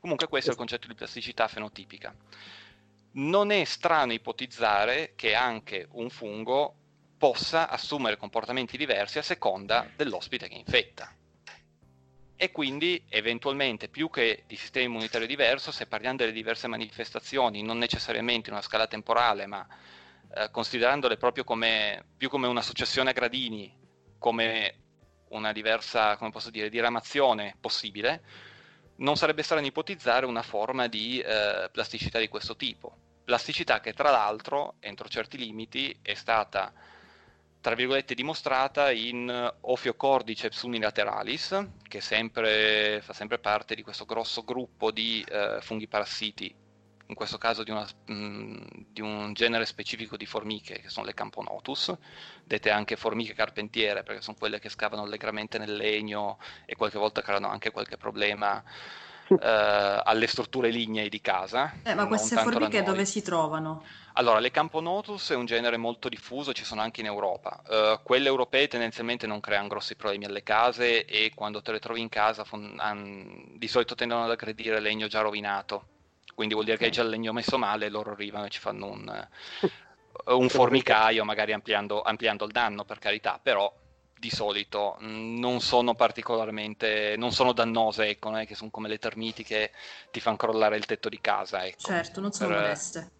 Comunque 0.00 0.26
questo 0.28 0.50
è 0.50 0.52
il 0.52 0.58
concetto 0.58 0.88
di 0.88 0.94
plasticità 0.94 1.46
fenotipica. 1.48 2.14
Non 3.12 3.50
è 3.50 3.62
strano 3.64 4.12
ipotizzare 4.12 5.12
che 5.14 5.34
anche 5.34 5.86
un 5.92 6.10
fungo 6.10 6.76
possa 7.22 7.68
assumere 7.68 8.16
comportamenti 8.16 8.76
diversi 8.76 9.18
a 9.18 9.22
seconda 9.22 9.88
dell'ospite 9.94 10.48
che 10.48 10.56
infetta 10.56 11.14
e 12.34 12.50
quindi 12.50 13.00
eventualmente 13.08 13.86
più 13.86 14.10
che 14.10 14.42
di 14.48 14.56
sistema 14.56 14.86
immunitario 14.86 15.28
diverso, 15.28 15.70
se 15.70 15.86
parliamo 15.86 16.16
delle 16.16 16.32
diverse 16.32 16.66
manifestazioni, 16.66 17.62
non 17.62 17.78
necessariamente 17.78 18.48
in 18.48 18.56
una 18.56 18.64
scala 18.64 18.88
temporale, 18.88 19.46
ma 19.46 19.64
eh, 20.34 20.50
considerandole 20.50 21.16
proprio 21.16 21.44
come, 21.44 22.06
più 22.16 22.28
come 22.28 22.48
una 22.48 22.60
successione 22.60 23.10
a 23.10 23.12
gradini, 23.12 23.72
come 24.18 24.74
una 25.28 25.52
diversa, 25.52 26.16
come 26.16 26.30
posso 26.30 26.50
dire, 26.50 26.68
diramazione 26.70 27.56
possibile, 27.60 28.24
non 28.96 29.16
sarebbe 29.16 29.44
strano 29.44 29.64
ipotizzare 29.64 30.26
una 30.26 30.42
forma 30.42 30.88
di 30.88 31.20
eh, 31.20 31.68
plasticità 31.70 32.18
di 32.18 32.26
questo 32.26 32.56
tipo. 32.56 32.96
Plasticità 33.22 33.78
che 33.78 33.92
tra 33.92 34.10
l'altro, 34.10 34.74
entro 34.80 35.08
certi 35.08 35.38
limiti, 35.38 35.96
è 36.02 36.14
stata 36.14 36.72
tra 37.62 37.76
virgolette 37.76 38.16
dimostrata 38.16 38.90
in 38.90 39.54
Ophiocordyceps 39.60 40.62
unilateralis, 40.62 41.68
che 41.86 42.00
sempre, 42.00 43.00
fa 43.02 43.12
sempre 43.12 43.38
parte 43.38 43.76
di 43.76 43.82
questo 43.82 44.04
grosso 44.04 44.42
gruppo 44.42 44.90
di 44.90 45.24
eh, 45.28 45.58
funghi 45.60 45.86
parassiti, 45.86 46.52
in 47.06 47.14
questo 47.14 47.38
caso 47.38 47.62
di, 47.62 47.70
una, 47.70 47.86
mh, 48.06 48.12
mm, 48.12 48.62
di, 48.88 49.00
un 49.00 49.32
genere 49.32 49.64
specifico 49.64 50.16
di 50.16 50.26
formiche, 50.26 50.80
che 50.80 50.88
sono 50.88 51.06
le 51.06 51.14
Camponotus, 51.14 51.96
dette 52.42 52.70
anche 52.70 52.96
formiche 52.96 53.32
carpentiere, 53.32 54.02
perché 54.02 54.22
sono 54.22 54.36
quelle 54.36 54.58
che 54.58 54.68
scavano 54.68 55.02
allegramente 55.02 55.56
nel 55.58 55.76
legno 55.76 56.40
e 56.66 56.74
qualche 56.74 56.98
volta 56.98 57.22
creano 57.22 57.46
anche 57.46 57.70
qualche 57.70 57.96
problema 57.96 58.60
eh, 59.40 60.00
alle 60.04 60.26
strutture 60.26 60.70
lignee 60.70 61.08
di 61.08 61.20
casa. 61.20 61.72
Eh, 61.82 61.94
ma 61.94 62.06
queste 62.06 62.36
formiche 62.36 62.82
dove 62.82 63.04
si 63.04 63.22
trovano? 63.22 63.82
Allora, 64.14 64.40
le 64.40 64.50
Camponotus 64.50 65.30
è 65.30 65.34
un 65.34 65.46
genere 65.46 65.78
molto 65.78 66.10
diffuso, 66.10 66.52
ci 66.52 66.64
sono 66.64 66.82
anche 66.82 67.00
in 67.00 67.06
Europa. 67.06 67.62
Uh, 67.66 68.02
quelle 68.02 68.28
europee 68.28 68.68
tendenzialmente 68.68 69.26
non 69.26 69.40
creano 69.40 69.68
grossi 69.68 69.94
problemi 69.94 70.26
alle 70.26 70.42
case 70.42 71.06
e 71.06 71.32
quando 71.34 71.62
te 71.62 71.72
le 71.72 71.78
trovi 71.78 72.00
in 72.00 72.10
casa 72.10 72.44
fon- 72.44 72.76
an- 72.78 73.54
di 73.56 73.68
solito 73.68 73.94
tendono 73.94 74.24
ad 74.24 74.30
aggredire 74.30 74.80
legno 74.80 75.06
già 75.06 75.22
rovinato. 75.22 75.86
Quindi 76.34 76.52
vuol 76.52 76.66
dire 76.66 76.76
che 76.76 76.86
hai 76.86 76.90
già 76.90 77.02
il 77.02 77.08
legno 77.08 77.32
messo 77.32 77.56
male 77.56 77.86
e 77.86 77.88
loro 77.88 78.10
arrivano 78.10 78.44
e 78.44 78.50
ci 78.50 78.58
fanno 78.58 78.86
un, 78.86 79.28
un 80.26 80.48
formicaio, 80.50 81.24
magari 81.24 81.54
ampliando, 81.54 82.02
ampliando 82.02 82.44
il 82.44 82.52
danno, 82.52 82.84
per 82.84 82.98
carità, 82.98 83.40
però 83.42 83.72
di 84.22 84.30
solito 84.30 84.94
non 85.00 85.60
sono 85.60 85.96
particolarmente 85.96 87.16
non 87.18 87.32
sono 87.32 87.52
dannose 87.52 88.06
ecco 88.10 88.30
non 88.30 88.38
è 88.38 88.46
che 88.46 88.54
sono 88.54 88.70
come 88.70 88.86
le 88.86 88.98
termiti 88.98 89.42
che 89.42 89.72
ti 90.12 90.20
fanno 90.20 90.36
crollare 90.36 90.76
il 90.76 90.86
tetto 90.86 91.08
di 91.08 91.20
casa 91.20 91.66
ecco. 91.66 91.88
certo 91.88 92.20
non 92.20 92.30
sono 92.30 92.50
per... 92.50 92.60
moleste 92.60 93.10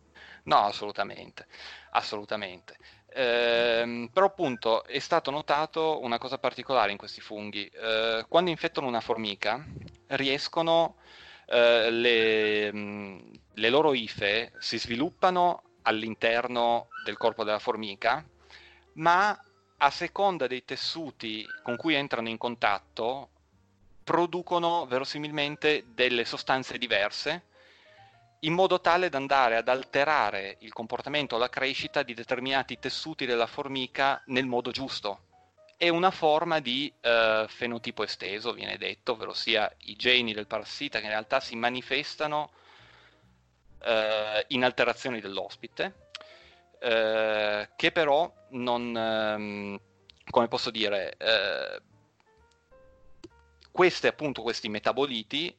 No, 0.45 0.59
assolutamente, 0.65 1.47
assolutamente. 1.91 2.77
Eh, 3.07 4.09
però 4.13 4.27
appunto 4.27 4.85
è 4.85 4.99
stato 4.99 5.31
notato 5.31 6.01
una 6.03 6.19
cosa 6.19 6.39
particolare 6.39 6.91
in 6.91 6.97
questi 6.97 7.21
funghi. 7.21 7.65
Eh, 7.67 8.25
quando 8.29 8.51
infettano 8.51 8.89
una 8.89 9.01
formica 9.01 9.65
riescono, 10.09 10.97
eh, 11.47 11.91
le, 11.93 12.73
mh, 12.73 13.31
le 13.55 13.71
loro 13.71 13.95
ife 13.95 14.53
si 14.59 14.79
sviluppano 14.79 15.63
all'interno 15.83 16.89
del 17.05 17.17
corpo 17.17 17.45
della 17.45 17.61
formica, 17.61 18.25
ma 18.95 19.39
a 19.85 19.91
seconda 19.91 20.47
dei 20.47 20.65
tessuti 20.65 21.45
con 21.63 21.77
cui 21.77 21.95
entrano 21.95 22.29
in 22.29 22.39
contatto 22.39 23.29
producono 24.05 24.87
verosimilmente 24.87 25.87
delle 25.93 26.25
sostanze 26.25 26.79
diverse 26.79 27.51
in 28.41 28.53
modo 28.53 28.81
tale 28.81 29.09
da 29.09 29.19
andare 29.19 29.57
ad 29.57 29.69
alterare 29.69 30.57
il 30.61 30.73
comportamento 30.73 31.37
la 31.37 31.49
crescita 31.49 32.05
di 32.05 32.15
determinati 32.15 32.79
tessuti 32.79 33.27
della 33.27 33.47
formica 33.47 34.21
nel 34.27 34.47
modo 34.47 34.71
giusto. 34.71 35.21
È 35.77 35.89
una 35.89 36.11
forma 36.11 36.61
di 36.61 36.93
eh, 37.01 37.47
fenotipo 37.49 38.05
esteso, 38.05 38.53
viene 38.53 38.79
detto, 38.79 39.13
ovvero 39.13 39.33
sia 39.33 39.73
i 39.83 39.97
geni 39.97 40.33
del 40.33 40.47
parassita 40.47 40.99
che 40.99 41.05
in 41.05 41.11
realtà 41.11 41.39
si 41.39 41.55
manifestano 41.57 42.51
eh, 43.83 44.45
in 44.49 44.65
alterazioni 44.65 45.21
dell'ospite, 45.21 46.02
eh, 46.83 47.69
che 47.77 47.93
però 47.93 48.31
non, 48.51 48.97
ehm, 48.97 49.81
come 50.29 50.49
posso 50.49 50.71
dire, 50.71 51.15
eh, 51.17 51.81
queste, 53.71 54.09
appunto, 54.09 54.43
questi 54.43 54.69
metaboliti 54.69 55.57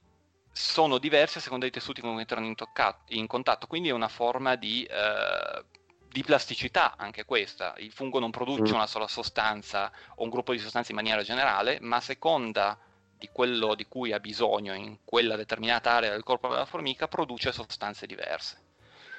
sono 0.52 0.98
diversi 0.98 1.38
a 1.38 1.42
seconda 1.42 1.66
dei 1.66 1.74
tessuti 1.74 2.02
con 2.02 2.12
cui 2.12 2.22
entrano 2.22 2.46
in, 2.46 2.56
tocca- 2.56 3.00
in 3.10 3.26
contatto, 3.26 3.68
quindi 3.68 3.90
è 3.90 3.94
una 3.94 4.10
forma 4.10 4.56
di, 4.56 4.84
eh, 4.84 5.64
di, 6.10 6.24
plasticità 6.24 6.96
anche 6.98 7.24
questa. 7.24 7.74
Il 7.78 7.92
fungo 7.92 8.20
non 8.20 8.30
produce 8.30 8.74
mm. 8.74 8.76
una 8.76 8.88
sola 8.88 9.08
sostanza 9.08 9.92
o 10.16 10.24
un 10.24 10.30
gruppo 10.30 10.52
di 10.52 10.60
sostanze 10.60 10.92
in 10.92 10.98
maniera 10.98 11.24
generale, 11.24 11.80
ma 11.80 11.96
a 11.96 12.02
seconda 12.02 12.78
di 13.18 13.30
quello 13.32 13.74
di 13.74 13.86
cui 13.88 14.12
ha 14.12 14.20
bisogno 14.20 14.74
in 14.74 14.98
quella 15.06 15.38
determinata 15.38 15.92
area 15.92 16.12
del 16.12 16.24
corpo 16.24 16.50
della 16.50 16.66
formica 16.66 17.08
produce 17.08 17.54
sostanze 17.54 18.06
diverse. 18.06 18.58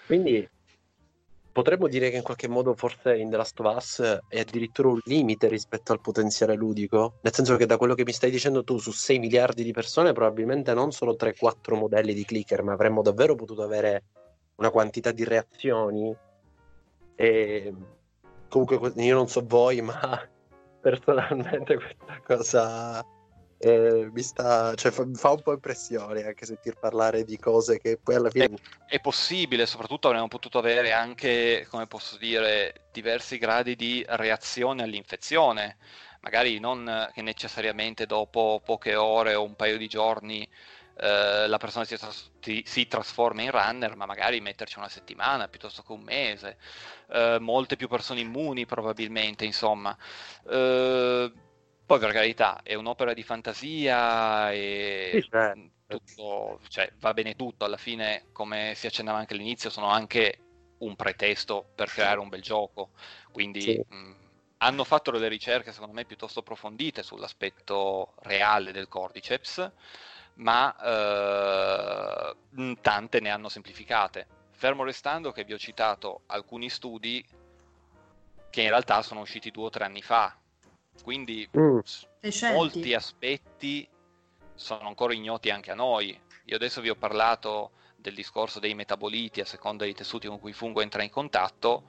Quindi 0.06 0.46
potremmo 1.54 1.86
dire 1.86 2.10
che 2.10 2.16
in 2.16 2.24
qualche 2.24 2.48
modo 2.48 2.74
forse 2.74 3.16
in 3.16 3.30
The 3.30 3.36
Last 3.36 3.60
of 3.60 3.76
Us 3.76 4.20
è 4.26 4.40
addirittura 4.40 4.88
un 4.88 4.98
limite 5.04 5.46
rispetto 5.46 5.92
al 5.92 6.00
potenziale 6.00 6.56
ludico, 6.56 7.18
nel 7.22 7.32
senso 7.32 7.56
che 7.56 7.64
da 7.64 7.76
quello 7.76 7.94
che 7.94 8.02
mi 8.04 8.10
stai 8.10 8.32
dicendo 8.32 8.64
tu 8.64 8.78
su 8.78 8.90
6 8.90 9.20
miliardi 9.20 9.62
di 9.62 9.70
persone 9.70 10.12
probabilmente 10.12 10.74
non 10.74 10.90
solo 10.90 11.14
3-4 11.14 11.78
modelli 11.78 12.12
di 12.12 12.24
clicker, 12.24 12.64
ma 12.64 12.72
avremmo 12.72 13.02
davvero 13.02 13.36
potuto 13.36 13.62
avere 13.62 14.02
una 14.56 14.70
quantità 14.70 15.12
di 15.12 15.22
reazioni? 15.22 16.12
E 17.14 17.74
comunque 18.48 18.92
io 18.96 19.14
non 19.14 19.28
so 19.28 19.44
voi, 19.46 19.80
ma 19.80 20.20
personalmente 20.82 21.76
questa 21.76 22.20
cosa 22.26 23.06
eh, 23.64 24.10
mi 24.12 24.22
sta, 24.22 24.74
cioè, 24.74 24.90
fa, 24.92 25.06
fa, 25.14 25.30
un 25.30 25.40
po' 25.40 25.52
impressione 25.52 26.26
anche 26.26 26.44
sentir 26.44 26.76
parlare 26.78 27.24
di 27.24 27.38
cose 27.38 27.78
che 27.78 27.96
poi 27.96 28.16
alla 28.16 28.30
fine... 28.30 28.44
È, 28.44 28.96
è, 28.96 29.00
possibile, 29.00 29.64
soprattutto 29.64 30.08
avremmo 30.08 30.28
potuto 30.28 30.58
avere 30.58 30.92
anche, 30.92 31.66
come 31.70 31.86
posso 31.86 32.18
dire, 32.18 32.88
diversi 32.92 33.38
gradi 33.38 33.74
di 33.74 34.04
reazione 34.06 34.82
all'infezione, 34.82 35.78
magari 36.20 36.58
non 36.60 37.10
che 37.14 37.22
necessariamente 37.22 38.04
dopo 38.04 38.60
poche 38.62 38.94
ore 38.94 39.34
o 39.34 39.42
un 39.42 39.56
paio 39.56 39.78
di 39.78 39.88
giorni 39.88 40.46
eh, 40.96 41.46
la 41.48 41.56
persona 41.56 41.86
si, 41.86 41.96
si, 42.40 42.62
si, 42.66 42.86
trasforma 42.86 43.42
in 43.42 43.50
runner, 43.50 43.96
ma 43.96 44.04
magari 44.04 44.40
metterci 44.40 44.78
una 44.78 44.90
settimana 44.90 45.48
piuttosto 45.48 45.82
che 45.82 45.92
un 45.92 46.02
mese, 46.02 46.58
eh, 47.10 47.38
molte 47.40 47.76
più 47.76 47.88
persone 47.88 48.20
immuni 48.20 48.66
probabilmente, 48.66 49.46
insomma. 49.46 49.96
Eh, 50.48 51.32
poi 51.86 51.98
per 51.98 52.12
carità 52.12 52.60
è 52.62 52.74
un'opera 52.74 53.12
di 53.12 53.22
fantasia 53.22 54.52
e 54.52 55.20
sì, 55.22 55.28
certo. 55.28 55.70
tutto, 55.86 56.60
cioè, 56.68 56.90
va 56.98 57.12
bene 57.12 57.36
tutto, 57.36 57.64
alla 57.64 57.76
fine 57.76 58.24
come 58.32 58.72
si 58.74 58.86
accennava 58.86 59.18
anche 59.18 59.34
all'inizio 59.34 59.70
sono 59.70 59.88
anche 59.88 60.38
un 60.78 60.96
pretesto 60.96 61.70
per 61.74 61.90
creare 61.90 62.20
un 62.20 62.28
bel 62.28 62.42
gioco, 62.42 62.90
quindi 63.32 63.60
sì. 63.60 63.84
mh, 63.86 64.14
hanno 64.58 64.84
fatto 64.84 65.10
delle 65.10 65.28
ricerche 65.28 65.72
secondo 65.72 65.94
me 65.94 66.04
piuttosto 66.04 66.40
approfondite 66.40 67.02
sull'aspetto 67.02 68.14
reale 68.22 68.72
del 68.72 68.88
Cordyceps, 68.88 69.70
ma 70.36 70.74
eh, 70.82 72.36
tante 72.80 73.20
ne 73.20 73.30
hanno 73.30 73.48
semplificate. 73.48 74.26
Fermo 74.52 74.84
restando 74.84 75.32
che 75.32 75.44
vi 75.44 75.52
ho 75.52 75.58
citato 75.58 76.22
alcuni 76.26 76.70
studi 76.70 77.24
che 78.50 78.62
in 78.62 78.68
realtà 78.68 79.02
sono 79.02 79.20
usciti 79.20 79.50
due 79.50 79.66
o 79.66 79.70
tre 79.70 79.84
anni 79.84 80.00
fa, 80.00 80.34
quindi 81.02 81.48
mm. 81.56 81.78
molti 82.52 82.94
aspetti 82.94 83.88
sono 84.54 84.86
ancora 84.88 85.12
ignoti 85.12 85.50
anche 85.50 85.70
a 85.70 85.74
noi. 85.74 86.18
Io 86.46 86.56
adesso 86.56 86.80
vi 86.80 86.90
ho 86.90 86.94
parlato 86.94 87.72
del 87.96 88.14
discorso 88.14 88.60
dei 88.60 88.74
metaboliti 88.74 89.40
a 89.40 89.46
seconda 89.46 89.84
dei 89.84 89.94
tessuti 89.94 90.28
con 90.28 90.38
cui 90.38 90.50
il 90.50 90.56
fungo 90.56 90.80
entra 90.80 91.02
in 91.02 91.10
contatto. 91.10 91.84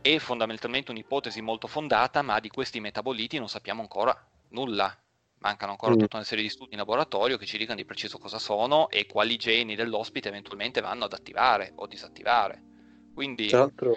È 0.00 0.18
fondamentalmente 0.18 0.90
un'ipotesi 0.90 1.40
molto 1.40 1.66
fondata, 1.66 2.22
ma 2.22 2.38
di 2.38 2.48
questi 2.48 2.80
metaboliti 2.80 3.38
non 3.38 3.48
sappiamo 3.48 3.80
ancora 3.80 4.16
nulla. 4.50 4.96
Mancano 5.38 5.72
ancora 5.72 5.94
mm. 5.94 5.98
tutta 5.98 6.16
una 6.16 6.24
serie 6.24 6.44
di 6.44 6.50
studi 6.50 6.72
in 6.72 6.78
laboratorio 6.78 7.36
che 7.36 7.46
ci 7.46 7.58
dicano 7.58 7.76
di 7.76 7.84
preciso 7.84 8.18
cosa 8.18 8.38
sono 8.38 8.88
e 8.88 9.06
quali 9.06 9.36
geni 9.36 9.74
dell'ospite 9.74 10.28
eventualmente 10.28 10.80
vanno 10.80 11.04
ad 11.04 11.12
attivare 11.12 11.72
o 11.76 11.86
disattivare. 11.86 12.62
Quindi, 13.14 13.46
Tra 13.46 13.60
l'altro, 13.60 13.96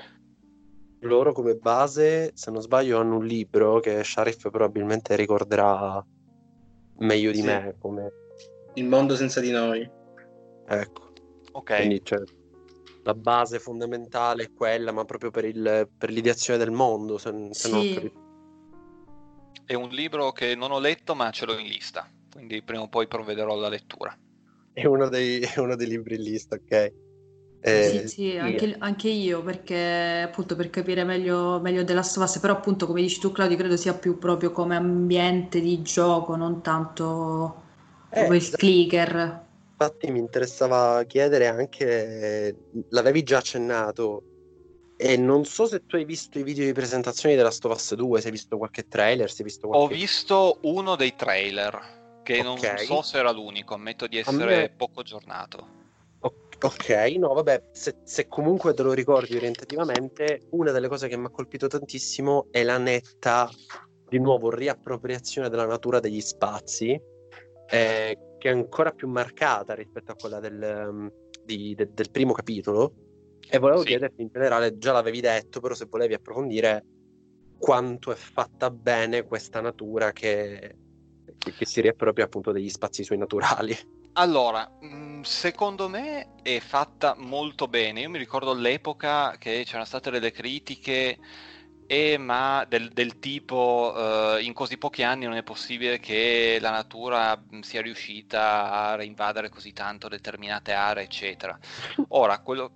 loro 1.01 1.31
come 1.31 1.55
base, 1.55 2.31
se 2.33 2.51
non 2.51 2.61
sbaglio, 2.61 2.99
hanno 2.99 3.17
un 3.17 3.25
libro 3.25 3.79
che 3.79 4.03
Sharif 4.03 4.49
probabilmente 4.49 5.15
ricorderà 5.15 6.05
meglio 6.97 7.31
di 7.31 7.39
sì. 7.39 7.45
me. 7.45 7.75
Come... 7.79 8.11
Il 8.73 8.85
mondo 8.85 9.15
senza 9.15 9.39
di 9.39 9.51
noi. 9.51 9.89
Ecco. 10.67 11.11
Ok. 11.53 11.75
Quindi 11.75 12.01
cioè, 12.03 12.21
la 13.03 13.13
base 13.13 13.59
fondamentale 13.59 14.43
è 14.43 14.53
quella, 14.53 14.91
ma 14.91 15.05
proprio 15.05 15.31
per, 15.31 15.45
il, 15.45 15.89
per 15.97 16.11
l'ideazione 16.11 16.59
del 16.59 16.71
mondo. 16.71 17.17
Se, 17.17 17.31
se 17.51 17.67
sì. 17.67 17.71
non... 17.71 18.27
È 19.65 19.73
un 19.73 19.89
libro 19.89 20.31
che 20.31 20.55
non 20.55 20.71
ho 20.71 20.79
letto, 20.79 21.15
ma 21.15 21.29
ce 21.31 21.45
l'ho 21.45 21.57
in 21.57 21.67
lista. 21.67 22.09
Quindi 22.31 22.61
prima 22.61 22.83
o 22.83 22.89
poi 22.89 23.07
provvederò 23.07 23.53
alla 23.53 23.69
lettura. 23.69 24.17
È 24.73 24.85
uno 24.85 25.09
dei, 25.09 25.39
è 25.41 25.59
uno 25.59 25.75
dei 25.75 25.87
libri 25.87 26.15
in 26.15 26.21
lista, 26.21 26.55
ok. 26.55 26.93
Eh, 27.61 28.07
sì, 28.07 28.07
sì, 28.07 28.37
anche, 28.37 28.75
anche, 28.79 29.09
io, 29.09 29.43
perché 29.43 30.21
appunto 30.25 30.55
per 30.55 30.69
capire 30.69 31.03
meglio, 31.03 31.59
meglio 31.59 31.83
The 31.83 31.93
Last 31.93 32.17
of 32.17 32.23
Us, 32.23 32.39
però 32.39 32.53
appunto 32.53 32.87
come 32.87 33.01
dici 33.01 33.19
tu 33.19 33.31
Claudio, 33.31 33.57
credo 33.57 33.75
sia 33.75 33.93
più 33.93 34.17
proprio 34.17 34.51
come 34.51 34.77
ambiente 34.77 35.59
di 35.59 35.81
gioco, 35.81 36.37
non 36.37 36.61
tanto 36.61 37.61
eh, 38.11 38.23
come 38.23 38.37
il 38.37 38.49
clicker. 38.49 39.47
Infatti 39.71 40.09
mi 40.09 40.19
interessava 40.19 41.03
chiedere 41.03 41.47
anche, 41.47 42.55
l'avevi 42.89 43.23
già 43.23 43.39
accennato, 43.39 44.23
e 44.95 45.17
non 45.17 45.43
so 45.43 45.65
se 45.65 45.85
tu 45.85 45.97
hai 45.97 46.05
visto 46.05 46.39
i 46.39 46.43
video 46.43 46.65
di 46.65 46.73
presentazione 46.73 47.35
The 47.35 47.43
Last 47.43 47.65
of 47.65 47.75
Us 47.75 47.93
2, 47.93 48.21
se 48.21 48.27
hai 48.27 48.31
visto 48.31 48.57
qualche 48.57 48.87
trailer, 48.87 49.29
se 49.29 49.37
hai 49.39 49.47
visto 49.47 49.67
qualche... 49.67 49.93
Ho 49.93 49.97
visto 49.97 50.57
uno 50.61 50.95
dei 50.95 51.13
trailer 51.15 52.21
che 52.23 52.41
non 52.41 52.57
so 52.57 53.01
se 53.01 53.17
era 53.17 53.31
l'unico, 53.31 53.73
ammetto 53.73 54.07
di 54.07 54.17
essere 54.17 54.45
me... 54.45 54.73
poco 54.75 55.01
aggiornato. 55.01 55.78
Ok, 56.61 56.89
no, 57.17 57.33
vabbè, 57.33 57.69
se, 57.71 57.99
se, 58.03 58.27
comunque 58.27 58.73
te 58.73 58.83
lo 58.83 58.91
ricordi 58.91 59.35
orientativamente, 59.35 60.47
una 60.51 60.71
delle 60.71 60.89
cose 60.89 61.07
che 61.07 61.15
mi 61.15 61.25
ha 61.25 61.29
colpito 61.29 61.67
tantissimo 61.67 62.47
è 62.51 62.63
la 62.63 62.77
netta, 62.77 63.49
di 64.09 64.19
nuovo, 64.19 64.49
riappropriazione 64.49 65.47
della 65.47 65.65
natura 65.65 66.01
degli 66.01 66.19
spazi, 66.19 66.99
eh, 67.69 68.17
che 68.37 68.49
è 68.49 68.51
ancora 68.51 68.91
più 68.91 69.07
marcata 69.07 69.73
rispetto 69.73 70.11
a 70.11 70.15
quella 70.15 70.39
del, 70.39 70.87
um, 70.89 71.11
di, 71.45 71.75
de, 71.75 71.91
del 71.93 72.11
primo 72.11 72.33
capitolo. 72.33 72.93
E 73.49 73.57
volevo 73.57 73.81
sì. 73.81 73.87
chiederti 73.87 74.21
in 74.21 74.29
generale, 74.29 74.77
già 74.77 74.91
l'avevi 74.91 75.21
detto, 75.21 75.61
però 75.61 75.73
se 75.73 75.85
volevi 75.89 76.13
approfondire 76.13 76.83
quanto 77.57 78.11
è 78.11 78.15
fatta 78.15 78.69
bene 78.69 79.23
questa 79.23 79.61
natura 79.61 80.11
che, 80.11 80.75
che, 81.37 81.51
che 81.51 81.65
si 81.65 81.79
riappropria 81.79 82.25
appunto 82.25 82.51
degli 82.51 82.69
spazi 82.69 83.03
sui 83.03 83.17
naturali. 83.17 83.75
Allora, 84.19 84.69
mm, 84.83 85.21
secondo 85.21 85.87
me 85.87 86.35
è 86.41 86.59
fatta 86.59 87.15
molto 87.17 87.69
bene. 87.69 88.01
Io 88.01 88.09
mi 88.09 88.17
ricordo 88.17 88.51
all'epoca 88.51 89.37
che 89.37 89.63
c'erano 89.65 89.85
state 89.85 90.11
delle 90.11 90.31
critiche, 90.31 91.17
eh, 91.87 92.17
ma 92.17 92.65
del, 92.67 92.89
del 92.89 93.17
tipo 93.19 93.93
uh, 93.95 94.37
in 94.43 94.51
così 94.51 94.77
pochi 94.77 95.03
anni 95.03 95.23
non 95.23 95.35
è 95.35 95.43
possibile 95.43 95.99
che 95.99 96.57
la 96.59 96.69
natura 96.69 97.37
mm, 97.37 97.61
sia 97.61 97.81
riuscita 97.81 98.71
a 98.71 98.95
reinvadere 98.95 99.47
così 99.47 99.71
tanto 99.71 100.09
determinate 100.09 100.73
aree, 100.73 101.05
eccetera. 101.05 101.57
Ora, 102.09 102.39
quello, 102.41 102.71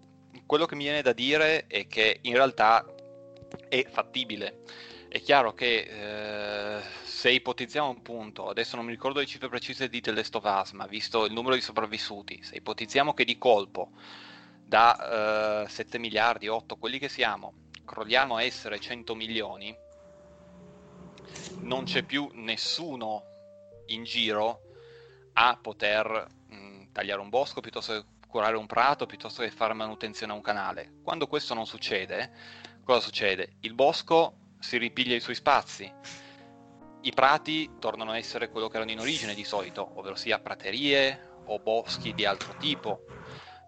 quello 0.45 0.65
che 0.65 0.75
mi 0.75 0.83
viene 0.85 1.01
da 1.01 1.11
dire 1.11 1.67
è 1.67 1.87
che 1.87 2.19
in 2.21 2.35
realtà 2.35 2.85
è 3.67 3.85
fattibile. 3.91 4.61
È 5.09 5.19
chiaro 5.21 5.53
che 5.53 6.77
eh, 6.79 6.81
se 7.23 7.31
ipotizziamo 7.31 7.87
un 7.87 8.01
punto, 8.01 8.49
adesso 8.49 8.75
non 8.75 8.83
mi 8.83 8.91
ricordo 8.91 9.19
le 9.19 9.25
cifre 9.25 9.47
precise 9.47 9.87
di 9.87 10.01
The 10.01 10.11
Last 10.11 10.35
of 10.35 10.43
Us, 10.43 10.71
ma 10.71 10.85
visto 10.87 11.23
il 11.23 11.31
numero 11.31 11.55
di 11.55 11.61
sopravvissuti, 11.61 12.43
se 12.43 12.57
ipotizziamo 12.57 13.13
che 13.13 13.23
di 13.23 13.37
colpo 13.37 13.91
da 14.65 15.63
eh, 15.63 15.69
7 15.69 15.99
miliardi, 15.99 16.49
8, 16.49 16.75
quelli 16.75 16.99
che 16.99 17.07
siamo, 17.07 17.69
crolliamo 17.85 18.35
a 18.35 18.43
essere 18.43 18.77
100 18.77 19.15
milioni, 19.15 19.73
non 21.61 21.85
c'è 21.85 22.03
più 22.03 22.29
nessuno 22.33 23.23
in 23.85 24.03
giro 24.03 24.59
a 25.31 25.57
poter 25.61 26.27
mh, 26.49 26.91
tagliare 26.91 27.21
un 27.21 27.29
bosco 27.29 27.61
piuttosto 27.61 27.93
che 27.93 28.05
curare 28.27 28.57
un 28.57 28.65
prato, 28.65 29.05
piuttosto 29.05 29.43
che 29.43 29.49
fare 29.49 29.73
manutenzione 29.73 30.33
a 30.33 30.35
un 30.35 30.41
canale. 30.41 30.95
Quando 31.01 31.27
questo 31.27 31.53
non 31.53 31.67
succede, 31.67 32.33
cosa 32.83 32.99
succede? 32.99 33.53
Il 33.61 33.75
bosco 33.75 34.55
si 34.59 34.77
ripiglia 34.77 35.15
i 35.15 35.21
suoi 35.21 35.35
spazi, 35.35 35.89
i 37.03 37.11
prati 37.11 37.69
tornano 37.79 38.11
a 38.11 38.17
essere 38.17 38.49
quello 38.49 38.67
che 38.67 38.77
erano 38.77 38.91
in 38.91 38.99
origine 38.99 39.33
di 39.33 39.43
solito, 39.43 39.91
ovvero 39.95 40.15
sia 40.15 40.39
praterie 40.39 41.31
o 41.45 41.59
boschi 41.59 42.13
di 42.13 42.25
altro 42.25 42.55
tipo. 42.57 43.01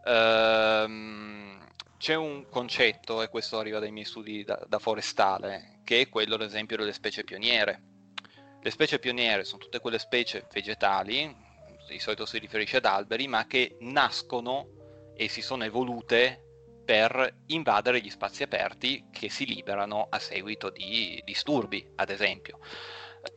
Ehm, 0.06 1.66
c'è 1.98 2.16
un 2.16 2.48
concetto, 2.50 3.22
e 3.22 3.30
questo 3.30 3.58
arriva 3.58 3.80
dai 3.80 3.92
miei 3.92 4.06
studi 4.06 4.44
da, 4.44 4.64
da 4.68 4.80
forestale, 4.80 5.82
che 5.84 6.02
è 6.02 6.10
quello 6.10 6.36
ad 6.36 6.42
esempio 6.42 6.78
delle 6.78 6.94
specie 6.94 7.24
pioniere. 7.24 7.82
Le 8.62 8.72
specie 8.72 9.00
pioniere 9.00 9.44
sono 9.44 9.62
tutte 9.62 9.80
quelle 9.80 10.00
specie 10.00 10.48
vegetali, 10.52 11.44
di 11.88 12.00
solito 12.00 12.26
si 12.26 12.40
riferisce 12.40 12.78
ad 12.78 12.86
alberi, 12.86 13.28
ma 13.28 13.46
che 13.46 13.76
nascono 13.82 15.14
e 15.16 15.28
si 15.28 15.42
sono 15.42 15.64
evolute 15.64 16.42
per 16.86 17.44
invadere 17.48 18.00
gli 18.00 18.10
spazi 18.10 18.44
aperti 18.44 19.08
che 19.12 19.30
si 19.30 19.46
liberano 19.46 20.08
a 20.10 20.20
seguito 20.20 20.70
di 20.70 21.22
disturbi, 21.26 21.86
ad 21.96 22.10
esempio. 22.10 22.60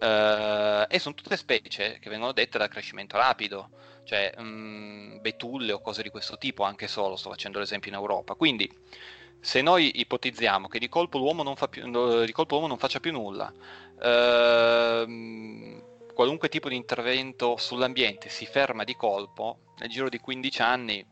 Uh, 0.01 0.85
e 0.89 0.99
sono 0.99 1.15
tutte 1.15 1.37
specie 1.37 1.99
che 2.01 2.11
vengono 2.11 2.33
dette 2.33 2.59
da 2.59 2.69
crescimento 2.69 3.17
rapido, 3.17 3.71
cioè 4.05 4.33
um, 4.37 5.19
betulle 5.21 5.73
o 5.73 5.81
cose 5.81 6.03
di 6.03 6.11
questo 6.11 6.37
tipo, 6.37 6.63
anche 6.63 6.87
solo, 6.87 7.17
sto 7.17 7.31
facendo 7.31 7.59
l'esempio 7.59 7.91
in 7.91 7.97
Europa. 7.97 8.35
Quindi, 8.35 8.71
se 9.41 9.63
noi 9.63 10.01
ipotizziamo 10.01 10.69
che 10.69 10.79
di 10.79 10.89
colpo 10.89 11.19
l'uomo 11.19 11.43
non, 11.43 11.57
fa 11.57 11.69
più, 11.69 11.91
colpo 11.91 12.55
l'uomo 12.55 12.67
non 12.67 12.79
faccia 12.79 13.01
più 13.01 13.13
nulla, 13.13 13.51
uh, 13.51 15.83
qualunque 16.13 16.49
tipo 16.49 16.69
di 16.69 16.77
intervento 16.77 17.57
sull'ambiente 17.57 18.29
si 18.29 18.45
ferma 18.45 18.85
di 18.85 18.95
colpo, 18.95 19.61
nel 19.79 19.89
giro 19.89 20.09
di 20.09 20.19
15 20.19 20.63
anni 20.63 21.07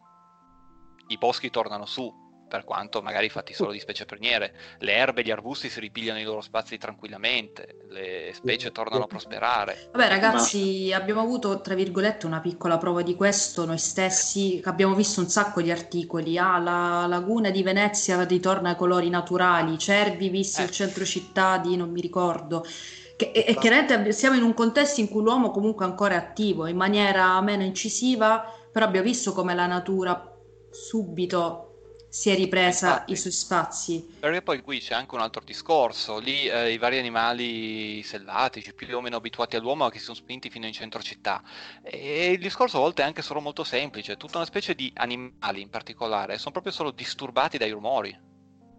i 1.08 1.18
boschi 1.18 1.50
tornano 1.50 1.86
su, 1.86 2.25
per 2.48 2.64
quanto 2.64 3.02
magari 3.02 3.28
fatti 3.28 3.52
solo 3.52 3.72
di 3.72 3.80
specie 3.80 4.04
perniere. 4.04 4.54
Le 4.78 4.92
erbe 4.92 5.20
e 5.20 5.24
gli 5.24 5.30
arbusti 5.30 5.68
si 5.68 5.80
ripigliano 5.80 6.20
i 6.20 6.24
loro 6.24 6.40
spazi 6.40 6.78
tranquillamente, 6.78 7.76
le 7.88 8.30
specie 8.34 8.72
tornano 8.72 9.04
a 9.04 9.06
prosperare. 9.06 9.88
Vabbè 9.92 10.08
ragazzi, 10.08 10.88
Ma... 10.90 10.96
abbiamo 10.96 11.20
avuto 11.20 11.60
tra 11.60 11.74
virgolette 11.74 12.26
una 12.26 12.40
piccola 12.40 12.78
prova 12.78 13.02
di 13.02 13.14
questo 13.14 13.64
noi 13.64 13.78
stessi, 13.78 14.60
abbiamo 14.64 14.94
visto 14.94 15.20
un 15.20 15.28
sacco 15.28 15.60
di 15.60 15.70
articoli, 15.70 16.38
ah 16.38 16.58
la 16.58 17.06
laguna 17.06 17.50
di 17.50 17.62
Venezia 17.62 18.22
ritorna 18.24 18.70
ai 18.70 18.76
colori 18.76 19.08
naturali, 19.08 19.78
cervi 19.78 20.28
visti 20.28 20.60
eh. 20.60 20.64
al 20.64 20.70
centro 20.70 21.04
città 21.04 21.58
di 21.58 21.76
non 21.76 21.90
mi 21.90 22.00
ricordo. 22.00 22.64
Che, 23.16 23.30
e, 23.32 23.44
e 23.48 23.54
chiaramente 23.56 24.12
siamo 24.12 24.36
in 24.36 24.42
un 24.42 24.52
contesto 24.52 25.00
in 25.00 25.08
cui 25.08 25.22
l'uomo 25.22 25.50
comunque 25.50 25.86
ancora 25.86 26.14
è 26.14 26.18
attivo 26.18 26.66
in 26.66 26.76
maniera 26.76 27.40
meno 27.40 27.62
incisiva, 27.62 28.44
però 28.70 28.84
abbiamo 28.84 29.06
visto 29.06 29.32
come 29.32 29.54
la 29.54 29.66
natura 29.66 30.32
subito 30.70 31.75
si 32.08 32.30
è 32.30 32.34
ripresa 32.34 32.88
Infatti, 32.88 33.12
i 33.12 33.16
suoi 33.16 33.32
spazi. 33.32 34.16
Perché 34.20 34.42
poi 34.42 34.60
qui 34.60 34.78
c'è 34.80 34.94
anche 34.94 35.14
un 35.14 35.20
altro 35.20 35.42
discorso, 35.44 36.18
lì 36.18 36.46
eh, 36.46 36.72
i 36.72 36.78
vari 36.78 36.98
animali 36.98 38.02
selvatici, 38.02 38.74
più 38.74 38.96
o 38.96 39.00
meno 39.00 39.16
abituati 39.16 39.56
all'uomo, 39.56 39.88
che 39.88 39.98
si 39.98 40.04
sono 40.04 40.16
spinti 40.16 40.50
fino 40.50 40.66
in 40.66 40.72
centro 40.72 41.02
città. 41.02 41.42
E 41.82 42.32
il 42.32 42.38
discorso 42.38 42.78
a 42.78 42.80
volte 42.80 43.02
è 43.02 43.04
anche 43.04 43.22
solo 43.22 43.40
molto 43.40 43.64
semplice, 43.64 44.16
tutta 44.16 44.38
una 44.38 44.46
specie 44.46 44.74
di 44.74 44.90
animali 44.94 45.60
in 45.60 45.68
particolare 45.68 46.38
sono 46.38 46.52
proprio 46.52 46.72
solo 46.72 46.90
disturbati 46.90 47.58
dai 47.58 47.70
rumori. 47.70 48.18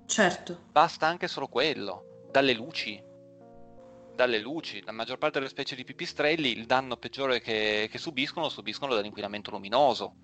Certo. 0.05 0.65
Basta 0.71 1.05
anche 1.05 1.27
solo 1.27 1.47
quello, 1.47 2.27
dalle 2.31 2.53
luci. 2.53 3.03
Dalle 4.15 4.39
luci, 4.39 4.81
la 4.83 4.91
maggior 4.91 5.19
parte 5.19 5.37
delle 5.37 5.51
specie 5.51 5.75
di 5.75 5.83
pipistrelli 5.83 6.51
il 6.51 6.65
danno 6.65 6.97
peggiore 6.97 7.39
che, 7.39 7.87
che 7.91 7.97
subiscono 7.99 8.49
subiscono 8.49 8.95
dall'inquinamento 8.95 9.51
luminoso 9.51 10.15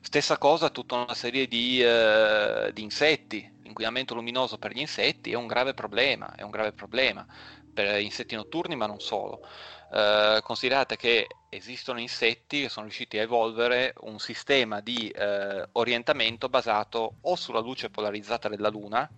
Stessa 0.00 0.38
cosa 0.38 0.70
tutta 0.70 0.96
una 0.96 1.14
serie 1.14 1.46
di, 1.46 1.82
eh, 1.82 2.70
di 2.72 2.82
insetti. 2.82 3.58
L'inquinamento 3.62 4.14
luminoso 4.14 4.58
per 4.58 4.72
gli 4.72 4.80
insetti 4.80 5.30
è 5.30 5.36
un 5.36 5.46
grave 5.46 5.74
problema, 5.74 6.34
è 6.34 6.42
un 6.42 6.50
grave 6.50 6.72
problema 6.72 7.26
per 7.72 8.00
insetti 8.00 8.34
notturni, 8.34 8.76
ma 8.76 8.86
non 8.86 9.00
solo. 9.00 9.46
Eh, 9.92 10.40
considerate 10.42 10.96
che 10.96 11.26
esistono 11.48 12.00
insetti 12.00 12.62
che 12.62 12.68
sono 12.68 12.86
riusciti 12.86 13.18
a 13.18 13.22
evolvere 13.22 13.94
un 14.00 14.18
sistema 14.18 14.80
di 14.80 15.08
eh, 15.08 15.68
orientamento 15.72 16.48
basato 16.48 17.16
o 17.20 17.36
sulla 17.36 17.60
luce 17.60 17.90
polarizzata 17.90 18.48
della 18.48 18.68
Luna, 18.68 19.08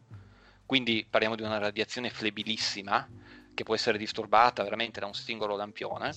quindi 0.65 1.07
parliamo 1.09 1.37
di 1.37 1.43
una 1.43 1.59
radiazione 1.59 2.11
flebilissima 2.11 3.07
che 3.55 3.65
può 3.65 3.75
essere 3.75 3.99
disturbata 3.99 4.63
veramente 4.63 5.01
da 5.01 5.07
un 5.07 5.15
singolo 5.15 5.57
lampione, 5.57 6.15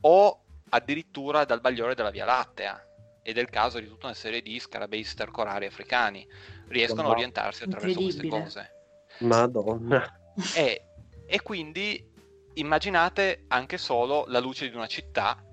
o 0.00 0.42
addirittura 0.70 1.44
dal 1.44 1.60
bagliore 1.60 1.94
della 1.94 2.10
Via 2.10 2.24
Lattea, 2.24 2.87
ed 3.28 3.36
è 3.36 3.42
il 3.42 3.50
caso 3.50 3.78
di 3.78 3.86
tutta 3.86 4.06
una 4.06 4.14
serie 4.14 4.40
di 4.40 4.58
scarabei 4.58 5.04
stercorari 5.04 5.66
africani. 5.66 6.26
Riescono 6.68 7.08
a 7.08 7.10
orientarsi 7.10 7.64
attraverso 7.64 8.00
queste 8.00 8.26
cose. 8.26 8.70
Madonna. 9.18 10.32
E, 10.54 10.84
e 11.26 11.42
quindi 11.42 12.10
immaginate 12.54 13.44
anche 13.48 13.76
solo 13.76 14.24
la 14.28 14.38
luce 14.38 14.70
di 14.70 14.74
una 14.74 14.86
città, 14.86 15.44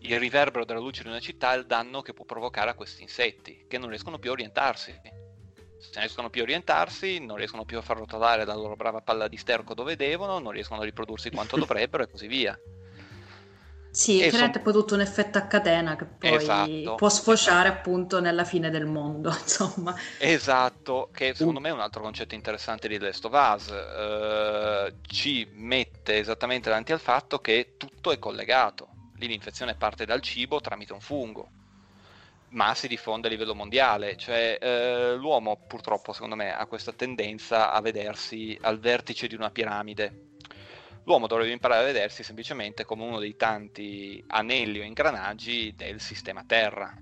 il 0.00 0.18
riverbero 0.18 0.64
della 0.64 0.80
luce 0.80 1.04
di 1.04 1.10
una 1.10 1.20
città 1.20 1.54
e 1.54 1.58
il 1.58 1.66
danno 1.66 2.02
che 2.02 2.12
può 2.12 2.24
provocare 2.24 2.70
a 2.70 2.74
questi 2.74 3.02
insetti, 3.02 3.66
che 3.68 3.78
non 3.78 3.90
riescono 3.90 4.18
più 4.18 4.30
a 4.30 4.32
orientarsi. 4.32 4.90
Se 4.90 5.90
non 5.92 6.02
riescono 6.02 6.28
più 6.28 6.40
a 6.40 6.44
orientarsi, 6.44 7.24
non 7.24 7.36
riescono 7.36 7.64
più 7.64 7.78
a 7.78 7.82
far 7.82 7.98
rotolare 7.98 8.44
la 8.44 8.56
loro 8.56 8.74
brava 8.74 9.00
palla 9.00 9.28
di 9.28 9.36
sterco 9.36 9.74
dove 9.74 9.94
devono, 9.94 10.40
non 10.40 10.50
riescono 10.50 10.80
a 10.80 10.84
riprodursi 10.84 11.30
quanto 11.30 11.54
dovrebbero 11.56 12.02
e 12.02 12.10
così 12.10 12.26
via. 12.26 12.58
Sì, 13.92 14.20
chiaramente 14.20 14.54
son... 14.54 14.62
poi 14.62 14.72
tutto 14.72 14.94
un 14.94 15.02
effetto 15.02 15.36
a 15.36 15.42
catena 15.42 15.96
che 15.96 16.06
poi 16.06 16.34
esatto. 16.34 16.94
può 16.94 17.10
sfociare 17.10 17.68
appunto 17.68 18.22
nella 18.22 18.44
fine 18.44 18.70
del 18.70 18.86
mondo, 18.86 19.28
insomma. 19.38 19.94
Esatto, 20.18 21.10
che 21.12 21.34
secondo 21.34 21.60
me 21.60 21.68
è 21.68 21.72
un 21.72 21.80
altro 21.80 22.00
concetto 22.00 22.34
interessante 22.34 22.88
di 22.88 22.98
Last 22.98 23.26
of 23.26 23.32
Us, 23.34 23.66
uh, 23.68 24.96
ci 25.06 25.46
mette 25.52 26.18
esattamente 26.18 26.70
davanti 26.70 26.92
al 26.92 27.00
fatto 27.00 27.40
che 27.40 27.74
tutto 27.76 28.12
è 28.12 28.18
collegato, 28.18 28.88
lì 29.16 29.26
l'infezione 29.26 29.74
parte 29.74 30.06
dal 30.06 30.22
cibo 30.22 30.58
tramite 30.62 30.94
un 30.94 31.00
fungo, 31.00 31.50
ma 32.48 32.74
si 32.74 32.88
diffonde 32.88 33.26
a 33.26 33.30
livello 33.30 33.54
mondiale, 33.54 34.16
cioè 34.16 34.56
uh, 34.58 35.18
l'uomo 35.18 35.66
purtroppo 35.68 36.14
secondo 36.14 36.34
me 36.34 36.56
ha 36.56 36.64
questa 36.64 36.92
tendenza 36.92 37.70
a 37.70 37.80
vedersi 37.82 38.58
al 38.62 38.78
vertice 38.78 39.26
di 39.26 39.34
una 39.34 39.50
piramide 39.50 40.30
l'uomo 41.04 41.26
dovrebbe 41.26 41.52
imparare 41.52 41.82
a 41.82 41.86
vedersi 41.86 42.22
semplicemente 42.22 42.84
come 42.84 43.04
uno 43.04 43.18
dei 43.18 43.36
tanti 43.36 44.22
anelli 44.28 44.80
o 44.80 44.84
ingranaggi 44.84 45.74
del 45.76 46.00
sistema 46.00 46.44
Terra. 46.44 46.94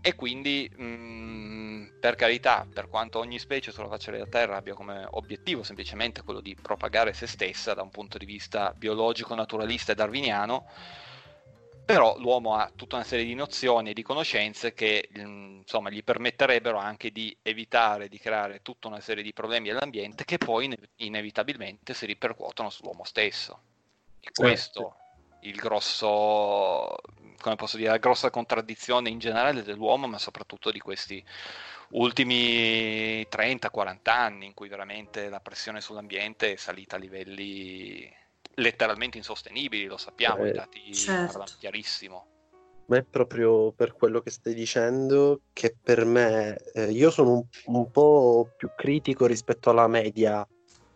E 0.00 0.14
quindi, 0.14 0.70
mh, 0.74 0.84
mm, 0.84 1.86
per 2.00 2.14
carità, 2.14 2.66
per 2.72 2.88
quanto 2.88 3.18
ogni 3.18 3.38
specie 3.38 3.72
sulla 3.72 3.88
faccia 3.88 4.10
della 4.10 4.26
Terra 4.26 4.56
abbia 4.56 4.74
come 4.74 5.06
obiettivo 5.10 5.62
semplicemente 5.62 6.22
quello 6.22 6.40
di 6.40 6.56
propagare 6.60 7.12
se 7.12 7.26
stessa 7.26 7.74
da 7.74 7.82
un 7.82 7.90
punto 7.90 8.16
di 8.18 8.24
vista 8.24 8.72
biologico, 8.76 9.34
naturalista 9.34 9.92
e 9.92 9.94
darwiniano, 9.96 10.66
però 11.88 12.18
l'uomo 12.18 12.54
ha 12.54 12.70
tutta 12.76 12.96
una 12.96 13.04
serie 13.06 13.24
di 13.24 13.32
nozioni 13.32 13.88
e 13.88 13.92
di 13.94 14.02
conoscenze 14.02 14.74
che 14.74 15.08
insomma, 15.14 15.88
gli 15.88 16.04
permetterebbero 16.04 16.76
anche 16.76 17.10
di 17.10 17.34
evitare 17.40 18.08
di 18.08 18.18
creare 18.18 18.60
tutta 18.60 18.88
una 18.88 19.00
serie 19.00 19.22
di 19.22 19.32
problemi 19.32 19.70
all'ambiente 19.70 20.26
che 20.26 20.36
poi 20.36 20.70
inevitabilmente 20.96 21.94
si 21.94 22.04
ripercuotono 22.04 22.68
sull'uomo 22.68 23.04
stesso. 23.04 23.62
E 24.20 24.28
questo 24.34 24.96
è 25.40 25.46
il 25.46 25.56
grosso, 25.56 26.94
come 27.40 27.56
posso 27.56 27.78
dire, 27.78 27.88
la 27.88 27.96
grossa 27.96 28.28
contraddizione 28.28 29.08
in 29.08 29.18
generale 29.18 29.62
dell'uomo, 29.62 30.06
ma 30.08 30.18
soprattutto 30.18 30.70
di 30.70 30.80
questi 30.80 31.24
ultimi 31.92 33.22
30-40 33.22 33.98
anni 34.10 34.44
in 34.44 34.52
cui 34.52 34.68
veramente 34.68 35.30
la 35.30 35.40
pressione 35.40 35.80
sull'ambiente 35.80 36.52
è 36.52 36.56
salita 36.56 36.96
a 36.96 36.98
livelli 36.98 38.14
letteralmente 38.58 39.16
insostenibili, 39.18 39.86
lo 39.86 39.96
sappiamo, 39.96 40.44
eh, 40.44 40.50
i 40.50 40.52
dati 40.52 40.94
certo. 40.94 41.38
parlano 41.38 41.56
chiarissimo. 41.58 42.26
Ma 42.86 42.96
è 42.96 43.02
proprio 43.02 43.72
per 43.72 43.92
quello 43.92 44.20
che 44.20 44.30
stai 44.30 44.54
dicendo 44.54 45.42
che 45.52 45.76
per 45.80 46.04
me, 46.04 46.56
eh, 46.72 46.90
io 46.90 47.10
sono 47.10 47.32
un, 47.32 47.44
un, 47.66 47.90
po' 47.90 48.50
più 48.56 48.70
critico 48.74 49.26
rispetto 49.26 49.68
alla 49.70 49.86
media 49.86 50.46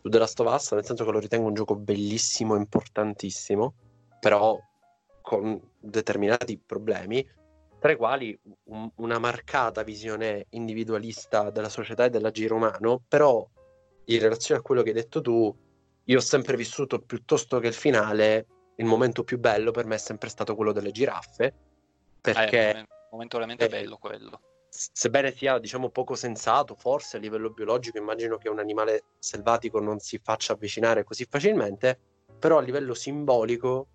su 0.00 0.08
The 0.08 0.18
Last 0.18 0.40
of 0.40 0.52
Us, 0.52 0.72
nel 0.72 0.84
senso 0.84 1.04
che 1.04 1.10
lo 1.10 1.18
ritengo 1.18 1.48
un 1.48 1.54
gioco 1.54 1.76
bellissimo, 1.76 2.56
importantissimo, 2.56 3.74
però 4.20 4.58
con 5.20 5.60
determinati 5.78 6.58
problemi, 6.58 7.28
tra 7.78 7.92
i 7.92 7.96
quali 7.96 8.38
un, 8.64 8.90
una 8.96 9.18
marcata 9.18 9.82
visione 9.82 10.46
individualista 10.50 11.50
della 11.50 11.68
società 11.68 12.06
e 12.06 12.10
dell'agire 12.10 12.54
umano, 12.54 13.02
però 13.06 13.46
in 14.06 14.18
relazione 14.18 14.60
a 14.60 14.62
quello 14.62 14.82
che 14.82 14.88
hai 14.88 14.94
detto 14.94 15.20
tu, 15.20 15.54
io 16.04 16.18
ho 16.18 16.22
sempre 16.22 16.56
vissuto 16.56 17.00
piuttosto 17.00 17.58
che 17.60 17.68
il 17.68 17.74
finale, 17.74 18.46
il 18.76 18.86
momento 18.86 19.22
più 19.22 19.38
bello 19.38 19.70
per 19.70 19.86
me 19.86 19.94
è 19.94 19.98
sempre 19.98 20.28
stato 20.28 20.54
quello 20.54 20.72
delle 20.72 20.90
giraffe, 20.90 21.54
perché... 22.20 22.72
è 22.72 22.78
un 22.78 22.86
momento 23.10 23.36
veramente 23.36 23.66
eh, 23.66 23.68
bello 23.68 23.98
quello. 23.98 24.40
Sebbene 24.68 25.34
sia, 25.34 25.58
diciamo, 25.58 25.90
poco 25.90 26.14
sensato, 26.14 26.74
forse 26.74 27.18
a 27.18 27.20
livello 27.20 27.50
biologico 27.50 27.98
immagino 27.98 28.38
che 28.38 28.48
un 28.48 28.58
animale 28.58 29.04
selvatico 29.18 29.80
non 29.80 29.98
si 29.98 30.18
faccia 30.22 30.54
avvicinare 30.54 31.04
così 31.04 31.26
facilmente, 31.28 31.98
però 32.38 32.58
a 32.58 32.62
livello 32.62 32.94
simbolico 32.94 33.88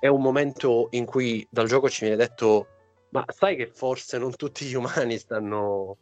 è 0.00 0.06
un 0.06 0.22
momento 0.22 0.88
in 0.92 1.04
cui 1.04 1.46
dal 1.50 1.66
gioco 1.66 1.90
ci 1.90 2.04
viene 2.04 2.16
detto 2.16 2.68
ma 3.10 3.24
sai 3.28 3.56
che 3.56 3.66
forse 3.66 4.18
non 4.18 4.34
tutti 4.34 4.64
gli 4.64 4.74
umani 4.74 5.18
stanno... 5.18 5.96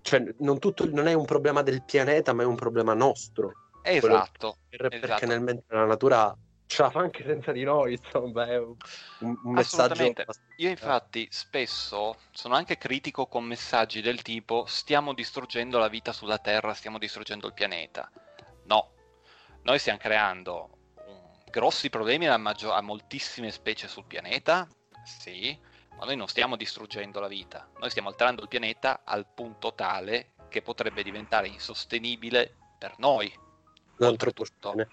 Cioè, 0.00 0.34
non, 0.38 0.58
tutto, 0.58 0.88
non 0.90 1.06
è 1.06 1.12
un 1.12 1.26
problema 1.26 1.62
del 1.62 1.84
pianeta, 1.84 2.32
ma 2.32 2.42
è 2.42 2.46
un 2.46 2.54
problema 2.54 2.94
nostro 2.94 3.67
Esatto, 3.82 4.58
perché 4.68 4.96
esatto. 4.96 5.26
nel 5.26 5.40
mentre 5.40 5.76
la 5.76 5.86
natura 5.86 6.36
ce 6.68 6.82
la 6.82 6.90
fa 6.90 7.00
anche 7.00 7.24
senza 7.24 7.50
di 7.50 7.64
noi, 7.64 7.92
insomma, 7.92 8.46
è 8.46 8.58
un, 8.58 8.76
un 9.18 9.52
messaggio. 9.52 10.12
Io 10.56 10.68
infatti 10.68 11.26
spesso 11.30 12.16
sono 12.30 12.54
anche 12.54 12.76
critico 12.76 13.26
con 13.26 13.44
messaggi 13.44 14.02
del 14.02 14.20
tipo 14.20 14.64
stiamo 14.66 15.14
distruggendo 15.14 15.78
la 15.78 15.88
vita 15.88 16.12
sulla 16.12 16.38
Terra, 16.38 16.74
stiamo 16.74 16.98
distruggendo 16.98 17.46
il 17.46 17.54
pianeta. 17.54 18.10
No, 18.64 18.92
noi 19.62 19.78
stiamo 19.78 19.98
creando 19.98 20.70
grossi 21.50 21.88
problemi 21.88 22.28
a, 22.28 22.36
maggior- 22.36 22.76
a 22.76 22.82
moltissime 22.82 23.50
specie 23.50 23.88
sul 23.88 24.04
pianeta, 24.04 24.68
sì, 25.04 25.58
ma 25.98 26.04
noi 26.04 26.16
non 26.16 26.28
stiamo 26.28 26.54
distruggendo 26.56 27.18
la 27.18 27.28
vita, 27.28 27.66
noi 27.78 27.88
stiamo 27.88 28.08
alterando 28.08 28.42
il 28.42 28.48
pianeta 28.48 29.00
al 29.04 29.26
punto 29.26 29.72
tale 29.74 30.34
che 30.50 30.60
potrebbe 30.60 31.02
diventare 31.02 31.48
insostenibile 31.48 32.56
per 32.78 32.94
noi 32.98 33.32
L'antropocene. 33.98 34.88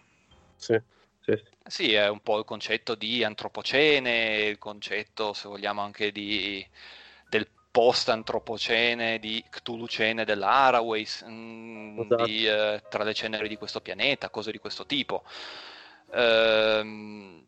Sì, 0.55 0.79
sì, 1.21 1.43
sì. 1.65 1.93
è 1.93 2.07
un 2.07 2.21
po' 2.21 2.39
il 2.39 2.45
concetto 2.45 2.95
di 2.95 3.23
antropocene, 3.23 4.45
il 4.47 4.57
concetto, 4.57 5.33
se 5.33 5.47
vogliamo, 5.47 5.81
anche 5.81 6.11
di, 6.11 6.65
del 7.29 7.47
post-antropocene, 7.71 9.19
di 9.19 9.43
Cthulhucene 9.49 10.23
dell'Araways, 10.25 11.25
mm, 11.27 11.99
esatto. 11.99 12.25
di, 12.25 12.47
eh, 12.47 12.81
tra 12.89 13.03
le 13.03 13.13
ceneri 13.13 13.47
di 13.47 13.57
questo 13.57 13.81
pianeta, 13.81 14.29
cose 14.29 14.51
di 14.51 14.59
questo 14.59 14.85
tipo. 14.85 15.23
Ehm, 16.13 17.45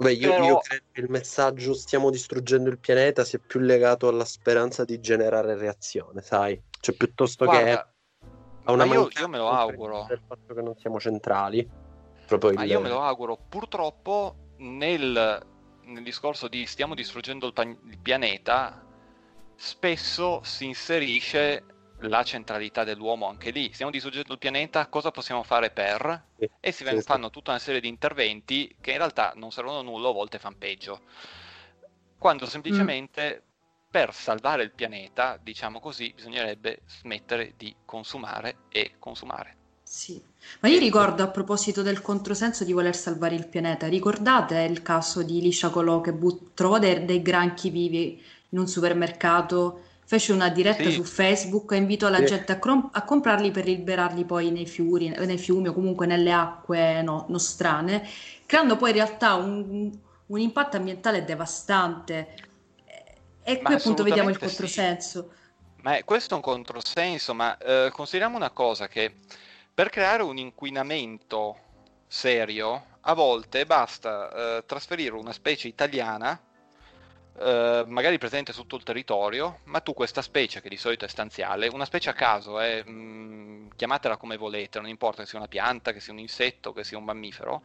Beh, 0.00 0.12
io, 0.12 0.30
Però... 0.30 0.44
io, 0.46 0.58
credo 0.60 0.84
che 0.92 1.00
il 1.02 1.10
messaggio 1.10 1.74
stiamo 1.74 2.08
distruggendo 2.08 2.70
il 2.70 2.78
pianeta 2.78 3.22
sia 3.22 3.38
più 3.38 3.60
legato 3.60 4.08
alla 4.08 4.24
speranza 4.24 4.84
di 4.86 4.98
generare 4.98 5.54
reazione, 5.56 6.22
sai? 6.22 6.58
Cioè, 6.80 6.94
piuttosto 6.94 7.44
Guarda, 7.44 7.84
che 7.84 7.92
a 8.64 8.72
una 8.72 8.84
io, 8.84 9.08
io, 9.16 9.28
me 9.28 9.38
lo 9.38 9.48
auguro. 9.50 10.06
Del 10.08 10.20
fatto 10.26 10.54
che 10.54 10.62
non 10.62 10.76
siamo 10.76 11.00
centrali. 11.00 11.68
Proprio 12.26 12.52
Ma 12.52 12.64
il... 12.64 12.70
io 12.70 12.80
me 12.80 12.88
lo 12.88 13.02
auguro. 13.02 13.36
Purtroppo 13.48 14.34
nel, 14.58 15.46
nel 15.82 16.02
discorso 16.02 16.48
di 16.48 16.66
stiamo 16.66 16.94
distruggendo 16.94 17.46
il, 17.46 17.52
pan- 17.52 17.78
il 17.84 17.98
pianeta, 17.98 18.84
spesso 19.56 20.40
si 20.42 20.66
inserisce 20.66 21.64
la 22.04 22.22
centralità 22.22 22.84
dell'uomo 22.84 23.26
anche 23.28 23.50
lì. 23.50 23.72
Stiamo 23.72 23.90
distruggendo 23.90 24.32
il 24.32 24.38
pianeta, 24.38 24.88
cosa 24.88 25.10
possiamo 25.10 25.42
fare 25.42 25.70
per? 25.70 26.28
Sì, 26.38 26.50
e 26.60 26.72
si 26.72 26.84
sì, 26.84 27.02
fanno 27.02 27.26
sì. 27.26 27.32
tutta 27.32 27.50
una 27.50 27.60
serie 27.60 27.80
di 27.80 27.88
interventi 27.88 28.74
che 28.80 28.92
in 28.92 28.98
realtà 28.98 29.32
non 29.36 29.50
servono 29.50 29.80
a 29.80 29.82
nulla, 29.82 30.08
a 30.08 30.12
volte 30.12 30.38
fanno 30.38 30.56
peggio. 30.58 31.00
Quando 32.18 32.46
semplicemente 32.46 33.42
mm 33.44 33.48
per 33.90 34.14
salvare 34.14 34.62
il 34.62 34.70
pianeta, 34.70 35.38
diciamo 35.42 35.80
così, 35.80 36.12
bisognerebbe 36.14 36.82
smettere 36.86 37.54
di 37.56 37.74
consumare 37.84 38.58
e 38.68 38.92
consumare. 39.00 39.56
Sì, 39.82 40.22
ma 40.60 40.68
io 40.68 40.78
ricordo 40.78 41.24
a 41.24 41.28
proposito 41.28 41.82
del 41.82 42.00
controsenso 42.00 42.62
di 42.62 42.72
voler 42.72 42.94
salvare 42.94 43.34
il 43.34 43.48
pianeta, 43.48 43.88
ricordate 43.88 44.60
il 44.60 44.82
caso 44.82 45.24
di 45.24 45.40
Liscia 45.40 45.70
Colò 45.70 46.00
che 46.00 46.12
but- 46.12 46.54
trovò 46.54 46.78
dei, 46.78 47.04
dei, 47.04 47.20
granchi 47.20 47.70
vivi 47.70 48.22
in 48.50 48.58
un 48.60 48.68
supermercato, 48.68 49.80
fece 50.04 50.32
una 50.32 50.48
diretta 50.48 50.84
sì. 50.84 50.92
su 50.92 51.02
Facebook 51.02 51.72
e 51.72 51.76
invitò 51.78 52.08
la 52.08 52.18
sì. 52.18 52.26
gente 52.26 52.52
a, 52.52 52.58
crom- 52.60 52.90
a, 52.92 53.02
comprarli 53.02 53.50
per 53.50 53.64
liberarli 53.64 54.24
poi 54.24 54.52
nei 54.52 54.66
fiumi, 54.66 55.08
nei 55.08 55.38
fiumi 55.38 55.66
o 55.66 55.72
comunque 55.72 56.06
nelle 56.06 56.30
acque 56.30 57.02
no, 57.02 57.26
nostrane, 57.28 58.06
creando 58.46 58.76
poi 58.76 58.90
in 58.90 58.96
realtà 58.96 59.34
un, 59.34 59.90
un 60.26 60.38
impatto 60.38 60.76
ambientale 60.76 61.24
devastante 61.24 62.49
e 63.52 63.62
qui 63.62 63.74
appunto 63.74 64.02
vediamo 64.02 64.30
il 64.30 64.38
controsenso. 64.38 65.30
Sì. 65.30 65.38
Ma 65.82 65.96
è, 65.96 66.04
questo 66.04 66.34
è 66.34 66.36
un 66.36 66.42
controsenso, 66.42 67.34
ma 67.34 67.56
eh, 67.56 67.90
consideriamo 67.92 68.36
una 68.36 68.50
cosa 68.50 68.86
che 68.86 69.16
per 69.72 69.88
creare 69.88 70.22
un 70.22 70.36
inquinamento 70.36 71.56
serio, 72.06 72.86
a 73.00 73.14
volte 73.14 73.64
basta 73.64 74.58
eh, 74.58 74.64
trasferire 74.66 75.14
una 75.14 75.32
specie 75.32 75.68
italiana, 75.68 76.38
eh, 77.38 77.84
magari 77.86 78.18
presente 78.18 78.52
su 78.52 78.62
tutto 78.62 78.76
il 78.76 78.82
territorio, 78.82 79.60
ma 79.64 79.80
tu 79.80 79.94
questa 79.94 80.20
specie, 80.20 80.60
che 80.60 80.68
di 80.68 80.76
solito 80.76 81.06
è 81.06 81.08
stanziale, 81.08 81.68
una 81.68 81.86
specie 81.86 82.10
a 82.10 82.14
caso, 82.14 82.60
eh, 82.60 82.84
mh, 82.84 83.70
chiamatela 83.76 84.18
come 84.18 84.36
volete, 84.36 84.80
non 84.80 84.88
importa 84.88 85.22
che 85.22 85.28
sia 85.28 85.38
una 85.38 85.48
pianta, 85.48 85.92
che 85.92 86.00
sia 86.00 86.12
un 86.12 86.18
insetto, 86.18 86.74
che 86.74 86.84
sia 86.84 86.98
un 86.98 87.04
mammifero, 87.04 87.62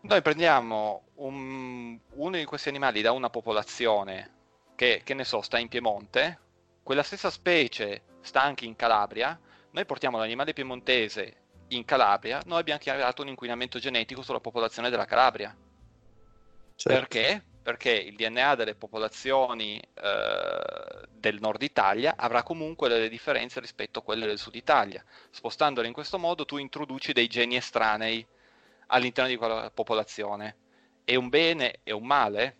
noi 0.00 0.22
prendiamo 0.22 1.02
un, 1.16 1.98
uno 2.14 2.36
di 2.36 2.44
questi 2.44 2.68
animali 2.68 3.00
da 3.00 3.12
una 3.12 3.30
popolazione 3.30 4.37
che, 4.78 5.00
che 5.02 5.12
ne 5.14 5.24
so, 5.24 5.42
sta 5.42 5.58
in 5.58 5.66
Piemonte, 5.66 6.38
quella 6.84 7.02
stessa 7.02 7.30
specie 7.30 8.02
sta 8.20 8.42
anche 8.42 8.64
in 8.64 8.76
Calabria, 8.76 9.36
noi 9.72 9.84
portiamo 9.84 10.18
l'animale 10.18 10.52
piemontese 10.52 11.34
in 11.70 11.84
Calabria, 11.84 12.40
noi 12.46 12.60
abbiamo 12.60 12.78
creato 12.80 13.22
un 13.22 13.28
inquinamento 13.28 13.80
genetico 13.80 14.22
sulla 14.22 14.38
popolazione 14.38 14.88
della 14.88 15.04
Calabria. 15.04 15.52
Certo. 16.76 16.96
Perché? 16.96 17.42
Perché 17.60 17.90
il 17.90 18.14
DNA 18.14 18.54
delle 18.54 18.76
popolazioni 18.76 19.80
eh, 19.80 21.08
del 21.10 21.40
nord 21.40 21.60
Italia 21.62 22.14
avrà 22.16 22.44
comunque 22.44 22.88
delle 22.88 23.08
differenze 23.08 23.58
rispetto 23.58 23.98
a 23.98 24.02
quelle 24.02 24.26
del 24.26 24.38
sud 24.38 24.54
Italia. 24.54 25.04
Spostandole 25.30 25.88
in 25.88 25.92
questo 25.92 26.20
modo 26.20 26.44
tu 26.44 26.56
introduci 26.56 27.12
dei 27.12 27.26
geni 27.26 27.56
estranei 27.56 28.24
all'interno 28.86 29.28
di 29.28 29.36
quella 29.36 29.72
popolazione. 29.74 30.56
È 31.02 31.16
un 31.16 31.28
bene, 31.28 31.80
è 31.82 31.90
un 31.90 32.06
male? 32.06 32.56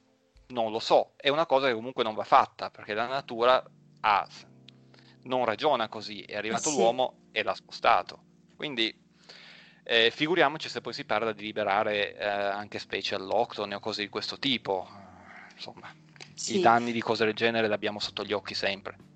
Non 0.48 0.70
lo 0.70 0.78
so, 0.78 1.12
è 1.16 1.28
una 1.28 1.46
cosa 1.46 1.66
che 1.66 1.74
comunque 1.74 2.02
non 2.02 2.14
va 2.14 2.24
fatta 2.24 2.70
perché 2.70 2.94
la 2.94 3.06
natura 3.06 3.62
ha, 4.00 4.26
non 5.24 5.44
ragiona 5.44 5.88
così, 5.88 6.22
è 6.22 6.36
arrivato 6.36 6.68
eh 6.68 6.72
sì. 6.72 6.78
l'uomo 6.78 7.18
e 7.32 7.42
l'ha 7.42 7.54
spostato. 7.54 8.22
Quindi 8.56 8.94
eh, 9.84 10.10
figuriamoci 10.10 10.68
se 10.68 10.80
poi 10.80 10.92
si 10.92 11.04
parla 11.04 11.32
di 11.32 11.42
liberare 11.42 12.16
eh, 12.16 12.26
anche 12.26 12.78
specie 12.78 13.14
alloctone 13.14 13.74
o 13.74 13.80
cose 13.80 14.02
di 14.02 14.08
questo 14.08 14.38
tipo. 14.38 14.88
Insomma, 15.54 15.94
sì. 16.34 16.58
i 16.58 16.60
danni 16.60 16.92
di 16.92 17.00
cose 17.00 17.24
del 17.24 17.34
genere 17.34 17.66
li 17.66 17.72
abbiamo 17.72 17.98
sotto 17.98 18.24
gli 18.24 18.32
occhi 18.32 18.54
sempre. 18.54 19.07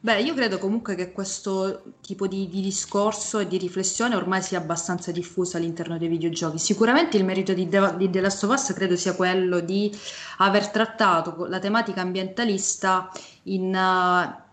Beh, 0.00 0.20
io 0.20 0.32
credo 0.32 0.58
comunque 0.58 0.94
che 0.94 1.10
questo 1.10 1.94
tipo 2.00 2.28
di, 2.28 2.48
di, 2.48 2.60
discorso 2.60 3.40
e 3.40 3.48
di 3.48 3.58
riflessione 3.58 4.14
ormai 4.14 4.40
sia 4.42 4.58
abbastanza 4.58 5.10
diffuso 5.10 5.56
all'interno 5.56 5.98
dei 5.98 6.06
videogiochi. 6.06 6.58
Sicuramente 6.58 7.16
il 7.16 7.24
merito 7.24 7.52
di, 7.52 7.68
De- 7.68 7.96
di 7.96 8.08
The 8.08 8.20
Last 8.20 8.44
of 8.44 8.52
Us 8.52 8.72
credo 8.74 8.94
sia 8.94 9.14
quello 9.14 9.58
di 9.58 9.92
aver 10.38 10.68
trattato 10.68 11.46
la 11.46 11.58
tematica 11.58 12.00
ambientalista 12.00 13.10
in, 13.44 13.74
uh, 13.74 14.47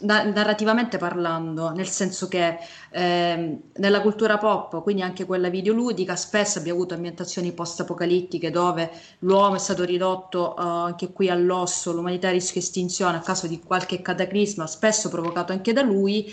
narrativamente 0.00 0.98
parlando, 0.98 1.70
nel 1.70 1.88
senso 1.88 2.28
che 2.28 2.58
eh, 2.90 3.58
nella 3.74 4.00
cultura 4.00 4.38
pop, 4.38 4.82
quindi 4.82 5.02
anche 5.02 5.24
quella 5.24 5.48
videoludica, 5.48 6.16
spesso 6.16 6.58
abbiamo 6.58 6.78
avuto 6.78 6.94
ambientazioni 6.94 7.52
post-apocalittiche 7.52 8.50
dove 8.50 8.90
l'uomo 9.20 9.54
è 9.54 9.58
stato 9.58 9.84
ridotto 9.84 10.54
uh, 10.56 10.60
anche 10.60 11.12
qui 11.12 11.30
all'osso, 11.30 11.92
l'umanità 11.92 12.30
rischia 12.30 12.60
estinzione 12.60 13.16
a 13.16 13.20
causa 13.20 13.46
di 13.46 13.60
qualche 13.60 14.02
cataclisma, 14.02 14.66
spesso 14.66 15.08
provocato 15.08 15.52
anche 15.52 15.72
da 15.72 15.82
lui, 15.82 16.32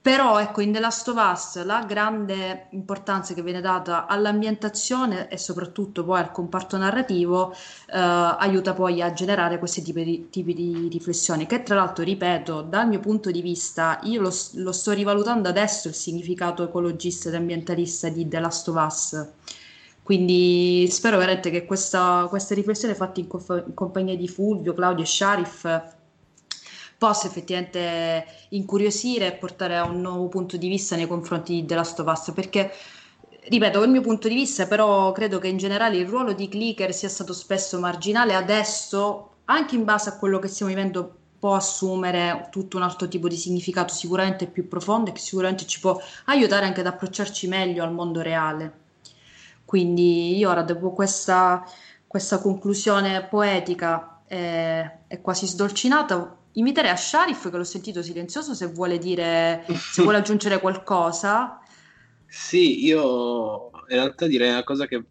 però 0.00 0.40
ecco, 0.40 0.60
in 0.60 0.72
The 0.72 0.78
Last 0.78 1.08
of 1.08 1.16
Us 1.16 1.64
la 1.64 1.84
grande 1.84 2.68
importanza 2.70 3.34
che 3.34 3.42
viene 3.42 3.60
data 3.60 4.06
all'ambientazione 4.06 5.28
e 5.28 5.36
soprattutto 5.36 6.04
poi 6.04 6.20
al 6.20 6.30
comparto 6.30 6.76
narrativo 6.76 7.52
eh, 7.52 7.56
aiuta 7.98 8.74
poi 8.74 9.02
a 9.02 9.12
generare 9.12 9.58
questi 9.58 9.82
tipi 9.82 10.04
di, 10.04 10.28
tipi 10.30 10.54
di, 10.54 10.88
riflessioni 10.90 11.46
che 11.46 11.62
tra 11.62 11.74
l'altro, 11.74 12.04
ripeto, 12.04 12.62
dal 12.62 12.88
mio 12.88 13.00
punto 13.00 13.30
di 13.30 13.42
vista 13.42 13.98
io 14.04 14.20
lo, 14.20 14.32
lo 14.54 14.72
sto 14.72 14.92
rivalutando 14.92 15.48
adesso 15.48 15.88
il 15.88 15.94
significato 15.94 16.62
ecologista 16.62 17.28
ed 17.28 17.34
ambientalista 17.34 18.08
di 18.08 18.26
The 18.28 18.38
Last 18.40 18.68
of 18.68 18.84
Us. 18.86 19.26
Quindi 20.02 20.88
spero 20.90 21.18
veramente 21.18 21.50
che 21.50 21.66
questa, 21.66 22.26
queste 22.30 22.54
riflessioni 22.54 22.94
fatte 22.94 23.20
in, 23.20 23.26
co- 23.26 23.62
in 23.66 23.74
compagnia 23.74 24.16
di 24.16 24.26
Fulvio, 24.26 24.72
Claudio 24.72 25.04
e 25.04 25.06
Sharif 25.06 25.96
possa 26.98 27.28
effettivamente 27.28 28.26
incuriosire 28.50 29.28
e 29.28 29.32
portare 29.32 29.76
a 29.76 29.84
un 29.84 30.00
nuovo 30.00 30.26
punto 30.28 30.56
di 30.56 30.68
vista 30.68 30.96
nei 30.96 31.06
confronti 31.06 31.54
di 31.54 31.64
The 31.64 31.74
Last 31.76 32.00
of 32.00 32.06
Us, 32.10 32.32
perché 32.34 32.72
ripeto, 33.48 33.82
il 33.82 33.90
mio 33.90 34.00
punto 34.00 34.28
di 34.28 34.34
vista, 34.34 34.66
però 34.66 35.12
credo 35.12 35.38
che 35.38 35.48
in 35.48 35.56
generale 35.56 35.96
il 35.96 36.08
ruolo 36.08 36.32
di 36.32 36.48
clicker 36.48 36.92
sia 36.92 37.08
stato 37.08 37.32
spesso 37.32 37.78
marginale, 37.78 38.34
adesso 38.34 39.30
anche 39.46 39.76
in 39.76 39.84
base 39.84 40.10
a 40.10 40.18
quello 40.18 40.38
che 40.38 40.48
stiamo 40.48 40.72
vivendo 40.72 41.14
può 41.38 41.54
assumere 41.54 42.48
tutto 42.50 42.76
un 42.76 42.82
altro 42.82 43.06
tipo 43.06 43.28
di 43.28 43.36
significato 43.36 43.94
sicuramente 43.94 44.46
più 44.46 44.66
profondo 44.66 45.10
e 45.10 45.12
che 45.12 45.20
sicuramente 45.20 45.66
ci 45.66 45.78
può 45.78 46.00
aiutare 46.26 46.66
anche 46.66 46.80
ad 46.80 46.86
approcciarci 46.86 47.46
meglio 47.46 47.84
al 47.84 47.92
mondo 47.92 48.20
reale. 48.20 48.86
Quindi 49.64 50.36
io 50.36 50.50
ora 50.50 50.62
dopo 50.62 50.90
questa, 50.90 51.64
questa 52.06 52.40
conclusione 52.40 53.22
poetica 53.24 54.22
e, 54.26 54.90
e 55.06 55.20
quasi 55.20 55.46
sdolcinata 55.46 56.36
Inviterei 56.52 56.90
a 56.90 56.96
Sharif, 56.96 57.50
che 57.50 57.56
l'ho 57.56 57.64
sentito 57.64 58.02
silenzioso, 58.02 58.54
se 58.54 58.66
vuole 58.66 58.98
dire, 58.98 59.64
se 59.68 60.02
vuole 60.02 60.18
aggiungere 60.18 60.60
qualcosa. 60.60 61.60
Sì, 62.26 62.84
io 62.84 63.70
in 63.88 63.96
realtà 63.96 64.26
direi 64.26 64.50
una 64.50 64.64
cosa 64.64 64.86
che, 64.86 65.04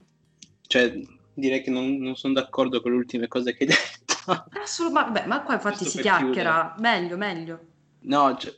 cioè, 0.67 0.99
direi 1.33 1.61
che 1.61 1.69
non, 1.71 1.97
non 1.97 2.15
sono 2.15 2.33
d'accordo 2.33 2.81
con 2.81 2.91
le 2.91 2.97
ultime 2.97 3.27
cose 3.27 3.55
che 3.55 3.63
hai 3.63 3.69
detto. 3.69 4.49
Assolutamente, 4.61 5.25
ma 5.25 5.41
qua 5.43 5.53
infatti 5.53 5.83
Giusto 5.83 5.97
si 5.97 6.01
chiacchiera, 6.01 6.73
chiudere. 6.75 6.99
meglio, 6.99 7.17
meglio. 7.17 7.59
No, 8.01 8.35
cioè, 8.37 8.53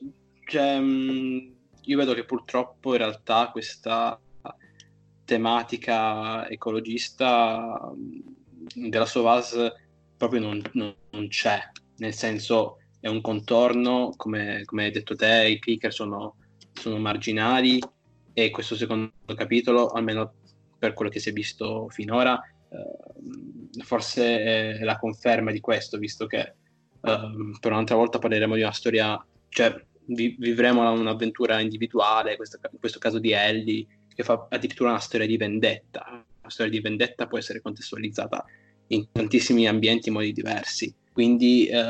cioè, 0.45 0.79
io 0.79 1.97
vedo 1.97 2.13
che 2.13 2.25
purtroppo 2.25 2.91
in 2.93 2.97
realtà 2.97 3.49
questa 3.51 4.19
tematica 5.25 6.49
ecologista 6.49 7.91
della 8.73 9.05
Sovas 9.05 9.55
proprio 10.17 10.41
non, 10.41 10.61
non, 10.73 10.93
non 11.11 11.27
c'è, 11.27 11.59
nel 11.99 12.13
senso 12.13 12.77
è 12.99 13.07
un 13.07 13.21
contorno, 13.21 14.13
come, 14.17 14.63
come 14.65 14.85
hai 14.85 14.91
detto 14.91 15.15
te, 15.15 15.47
i 15.49 15.59
clicker 15.59 15.93
sono, 15.93 16.35
sono 16.73 16.97
marginali 16.97 17.79
e 18.33 18.49
questo 18.49 18.75
secondo 18.75 19.11
capitolo, 19.35 19.87
almeno 19.89 20.33
per 20.77 20.93
quello 20.93 21.11
che 21.11 21.19
si 21.19 21.29
è 21.29 21.33
visto 21.33 21.87
finora, 21.89 22.41
eh, 22.69 23.83
forse 23.83 24.77
è 24.77 24.83
la 24.83 24.97
conferma 24.97 25.51
di 25.51 25.59
questo, 25.59 25.97
visto 25.97 26.25
che 26.25 26.39
eh, 26.39 26.53
per 27.59 27.71
un'altra 27.71 27.95
volta 27.95 28.19
parleremo 28.19 28.55
di 28.55 28.61
una 28.61 28.71
storia, 28.71 29.25
cioè 29.49 29.73
vi, 30.05 30.35
vivremo 30.37 30.89
un'avventura 30.91 31.59
individuale, 31.59 32.35
questo, 32.35 32.59
in 32.71 32.79
questo 32.79 32.99
caso 32.99 33.19
di 33.19 33.31
Ellie, 33.31 33.85
che 34.13 34.23
fa 34.23 34.47
addirittura 34.49 34.89
una 34.89 34.99
storia 34.99 35.27
di 35.27 35.37
vendetta. 35.37 36.23
La 36.41 36.49
storia 36.49 36.71
di 36.71 36.79
vendetta 36.79 37.27
può 37.27 37.37
essere 37.37 37.61
contestualizzata 37.61 38.43
in 38.87 39.11
tantissimi 39.11 39.67
ambienti 39.67 40.09
in 40.09 40.15
modi 40.15 40.31
diversi. 40.31 40.93
Quindi 41.19 41.65
eh, 41.65 41.83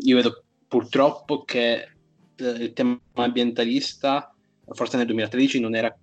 io 0.00 0.16
vedo 0.16 0.44
purtroppo 0.66 1.44
che 1.44 1.90
eh, 2.36 2.48
il 2.48 2.72
tema 2.72 2.98
ambientalista, 3.12 4.34
forse 4.64 4.96
nel 4.96 5.04
2013, 5.04 5.60
non 5.60 5.74
era, 5.74 5.94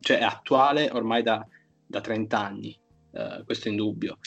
cioè 0.00 0.18
è 0.18 0.22
attuale 0.22 0.90
ormai 0.92 1.22
da, 1.22 1.42
da 1.86 2.02
30 2.02 2.38
anni, 2.38 2.78
eh, 3.12 3.42
questo 3.46 3.68
è 3.68 3.70
indubbio. 3.70 4.18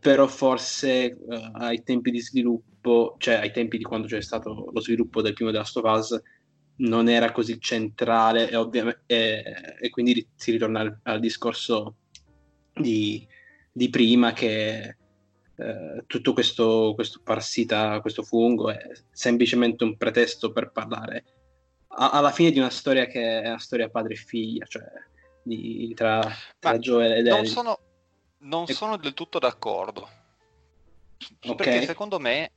Però 0.00 0.26
forse 0.26 1.10
eh, 1.10 1.50
ai 1.52 1.82
tempi 1.82 2.10
di 2.10 2.22
sviluppo, 2.22 3.16
cioè 3.18 3.34
ai 3.34 3.52
tempi 3.52 3.76
di 3.76 3.84
quando 3.84 4.06
c'è 4.06 4.22
stato 4.22 4.70
lo 4.72 4.80
sviluppo 4.80 5.20
del 5.20 5.34
primo 5.34 5.50
The 5.50 5.80
Last 5.82 6.22
non 6.76 7.06
era 7.06 7.32
così 7.32 7.60
centrale 7.60 8.48
e, 8.48 8.56
ovvi- 8.56 8.96
e, 9.04 9.44
e 9.78 9.90
quindi 9.90 10.26
si 10.34 10.52
ritorna 10.52 10.80
al, 10.80 10.98
al 11.02 11.20
discorso 11.20 11.96
di, 12.72 13.28
di 13.70 13.90
prima 13.90 14.32
che 14.32 14.96
eh, 15.56 16.04
tutto 16.06 16.32
questo, 16.32 16.92
questo 16.94 17.20
parassita, 17.22 18.00
questo 18.00 18.22
fungo 18.22 18.70
è 18.70 18.90
semplicemente 19.10 19.84
un 19.84 19.96
pretesto 19.96 20.52
per 20.52 20.70
parlare 20.70 21.24
a- 21.94 22.10
alla 22.10 22.30
fine 22.30 22.50
di 22.50 22.58
una 22.58 22.70
storia 22.70 23.06
che 23.06 23.42
è 23.42 23.48
una 23.48 23.58
storia 23.58 23.88
padre 23.88 24.14
e 24.14 24.16
figlia, 24.16 24.64
cioè 24.66 24.84
di, 25.42 25.92
tra, 25.94 26.22
tra 26.58 26.78
Joel 26.78 27.12
ed 27.12 27.26
Ellie. 27.26 27.32
Non 27.32 27.46
sono, 27.46 27.78
non 28.38 28.64
e... 28.68 28.72
sono 28.72 28.96
del 28.96 29.14
tutto 29.14 29.38
d'accordo. 29.38 30.08
Okay. 31.40 31.54
Perché 31.54 31.86
secondo 31.86 32.18
me 32.18 32.50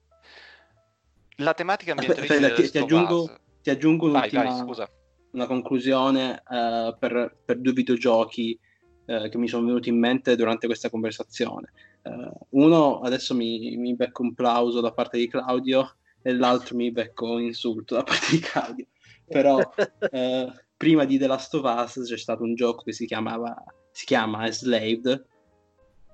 la 1.37 1.53
tematica 1.53 1.91
ambientalista 1.91 2.33
Aspetta, 2.33 2.61
ti, 2.61 2.69
ti, 2.71 2.77
aggiungo, 2.77 3.39
ti 3.61 3.69
aggiungo 3.69 4.09
vai, 4.09 4.29
vai, 4.29 4.87
una 5.31 5.45
conclusione 5.47 6.41
uh, 6.47 6.97
per, 6.97 7.37
per, 7.43 7.59
due 7.59 7.73
videogiochi 7.73 8.57
uh, 9.05 9.29
che 9.29 9.37
mi 9.37 9.47
sono 9.47 9.65
venuti 9.65 9.89
in 9.89 9.99
mente 9.99 10.35
durante 10.35 10.65
questa 10.65 10.89
conversazione. 10.89 11.71
Uh, 12.05 12.61
uno 12.61 12.99
adesso 13.01 13.33
mi, 13.33 13.75
mi 13.77 13.95
becco 13.95 14.21
un 14.21 14.35
plauso 14.35 14.79
da 14.79 14.93
parte 14.93 15.17
di 15.17 15.27
Claudio 15.27 15.95
e 16.21 16.33
l'altro 16.33 16.75
mi 16.75 16.91
becco 16.91 17.31
un 17.31 17.41
insulto 17.41 17.95
da 17.95 18.03
parte 18.03 18.27
di 18.31 18.39
Claudio. 18.39 18.85
Però 19.27 19.57
uh, 19.57 20.51
prima 20.77 21.05
di 21.05 21.17
The 21.17 21.27
Last 21.27 21.53
of 21.55 21.63
Us 21.63 22.03
c'è 22.05 22.17
stato 22.17 22.43
un 22.43 22.53
gioco 22.53 22.83
che 22.83 22.93
si, 22.93 23.05
chiamava, 23.05 23.55
si 23.91 24.05
chiama 24.05 24.45
Enslaved, 24.45 25.25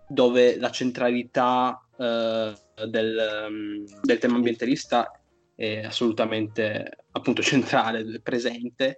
dove 0.07 0.57
la 0.57 0.71
centralità 0.71 1.85
uh, 1.95 2.85
del, 2.87 3.47
um, 3.47 3.85
del 4.01 4.17
tema 4.17 4.35
ambientalista 4.35 5.11
è 5.55 5.83
assolutamente 5.83 7.05
appunto 7.11 7.41
centrale, 7.41 8.19
presente 8.21 8.97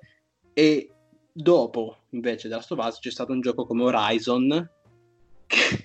e 0.53 0.89
dopo 1.31 1.97
invece 2.11 2.47
The 2.47 2.55
Last 2.55 2.71
of 2.71 2.85
Us 2.85 2.99
c'è 2.99 3.11
stato 3.11 3.31
un 3.31 3.41
gioco 3.41 3.65
come 3.65 3.83
Horizon 3.83 4.69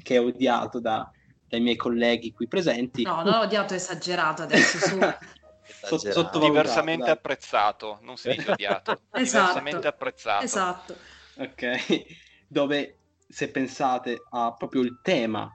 che 0.02 0.14
è 0.14 0.20
odiato 0.20 0.80
da, 0.80 1.10
dai 1.48 1.60
miei 1.60 1.76
colleghi 1.76 2.32
qui 2.32 2.46
presenti. 2.46 3.02
No, 3.02 3.22
non 3.22 3.34
ho 3.34 3.40
odiato 3.40 3.74
esagerato 3.74 4.42
adesso. 4.42 4.78
Su... 4.78 4.98
Sotto, 5.70 6.38
diversamente 6.38 7.04
dai. 7.04 7.12
apprezzato, 7.12 7.98
non 8.02 8.16
si 8.16 8.30
dice 8.30 8.52
odiato, 8.52 9.02
esatto. 9.12 9.46
diversamente 9.48 9.86
apprezzato. 9.86 10.44
Esatto. 10.44 10.96
Ok, 11.36 12.04
dove 12.48 12.98
se 13.28 13.50
pensate 13.50 14.22
a 14.30 14.54
proprio 14.54 14.80
il 14.82 15.00
tema 15.02 15.50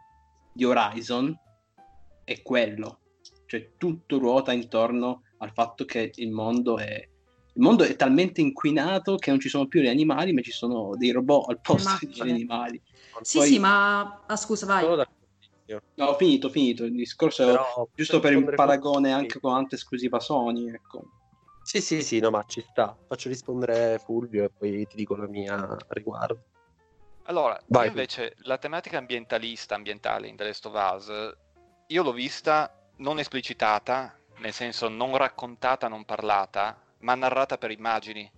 di 0.54 0.64
Horizon 0.64 1.36
è 2.24 2.42
quello, 2.42 3.00
cioè 3.48 3.72
tutto 3.78 4.20
ruota 4.20 4.54
intorno 4.54 5.24
al 5.40 5.52
fatto 5.52 5.84
che 5.84 6.12
il 6.16 6.32
mondo 6.32 6.78
è 6.78 7.10
il 7.56 7.62
mondo 7.62 7.84
è 7.84 7.96
talmente 7.96 8.42
inquinato 8.42 9.16
che 9.18 9.30
non 9.30 9.40
ci 9.40 9.48
sono 9.48 9.68
più 9.68 9.82
gli 9.82 9.88
animali, 9.88 10.34
ma 10.34 10.42
ci 10.42 10.52
sono 10.52 10.96
dei 10.96 11.12
robot 11.12 11.50
al 11.50 11.62
posto 11.62 12.00
degli 12.02 12.22
animali. 12.22 12.82
Sì, 13.22 13.38
Poi... 13.38 13.48
sì, 13.48 13.60
ma 13.60 14.24
ah, 14.26 14.36
scusa, 14.36 14.66
vai. 14.66 14.86
No, 15.96 16.06
ho 16.06 16.16
finito, 16.16 16.48
ho 16.48 16.50
finito. 16.50 16.84
Il 16.84 16.96
discorso 16.96 17.46
Però, 17.46 17.86
è 17.86 17.90
giusto 17.96 18.20
per 18.20 18.34
il 18.34 18.54
paragone 18.54 19.14
anche 19.14 19.40
con 19.40 19.54
l'ante 19.54 19.76
esclusiva 19.76 20.20
Sony, 20.20 20.70
ecco. 20.70 21.04
Sì, 21.64 21.80
sì, 21.82 22.02
sì, 22.02 22.20
no, 22.20 22.30
ma 22.30 22.44
ci 22.46 22.62
sta. 22.62 22.98
Faccio 23.08 23.30
rispondere 23.30 24.00
Fulvio 24.04 24.44
e 24.44 24.50
poi 24.50 24.86
ti 24.88 24.96
dico 24.98 25.16
la 25.16 25.28
mia 25.28 25.56
a 25.56 25.78
riguardo. 25.90 26.44
Allora, 27.24 27.58
Vai. 27.68 27.88
invece 27.88 28.36
la 28.40 28.58
tematica 28.58 28.98
ambientalista, 28.98 29.76
ambientale 29.76 30.28
in 30.28 30.36
The 30.36 30.44
Last 30.44 30.66
of 30.66 30.94
Us, 30.94 31.36
io 31.88 32.04
l'ho 32.04 32.12
vista 32.12 32.90
non 32.98 33.20
esplicitata, 33.20 34.14
nel 34.40 34.52
senso 34.52 34.90
non 34.90 35.16
raccontata, 35.16 35.88
non 35.88 36.04
parlata, 36.04 36.78
ma 37.00 37.16
narrata 37.16 37.58
per 37.58 37.72
immagini. 37.72 38.30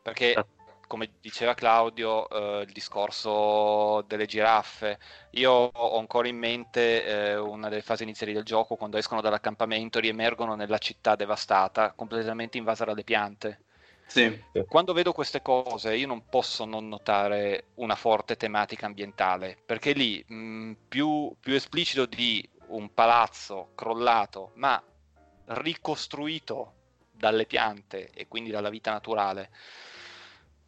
Perché 0.00 0.34
ah 0.34 0.46
come 0.88 1.10
diceva 1.20 1.54
Claudio, 1.54 2.28
eh, 2.28 2.62
il 2.62 2.72
discorso 2.72 4.02
delle 4.08 4.26
giraffe. 4.26 4.98
Io 5.32 5.52
ho 5.52 5.98
ancora 5.98 6.26
in 6.26 6.36
mente 6.36 7.04
eh, 7.04 7.36
una 7.36 7.68
delle 7.68 7.82
fasi 7.82 8.02
iniziali 8.02 8.32
del 8.32 8.42
gioco, 8.42 8.74
quando 8.74 8.96
escono 8.96 9.20
dall'accampamento, 9.20 10.00
riemergono 10.00 10.56
nella 10.56 10.78
città 10.78 11.14
devastata, 11.14 11.92
completamente 11.92 12.58
invasa 12.58 12.84
dalle 12.84 13.04
piante. 13.04 13.60
Sì. 14.08 14.42
Quando 14.66 14.94
vedo 14.94 15.12
queste 15.12 15.42
cose 15.42 15.94
io 15.94 16.06
non 16.06 16.28
posso 16.30 16.64
non 16.64 16.88
notare 16.88 17.66
una 17.74 17.94
forte 17.94 18.36
tematica 18.36 18.86
ambientale, 18.86 19.58
perché 19.64 19.92
lì 19.92 20.24
mh, 20.26 20.72
più, 20.88 21.32
più 21.38 21.54
esplicito 21.54 22.06
di 22.06 22.48
un 22.68 22.92
palazzo 22.94 23.72
crollato, 23.74 24.52
ma 24.54 24.82
ricostruito 25.44 26.72
dalle 27.12 27.44
piante 27.44 28.10
e 28.14 28.26
quindi 28.28 28.50
dalla 28.50 28.70
vita 28.70 28.90
naturale. 28.90 29.50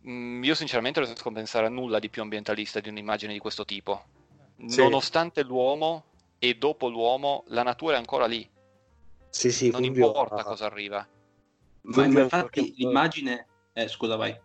Mm, 0.08 0.42
io 0.42 0.54
sinceramente 0.54 0.98
non 1.00 1.08
riesco 1.08 1.28
a 1.28 1.32
pensare 1.32 1.66
a 1.66 1.70
nulla 1.70 1.98
di 1.98 2.08
più 2.08 2.22
ambientalista 2.22 2.80
di 2.80 2.88
un'immagine 2.88 3.32
di 3.32 3.38
questo 3.38 3.64
tipo. 3.64 4.04
Sì. 4.66 4.80
Nonostante 4.80 5.42
l'uomo 5.42 6.04
e 6.38 6.54
dopo 6.54 6.88
l'uomo, 6.88 7.44
la 7.48 7.62
natura 7.62 7.94
è 7.94 7.98
ancora 7.98 8.26
lì. 8.26 8.48
Sì, 9.28 9.50
sì, 9.52 9.70
non 9.70 9.82
Fulvio, 9.82 10.06
importa 10.06 10.42
cosa 10.42 10.66
arriva. 10.66 11.06
Ma, 11.82 12.06
ma 12.06 12.20
infatti 12.22 12.60
qualche... 12.60 12.72
l'immagine... 12.76 13.46
Eh, 13.72 13.88
scusa, 13.88 14.16
vai. 14.16 14.38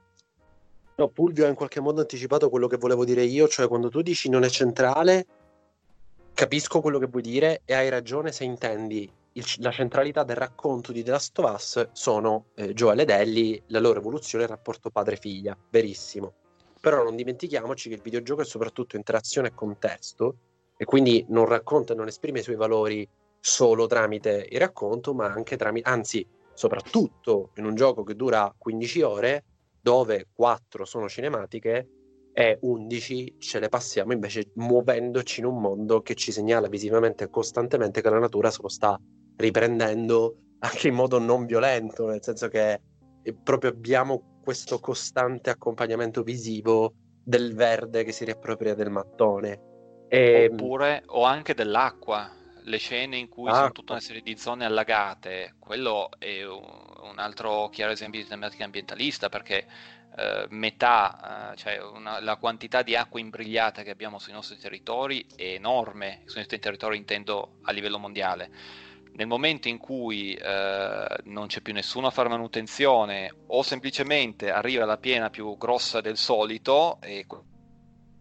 No, 0.97 1.07
Pulvio 1.09 1.45
ha 1.45 1.49
in 1.49 1.55
qualche 1.55 1.81
modo 1.81 2.01
anticipato 2.01 2.49
quello 2.49 2.67
che 2.67 2.77
volevo 2.77 3.03
dire 3.03 3.23
io, 3.23 3.47
cioè 3.47 3.67
quando 3.67 3.89
tu 3.89 4.01
dici 4.01 4.29
non 4.29 4.43
è 4.43 4.49
centrale, 4.49 5.25
capisco 6.33 6.79
quello 6.79 6.99
che 6.99 7.07
vuoi 7.07 7.21
dire 7.21 7.61
e 7.65 7.73
hai 7.73 7.89
ragione 7.89 8.31
se 8.31 8.45
intendi 8.45 9.11
il, 9.37 9.45
la 9.57 9.71
centralità 9.71 10.23
del 10.23 10.35
racconto 10.35 10.91
di 10.91 11.03
The 11.03 11.11
Last 11.11 11.39
of 11.39 11.53
Us 11.53 11.89
sono 11.91 12.47
eh, 12.55 12.73
Joel 12.73 12.99
ed 12.99 13.09
Ellie, 13.09 13.63
la 13.67 13.79
loro 13.79 13.99
evoluzione 13.99 14.43
e 14.43 14.47
il 14.47 14.53
rapporto 14.53 14.89
padre-figlia, 14.89 15.57
verissimo. 15.69 16.33
Però 16.79 17.03
non 17.03 17.15
dimentichiamoci 17.15 17.89
che 17.89 17.95
il 17.95 18.01
videogioco 18.01 18.41
è 18.41 18.45
soprattutto 18.45 18.95
interazione 18.95 19.49
e 19.49 19.53
contesto 19.53 20.37
e 20.77 20.85
quindi 20.85 21.25
non 21.29 21.45
racconta 21.45 21.93
e 21.93 21.95
non 21.95 22.07
esprime 22.07 22.39
i 22.39 22.43
suoi 22.43 22.55
valori 22.55 23.07
solo 23.39 23.87
tramite 23.87 24.47
il 24.49 24.59
racconto, 24.59 25.13
ma 25.13 25.25
anche 25.25 25.57
tramite, 25.57 25.89
anzi, 25.89 26.25
soprattutto 26.53 27.51
in 27.55 27.65
un 27.65 27.75
gioco 27.75 28.03
che 28.03 28.15
dura 28.15 28.53
15 28.57 29.01
ore, 29.01 29.43
dove 29.81 30.27
4 30.33 30.85
sono 30.85 31.09
cinematiche 31.09 31.89
e 32.31 32.57
11 32.61 33.35
ce 33.37 33.59
le 33.59 33.69
passiamo 33.69 34.13
invece 34.13 34.51
muovendoci 34.55 35.41
in 35.41 35.45
un 35.45 35.59
mondo 35.59 36.01
che 36.01 36.15
ci 36.15 36.31
segnala 36.31 36.67
visivamente 36.67 37.25
e 37.25 37.29
costantemente 37.29 38.01
che 38.01 38.09
la 38.09 38.19
natura 38.19 38.49
se 38.51 38.59
lo 38.61 38.67
sta 38.67 38.99
riprendendo 39.37 40.37
anche 40.59 40.87
in 40.87 40.95
modo 40.95 41.19
non 41.19 41.45
violento, 41.45 42.07
nel 42.07 42.23
senso 42.23 42.47
che 42.47 42.81
proprio 43.43 43.71
abbiamo 43.71 44.39
questo 44.43 44.79
costante 44.79 45.49
accompagnamento 45.49 46.23
visivo 46.23 46.93
del 47.23 47.55
verde 47.55 48.03
che 48.03 48.11
si 48.11 48.25
riappropria 48.25 48.75
del 48.75 48.89
mattone. 48.89 49.61
E... 50.07 50.49
Oppure, 50.51 51.03
o 51.07 51.23
anche 51.23 51.53
dell'acqua, 51.53 52.31
le 52.63 52.77
scene 52.77 53.17
in 53.17 53.27
cui 53.27 53.49
ah. 53.49 53.55
sono 53.55 53.71
tutta 53.71 53.93
una 53.93 54.01
serie 54.01 54.21
di 54.21 54.37
zone 54.37 54.65
allagate, 54.65 55.55
quello 55.59 56.09
è 56.17 56.43
un 56.45 57.15
altro 57.17 57.69
chiaro 57.69 57.91
esempio 57.91 58.21
di 58.21 58.27
tematica 58.27 58.63
ambientalista 58.63 59.29
perché 59.29 59.65
eh, 60.17 60.45
metà, 60.49 61.51
eh, 61.51 61.55
cioè 61.57 61.81
una, 61.81 62.19
la 62.21 62.37
quantità 62.37 62.81
di 62.83 62.95
acqua 62.95 63.19
imbrigliata 63.19 63.83
che 63.83 63.91
abbiamo 63.91 64.19
sui 64.19 64.33
nostri 64.33 64.57
territori 64.57 65.25
è 65.35 65.53
enorme, 65.53 66.21
sui 66.25 66.39
nostri 66.39 66.59
territori 66.59 66.97
intendo 66.97 67.57
a 67.63 67.71
livello 67.71 67.99
mondiale 67.99 68.49
nel 69.15 69.27
momento 69.27 69.67
in 69.69 69.77
cui 69.77 70.33
eh, 70.33 71.07
non 71.23 71.47
c'è 71.47 71.61
più 71.61 71.73
nessuno 71.73 72.07
a 72.07 72.11
fare 72.11 72.27
manutenzione 72.27 73.33
o 73.47 73.63
semplicemente 73.63 74.51
arriva 74.51 74.83
la 74.85 74.97
piena 74.97 75.29
più 75.29 75.55
grossa 75.57 76.01
del 76.01 76.17
solito 76.17 76.99
e 77.01 77.25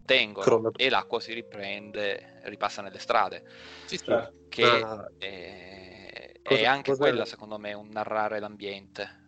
tengono 0.05 0.71
e 0.73 0.89
l'acqua 0.89 1.19
si 1.19 1.33
riprende, 1.33 2.39
ripassa 2.43 2.81
nelle 2.81 2.99
strade. 2.99 3.43
Sì, 3.85 3.97
sì. 3.97 4.13
Che 4.47 4.63
ah, 4.63 5.11
è, 5.17 6.31
cosa, 6.41 6.61
è, 6.61 6.65
anche 6.65 6.91
cosa... 6.91 7.03
quella, 7.03 7.25
secondo 7.25 7.57
me, 7.57 7.73
un 7.73 7.89
narrare 7.89 8.39
l'ambiente. 8.39 9.23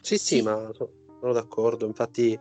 Sì, 0.00 0.16
sì, 0.16 0.36
sì. 0.36 0.42
ma 0.42 0.70
sono 0.72 1.32
d'accordo. 1.32 1.84
Infatti, 1.84 2.38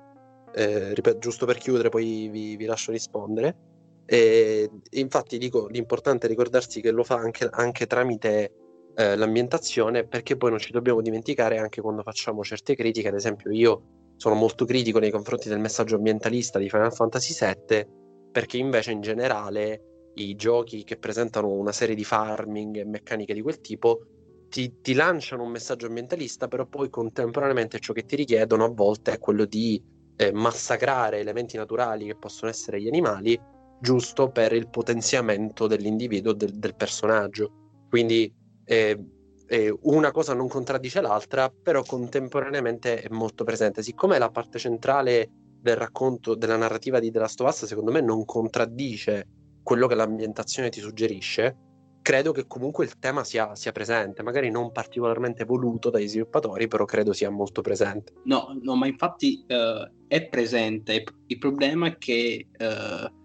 eh, 0.53 0.93
ripeto, 0.93 1.17
giusto 1.17 1.45
per 1.45 1.57
chiudere, 1.57 1.89
poi 1.89 2.30
vi, 2.30 2.55
vi 2.55 2.65
lascio 2.65 2.91
rispondere. 2.91 3.69
E, 4.05 4.69
infatti 4.91 5.38
dico 5.38 5.67
l'importante 5.67 6.26
è 6.26 6.30
ricordarsi 6.30 6.82
che 6.82 6.91
lo 6.91 7.03
fa 7.03 7.15
anche, 7.15 7.47
anche 7.49 7.88
tramite 7.88 8.61
eh, 8.96 9.16
l'ambientazione 9.16 10.06
perché 10.06 10.38
poi 10.38 10.50
non 10.50 10.60
ci 10.60 10.72
dobbiamo 10.72 11.02
dimenticare 11.02 11.58
anche 11.58 11.82
quando 11.82 12.02
facciamo 12.04 12.44
certe 12.44 12.76
critiche 12.76 13.08
ad 13.08 13.16
esempio 13.16 13.52
io 13.52 13.84
sono 14.18 14.36
molto 14.36 14.66
critico 14.66 15.00
nei 15.00 15.12
confronti 15.12 15.50
del 15.50 15.60
messaggio 15.60 15.96
ambientalista 15.96 16.60
di 16.60 16.70
Final 16.70 16.94
Fantasy 16.94 17.34
VII 17.39 17.88
perché 18.32 18.58
invece 18.58 18.92
in 18.92 19.02
generale 19.02 20.12
i 20.16 20.36
giochi 20.36 20.84
che 20.84 20.98
presentano 20.98 21.50
una 21.50 21.72
serie 21.72 21.96
di 21.96 22.04
farming 22.04 22.78
e 22.78 22.86
meccaniche 22.86 23.34
di 23.34 23.42
quel 23.42 23.62
tipo 23.62 24.02
ti, 24.50 24.82
ti 24.82 24.94
lanciano 24.94 25.44
un 25.44 25.50
messaggio 25.50 25.88
ambientalista 25.88 26.48
però 26.48 26.66
poi 26.66 26.89
contemporaneamente 26.89 27.80
ciò 27.80 27.94
che 27.94 28.04
ti 28.04 28.16
richiedono 28.16 28.66
a 28.66 28.70
volte 28.70 29.14
è 29.14 29.20
quello 29.20 29.46
di 29.46 29.82
eh, 30.18 30.32
massacrare 30.34 31.20
elementi 31.20 31.58
naturali 31.58 32.06
che 32.06 32.16
possono 32.16 32.52
essere 32.52 32.82
gli 32.82 32.88
animali 32.88 33.39
giusto 33.82 34.30
per 34.30 34.54
il 34.54 34.70
potenziamento 34.70 35.66
dell'individuo, 35.66 36.34
del, 36.34 36.52
del 36.60 36.76
personaggio. 36.76 37.52
Quindi 37.89 38.32
eh, 38.66 38.99
eh, 39.47 39.78
una 39.82 40.12
cosa 40.12 40.34
non 40.34 40.47
contraddice 40.47 41.01
l'altra, 41.01 41.49
però 41.49 41.84
contemporaneamente 41.84 43.01
è 43.01 43.09
molto 43.09 43.43
presente. 43.43 43.84
Siccome 43.84 44.18
la 44.18 44.30
parte 44.30 44.59
centrale 44.59 45.30
del 45.62 45.76
racconto, 45.76 46.36
della 46.36 46.55
narrativa 46.55 46.99
di 46.99 47.12
The 47.12 47.20
Last 47.20 47.41
of 47.41 47.49
Us, 47.49 47.66
secondo 47.66 47.91
me 47.91 48.01
non 48.01 48.26
contraddice 48.26 49.28
quello 49.62 49.88
che 49.88 49.95
l'ambientazione 49.95 50.70
ti 50.70 50.80
suggerisce, 50.80 51.55
credo 52.01 52.32
che 52.32 52.47
comunque 52.47 52.86
il 52.86 52.97
tema 52.97 53.24
sia, 53.24 53.53
sia, 53.55 53.72
presente, 53.72 54.24
magari 54.24 54.49
non 54.49 54.72
particolarmente 54.72 55.43
voluto 55.43 55.89
dai 55.89 56.07
sviluppatori, 56.07 56.68
però 56.68 56.86
credo 56.86 57.14
sia 57.14 57.30
molto 57.30 57.62
presente. 57.62 58.14
No, 58.24 58.57
no 58.62 58.76
ma 58.76 58.88
infatti 58.88 59.45
uh, 59.47 60.07
è 60.07 60.28
presente. 60.28 61.03
Il 61.28 61.38
problema 61.38 61.88
è 61.88 61.97
che 61.97 62.47
uh, 62.57 63.20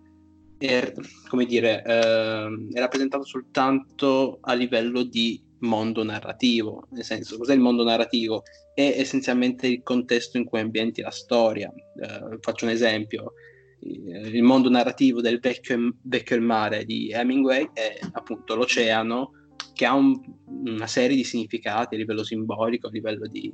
è, 0.59 0.93
come 1.29 1.45
dire, 1.45 1.83
eh, 1.85 2.69
è 2.73 2.79
rappresentato 2.79 3.25
soltanto 3.25 4.39
a 4.41 4.55
livello 4.55 5.03
di 5.03 5.43
mondo 5.61 6.03
narrativo, 6.05 6.87
nel 6.91 7.05
senso, 7.05 7.39
cos'è 7.39 7.55
il 7.55 7.61
mondo 7.61 7.85
narrativo? 7.85 8.43
È 8.75 8.95
essenzialmente 8.99 9.67
il 9.67 9.83
contesto 9.83 10.37
in 10.37 10.45
cui 10.45 10.61
ambienti 10.61 11.01
la 11.01 11.11
storia. 11.11 11.73
Eh, 11.73 12.39
faccio 12.41 12.65
un 12.65 12.71
esempio, 12.71 13.33
il 13.81 14.43
mondo 14.43 14.69
narrativo 14.71 15.21
del 15.21 15.39
vecchio, 15.39 15.97
vecchio 16.03 16.37
il 16.37 16.43
mare 16.43 16.85
di 16.85 17.11
Hemingway 17.11 17.69
è 17.73 17.99
appunto 18.13 18.55
l'oceano 18.55 19.33
che 19.75 19.85
ha 19.85 19.95
un, 19.95 20.19
una 20.47 20.87
serie 20.87 21.17
di 21.17 21.25
significati 21.25 21.95
a 21.95 21.99
livello 21.99 22.25
simbolico, 22.25 22.87
a 22.87 22.91
livello 22.91 23.27
di 23.27 23.53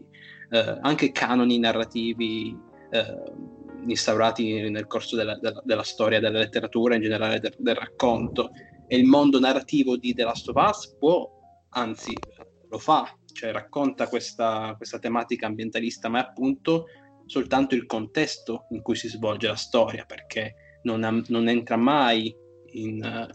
eh, 0.50 0.78
anche 0.80 1.11
canoni 1.11 1.59
narrativi 1.59 2.57
eh, 2.90 3.32
instaurati 3.87 4.70
nel 4.70 4.87
corso 4.87 5.16
della, 5.16 5.37
della, 5.39 5.61
della, 5.64 5.83
storia 5.83 6.20
della 6.20 6.39
letteratura, 6.39 6.95
in 6.95 7.03
generale 7.03 7.41
del, 7.41 7.55
del, 7.59 7.74
racconto. 7.74 8.51
E 8.87 8.97
il 8.97 9.05
mondo 9.05 9.39
narrativo 9.39 9.97
di 9.97 10.14
The 10.14 10.24
Last 10.24 10.49
of 10.49 10.57
Us 10.57 10.97
può, 10.99 11.28
anzi 11.70 12.14
lo 12.68 12.78
fa, 12.78 13.07
cioè 13.33 13.53
racconta 13.53 14.09
questa, 14.09 14.74
questa 14.76 14.99
tematica 14.99 15.47
ambientalista, 15.47 16.09
ma 16.09 16.18
è 16.18 16.28
appunto 16.28 16.87
soltanto 17.26 17.74
il 17.74 17.87
contesto 17.87 18.66
in 18.70 18.83
cui 18.83 18.97
si 18.97 19.09
svolge 19.09 19.49
la 19.49 19.57
storia, 19.57 20.05
perché 20.05 20.55
non, 20.83 21.05
ha, 21.05 21.22
non 21.28 21.49
entra 21.49 21.76
mai 21.76 22.35
in, 22.72 23.28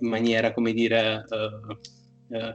in, 0.00 0.08
maniera, 0.08 0.52
come 0.52 0.72
dire, 0.72 1.24
uh, 1.28 2.36
uh, 2.36 2.54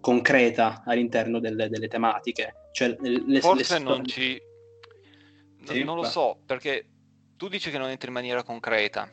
concreta 0.00 0.82
all'interno 0.84 1.40
delle, 1.40 1.68
delle 1.68 1.88
tematiche. 1.88 2.68
Cioè, 2.72 2.96
le, 3.00 3.40
Forse 3.40 3.78
le 3.78 3.84
non 3.84 4.04
ci 4.04 4.40
sì, 5.72 5.84
non 5.84 5.96
lo 5.96 6.04
so, 6.04 6.40
perché 6.44 6.88
tu 7.36 7.48
dici 7.48 7.70
che 7.70 7.78
non 7.78 7.88
entri 7.88 8.08
in 8.08 8.14
maniera 8.14 8.42
concreta. 8.42 9.10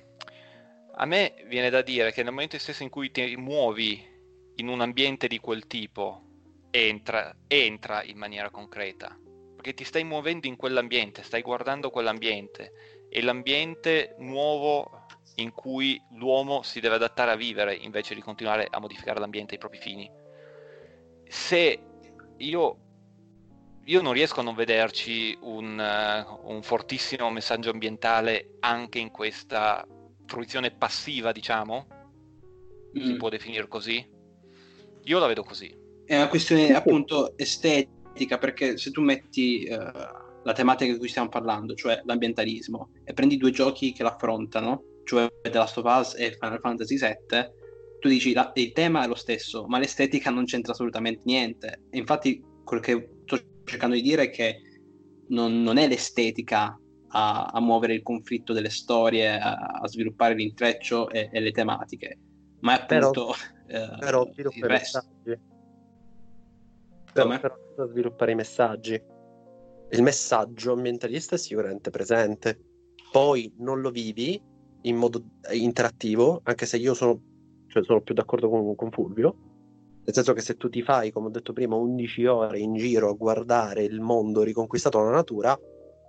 A 0.98 1.06
me 1.06 1.36
viene 1.48 1.70
da 1.70 1.82
dire 1.82 2.12
che 2.12 2.24
nel 2.24 2.32
momento 2.32 2.58
stesso 2.58 2.84
in 2.84 2.90
cui 2.90 3.12
ti 3.12 3.36
muovi 3.36 4.04
in 4.56 4.68
un 4.68 4.82
ambiente 4.82 5.28
di 5.28 5.40
quel 5.40 5.68
tipo, 5.68 6.22
entra, 6.72 7.36
entra 7.48 8.04
in 8.04 8.18
maniera 8.18 8.50
concreta. 8.50 9.18
Perché 9.56 9.74
ti 9.74 9.84
stai 9.84 10.04
muovendo 10.04 10.48
in 10.48 10.56
quell'ambiente, 10.56 11.24
stai 11.24 11.42
guardando 11.42 11.90
quell'ambiente. 11.90 13.08
E 13.10 13.22
l'ambiente 13.22 14.16
nuovo 14.20 15.06
in 15.36 15.52
cui 15.52 16.02
l'uomo 16.12 16.62
si 16.62 16.80
deve 16.80 16.96
adattare 16.96 17.32
a 17.32 17.36
vivere 17.36 17.76
invece 17.76 18.16
di 18.16 18.22
continuare 18.22 18.68
a 18.70 18.80
modificare 18.80 19.20
l'ambiente 19.20 19.54
ai 19.54 19.60
propri 19.60 19.80
fini. 19.80 20.10
Se 21.28 21.80
io 22.38 22.85
io 23.86 24.02
non 24.02 24.14
riesco 24.14 24.40
a 24.40 24.44
non 24.44 24.56
vederci 24.56 25.38
un, 25.42 25.78
uh, 25.78 26.52
un, 26.52 26.64
fortissimo 26.64 27.30
messaggio 27.30 27.70
ambientale 27.70 28.56
anche 28.62 29.00
in 29.00 29.12
questa 29.12 29.86
fruizione 30.26 30.72
passiva, 30.72 31.32
diciamo? 31.32 31.88
Mm. 32.98 33.06
Si 33.06 33.16
può 33.16 33.30
definire 33.30 33.68
così? 33.68 34.04
Io 35.04 35.20
la 35.20 35.28
vedo 35.28 35.44
così. 35.44 35.74
È 36.04 36.16
una 36.16 36.28
questione 36.28 36.74
appunto 36.74 37.38
estetica, 37.38 38.40
perché 38.40 38.78
se 38.78 38.90
tu 38.90 39.02
metti 39.02 39.68
uh, 39.70 39.76
la 40.44 40.54
tematica 40.54 40.92
di 40.92 40.98
cui 40.98 41.08
stiamo 41.08 41.30
parlando, 41.30 41.76
cioè 41.76 42.02
l'ambientalismo, 42.06 42.90
e 43.04 43.14
prendi 43.14 43.38
due 43.38 43.52
giochi 43.52 43.94
che 43.94 44.02
l'affrontano, 44.02 44.84
cioè 45.04 45.28
The 45.44 45.52
Last 45.52 45.78
of 45.78 45.86
Us 45.86 46.16
e 46.18 46.38
Final 46.40 46.60
Fantasy 46.60 46.98
VII, 46.98 47.52
tu 48.00 48.08
dici 48.08 48.34
la, 48.34 48.52
il 48.56 48.72
tema 48.72 49.04
è 49.04 49.08
lo 49.08 49.16
stesso, 49.16 49.68
ma 49.68 49.78
l'estetica 49.78 50.32
non 50.32 50.46
c'entra 50.46 50.72
assolutamente 50.72 51.22
niente. 51.26 51.84
E 51.92 52.00
infatti 52.00 52.44
quel 52.64 52.80
che 52.80 53.15
cercando 53.66 53.96
di 53.96 54.02
dire 54.02 54.30
che 54.30 54.62
non, 55.28 55.62
non 55.62 55.78
è 55.78 55.88
l'estetica 55.88 56.80
a, 57.10 57.46
a, 57.46 57.60
muovere 57.60 57.94
il 57.94 58.04
conflitto 58.04 58.54
delle 58.54 58.70
storie, 58.70 59.38
a, 59.40 59.56
a 59.56 59.88
sviluppare 59.88 60.36
l'intreccio 60.36 61.10
e, 61.10 61.30
e, 61.32 61.40
le 61.40 61.52
tematiche, 61.52 62.18
ma 62.60 62.78
è 62.78 62.82
appunto 62.82 63.34
però, 63.66 63.84
eh, 63.84 63.98
però 64.00 64.30
il 64.36 64.64
resto. 64.64 65.04
Però, 67.14 67.40
però 67.40 67.56
sviluppare 67.88 68.32
i 68.32 68.36
messaggi. 68.36 69.02
Il 69.92 70.02
messaggio 70.02 70.74
ambientalista 70.74 71.36
è 71.36 71.38
sicuramente 71.38 71.90
presente. 71.90 72.60
Poi 73.12 73.54
non 73.60 73.80
lo 73.80 73.92
vivi 73.92 74.42
in 74.82 74.96
modo 74.98 75.24
interattivo, 75.54 76.42
anche 76.44 76.66
se 76.66 76.78
io 76.78 76.94
sono, 76.94 77.20
cioè 77.68 77.84
sono 77.84 78.02
più 78.02 78.14
d'accordo 78.14 78.50
con, 78.50 78.76
con 78.76 78.92
Fulvio. 78.92 79.45
Nel 80.06 80.14
senso 80.14 80.34
che 80.34 80.42
se 80.42 80.56
tu 80.56 80.70
ti 80.70 80.84
fai, 80.84 81.12
come 81.12 81.28
ho 81.28 81.32
detto 81.32 81.52
prima, 81.52 81.76
11 81.76 82.26
ore 82.26 82.60
in 82.60 82.76
giro 82.76 83.10
a 83.10 83.14
guardare 83.14 83.84
il 83.84 84.00
mondo 84.02 84.44
riconquistato 84.44 85.00
dalla 85.00 85.10
natura, 85.10 85.60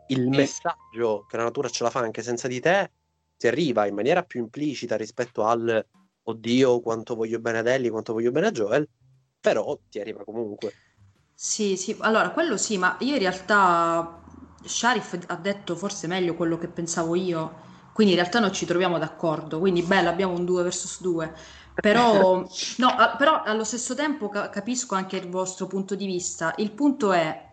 il 0.09 0.29
messaggio 0.29 1.25
che 1.27 1.39
la 1.39 1.45
natura 1.45 1.71
ce 1.71 1.83
la 1.83 1.89
fa 1.89 2.01
anche 2.01 2.23
senza 2.23 2.47
di 2.47 2.61
te 2.61 2.91
ti 3.39 3.47
arriva 3.47 3.87
in 3.87 3.95
maniera 3.95 4.23
più 4.23 4.41
implicita 4.41 4.97
rispetto 4.97 5.45
al 5.45 5.85
oddio 6.25 6.81
quanto 6.81 7.15
voglio 7.15 7.39
bene 7.39 7.59
ad 7.59 7.67
Ellie, 7.69 7.91
quanto 7.91 8.13
voglio 8.13 8.31
bene 8.33 8.49
a 8.49 8.51
Joel, 8.51 8.87
però 9.41 9.79
ti 9.89 9.99
arriva 9.99 10.25
comunque. 10.25 10.73
Sì, 11.35 11.77
sì, 11.77 11.97
allora 12.01 12.31
quello 12.31 12.57
sì, 12.59 12.77
ma 12.77 12.97
io 13.01 13.15
in 13.15 13.21
realtà 13.21 14.21
Sharif 14.63 15.19
ha 15.27 15.37
detto 15.37 15.75
forse 15.75 16.07
meglio 16.07 16.35
quello 16.35 16.59
che 16.59 16.69
pensavo 16.69 17.15
io, 17.15 17.65
quindi 17.93 18.13
in 18.13 18.21
realtà 18.21 18.41
non 18.41 18.53
ci 18.53 18.67
troviamo 18.67 18.99
d'accordo, 18.99 19.59
quindi 19.59 19.83
bello, 19.83 20.11
abbiamo 20.11 20.35
un 20.35 20.45
2 20.45 20.63
versus 20.63 21.01
2. 21.01 21.33
Però, 21.81 22.39
no, 22.77 22.95
però 23.19 23.43
allo 23.43 23.65
stesso 23.65 23.95
tempo 23.95 24.29
capisco 24.29 24.95
anche 24.95 25.17
il 25.17 25.29
vostro 25.29 25.67
punto 25.67 25.95
di 25.95 26.07
vista. 26.07 26.55
Il 26.57 26.73
punto 26.73 27.13
è, 27.13 27.45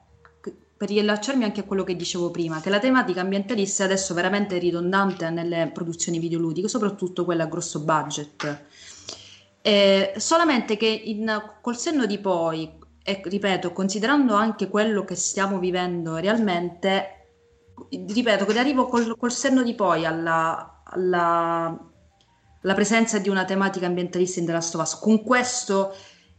per 0.77 0.87
riallacciarmi 0.87 1.43
anche 1.43 1.61
a 1.61 1.63
quello 1.63 1.83
che 1.83 1.95
dicevo 1.95 2.31
prima, 2.31 2.61
che 2.61 2.69
la 2.69 2.79
tematica 2.79 3.21
ambientalista 3.21 3.83
è 3.83 3.85
adesso 3.85 4.13
veramente 4.13 4.57
ridondante 4.57 5.29
nelle 5.29 5.69
produzioni 5.73 6.19
videoludiche, 6.19 6.67
soprattutto 6.67 7.25
quelle 7.25 7.43
a 7.43 7.47
grosso 7.47 7.81
budget. 7.81 8.65
Eh, 9.61 10.13
solamente 10.17 10.77
che 10.77 10.87
in, 10.87 11.41
col 11.61 11.77
senno 11.77 12.05
di 12.05 12.17
poi, 12.17 12.69
e 13.03 13.21
ripeto, 13.23 13.73
considerando 13.73 14.35
anche 14.35 14.69
quello 14.69 15.03
che 15.03 15.15
stiamo 15.15 15.59
vivendo 15.59 16.15
realmente, 16.15 17.27
ripeto 17.89 18.45
che 18.45 18.59
arrivo 18.59 18.87
col, 18.87 19.17
col 19.17 19.31
senno 19.31 19.63
di 19.63 19.73
poi 19.73 20.05
alla, 20.05 20.81
alla, 20.85 21.91
alla, 22.63 22.73
presenza 22.73 23.19
di 23.19 23.29
una 23.29 23.45
tematica 23.45 23.85
ambientalista 23.85 24.39
in 24.39 24.45
The 24.45 24.51
Last 24.51 24.75
of 24.75 24.81
Us. 24.81 24.99
Con 24.99 25.23
questo 25.23 25.95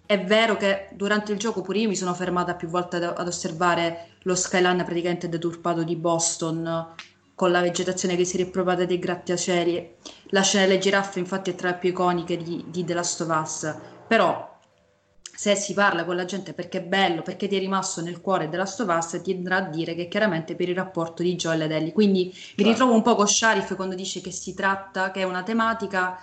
è 0.06 0.22
vero 0.22 0.56
che 0.56 0.88
durante 0.92 1.32
il 1.32 1.38
gioco 1.38 1.62
pure 1.62 1.78
io 1.78 1.88
mi 1.88 1.96
sono 1.96 2.12
fermata 2.14 2.54
più 2.54 2.68
volte 2.68 2.96
ad, 2.96 3.02
ad 3.04 3.26
osservare 3.26 4.08
lo 4.22 4.34
skyline 4.34 4.84
praticamente 4.84 5.28
deturpato 5.28 5.82
di 5.82 5.96
Boston 5.96 6.94
con 7.34 7.50
la 7.50 7.60
vegetazione 7.60 8.16
che 8.16 8.24
si 8.24 8.36
rippropria 8.36 8.86
dei 8.86 8.98
grattacieli. 8.98 9.94
La 10.28 10.42
scena 10.42 10.66
delle 10.66 10.78
giraffe 10.78 11.18
infatti 11.18 11.50
è 11.50 11.54
tra 11.54 11.70
le 11.70 11.76
più 11.76 11.90
iconiche 11.90 12.36
di, 12.36 12.64
di 12.68 12.84
The 12.84 12.94
Last 12.94 13.20
of 13.22 13.28
Us, 13.28 13.74
però 14.06 14.53
se 15.34 15.54
si 15.56 15.74
parla 15.74 16.04
con 16.04 16.16
la 16.16 16.24
gente 16.24 16.52
perché 16.52 16.78
è 16.78 16.82
bello, 16.82 17.22
perché 17.22 17.48
ti 17.48 17.56
è 17.56 17.58
rimasto 17.58 18.00
nel 18.00 18.20
cuore 18.20 18.48
della 18.48 18.62
Us, 18.64 19.20
ti 19.22 19.32
andrà 19.32 19.56
a 19.56 19.68
dire 19.68 19.94
che 19.94 20.08
chiaramente 20.08 20.54
per 20.54 20.68
il 20.68 20.76
rapporto 20.76 21.22
di 21.22 21.34
Joel 21.34 21.62
ed 21.62 21.72
Ellie. 21.72 21.92
Quindi 21.92 22.32
mi 22.56 22.64
ritrovo 22.64 22.94
un 22.94 23.02
po' 23.02 23.14
con 23.14 23.28
Sharif 23.28 23.74
quando 23.74 23.94
dice 23.94 24.20
che 24.20 24.30
si 24.30 24.54
tratta, 24.54 25.10
che 25.10 25.20
è 25.20 25.24
una 25.24 25.42
tematica 25.42 26.18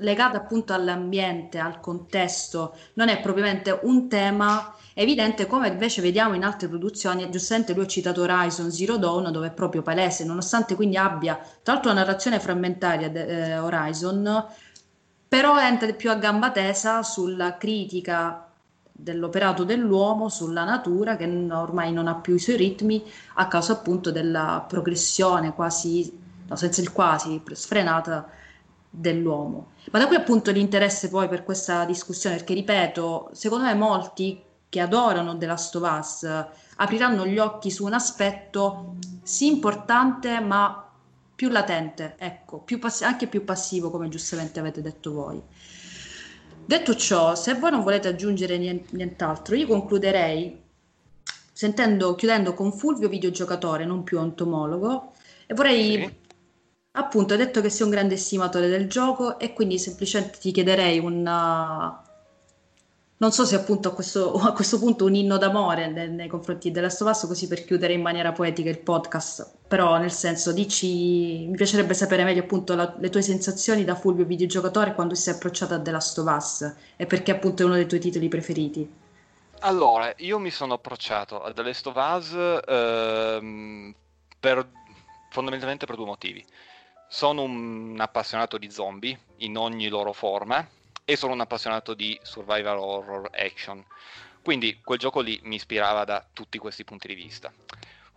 legata 0.00 0.38
appunto 0.38 0.72
all'ambiente, 0.72 1.58
al 1.58 1.80
contesto, 1.80 2.74
non 2.94 3.08
è 3.08 3.20
propriamente 3.20 3.78
un 3.82 4.08
tema. 4.08 4.74
Evidente 4.92 5.46
come 5.46 5.68
invece 5.68 6.02
vediamo 6.02 6.34
in 6.34 6.42
altre 6.42 6.68
produzioni, 6.68 7.30
giustamente 7.30 7.72
lui 7.72 7.84
ha 7.84 7.86
citato 7.86 8.22
Horizon 8.22 8.70
Zero 8.70 8.96
Dawn 8.96 9.30
dove 9.30 9.46
è 9.46 9.52
proprio 9.52 9.82
palese, 9.82 10.24
nonostante 10.24 10.74
quindi 10.74 10.96
abbia 10.96 11.36
tra 11.62 11.74
l'altro 11.74 11.92
una 11.92 12.00
narrazione 12.00 12.40
frammentaria 12.40 13.10
eh, 13.12 13.58
Horizon, 13.58 14.46
però 15.30 15.60
entra 15.60 15.92
più 15.92 16.10
a 16.10 16.16
gamba 16.16 16.50
tesa 16.50 17.04
sulla 17.04 17.56
critica 17.56 18.48
dell'operato 18.90 19.62
dell'uomo 19.62 20.28
sulla 20.28 20.64
natura 20.64 21.14
che 21.14 21.24
ormai 21.52 21.92
non 21.92 22.08
ha 22.08 22.16
più 22.16 22.34
i 22.34 22.40
suoi 22.40 22.56
ritmi 22.56 23.00
a 23.34 23.46
causa 23.46 23.74
appunto 23.74 24.10
della 24.10 24.64
progressione 24.66 25.54
quasi, 25.54 26.18
no, 26.48 26.56
senza 26.56 26.80
il 26.80 26.90
quasi, 26.90 27.40
sfrenata 27.52 28.28
dell'uomo. 28.90 29.70
Ma 29.92 30.00
da 30.00 30.08
qui 30.08 30.16
appunto 30.16 30.50
l'interesse 30.50 31.08
poi 31.08 31.28
per 31.28 31.44
questa 31.44 31.84
discussione, 31.84 32.34
perché 32.34 32.54
ripeto, 32.54 33.30
secondo 33.32 33.66
me 33.66 33.74
molti 33.74 34.42
che 34.68 34.80
adorano 34.80 35.38
The 35.38 35.46
Last 35.46 35.76
of 35.76 35.96
Us 35.96 36.44
apriranno 36.74 37.24
gli 37.24 37.38
occhi 37.38 37.70
su 37.70 37.84
un 37.84 37.92
aspetto 37.92 38.96
sì 39.22 39.46
importante 39.46 40.40
ma 40.40 40.89
più 41.40 41.48
latente, 41.48 42.16
ecco, 42.18 42.58
più 42.58 42.78
pass- 42.78 43.00
anche 43.00 43.26
più 43.26 43.44
passivo 43.44 43.88
come 43.88 44.10
giustamente 44.10 44.60
avete 44.60 44.82
detto 44.82 45.10
voi. 45.10 45.40
Detto 46.66 46.94
ciò, 46.94 47.34
se 47.34 47.54
voi 47.54 47.70
non 47.70 47.82
volete 47.82 48.08
aggiungere 48.08 48.58
nient'altro, 48.58 49.54
io 49.54 49.66
concluderei 49.66 50.60
sentendo, 51.50 52.14
chiudendo 52.14 52.52
con 52.52 52.74
Fulvio 52.74 53.08
videogiocatore, 53.08 53.86
non 53.86 54.02
più 54.02 54.18
entomologo, 54.18 55.14
e 55.46 55.54
vorrei 55.54 55.92
sì. 55.94 56.14
Appunto, 56.92 57.32
hai 57.32 57.38
detto 57.38 57.62
che 57.62 57.70
sei 57.70 57.86
un 57.86 57.92
grande 57.92 58.14
estimatore 58.14 58.68
del 58.68 58.86
gioco 58.86 59.38
e 59.38 59.54
quindi 59.54 59.78
semplicemente 59.78 60.36
ti 60.40 60.52
chiederei 60.52 60.98
un... 60.98 61.26
Non 63.20 63.32
so 63.32 63.44
se 63.44 63.54
appunto 63.54 63.88
a 63.88 63.92
questo, 63.92 64.32
a 64.40 64.52
questo 64.52 64.78
punto 64.78 65.04
un 65.04 65.14
inno 65.14 65.36
d'amore 65.36 65.88
nei, 65.88 66.08
nei 66.08 66.26
confronti 66.26 66.70
della 66.70 66.88
Stovasso, 66.88 67.26
così 67.26 67.48
per 67.48 67.64
chiudere 67.64 67.92
in 67.92 68.00
maniera 68.00 68.32
poetica 68.32 68.70
il 68.70 68.78
podcast, 68.78 69.58
però 69.68 69.98
nel 69.98 70.10
senso 70.10 70.52
dici, 70.52 71.44
mi 71.46 71.54
piacerebbe 71.54 71.92
sapere 71.92 72.24
meglio 72.24 72.40
appunto 72.40 72.74
la, 72.74 72.94
le 72.98 73.10
tue 73.10 73.20
sensazioni 73.20 73.84
da 73.84 73.94
Fulvio 73.94 74.24
videogiocatore 74.24 74.94
quando 74.94 75.12
ti 75.12 75.20
sei 75.20 75.34
approcciato 75.34 75.74
a 75.74 75.80
The 75.80 75.90
Last 75.90 76.18
of 76.18 76.34
Us 76.34 76.74
e 76.96 77.04
perché 77.04 77.32
appunto 77.32 77.62
è 77.62 77.66
uno 77.66 77.74
dei 77.74 77.86
tuoi 77.86 78.00
titoli 78.00 78.28
preferiti. 78.28 78.90
Allora, 79.60 80.14
io 80.16 80.38
mi 80.38 80.50
sono 80.50 80.72
approcciato 80.72 81.42
a 81.42 81.52
The 81.52 81.62
Last 81.62 81.86
of 81.88 81.96
Us 81.96 82.62
ehm, 82.66 83.94
per, 84.40 84.66
fondamentalmente 85.28 85.84
per 85.84 85.96
due 85.96 86.06
motivi. 86.06 86.42
Sono 87.06 87.42
un 87.42 87.98
appassionato 88.00 88.56
di 88.56 88.70
zombie 88.70 89.18
in 89.38 89.58
ogni 89.58 89.88
loro 89.88 90.14
forma 90.14 90.66
e 91.10 91.16
sono 91.16 91.32
un 91.32 91.40
appassionato 91.40 91.92
di 91.94 92.16
survival 92.22 92.78
horror 92.78 93.30
action. 93.32 93.84
Quindi 94.44 94.80
quel 94.80 95.00
gioco 95.00 95.18
lì 95.18 95.40
mi 95.42 95.56
ispirava 95.56 96.04
da 96.04 96.24
tutti 96.32 96.56
questi 96.56 96.84
punti 96.84 97.08
di 97.08 97.14
vista. 97.14 97.52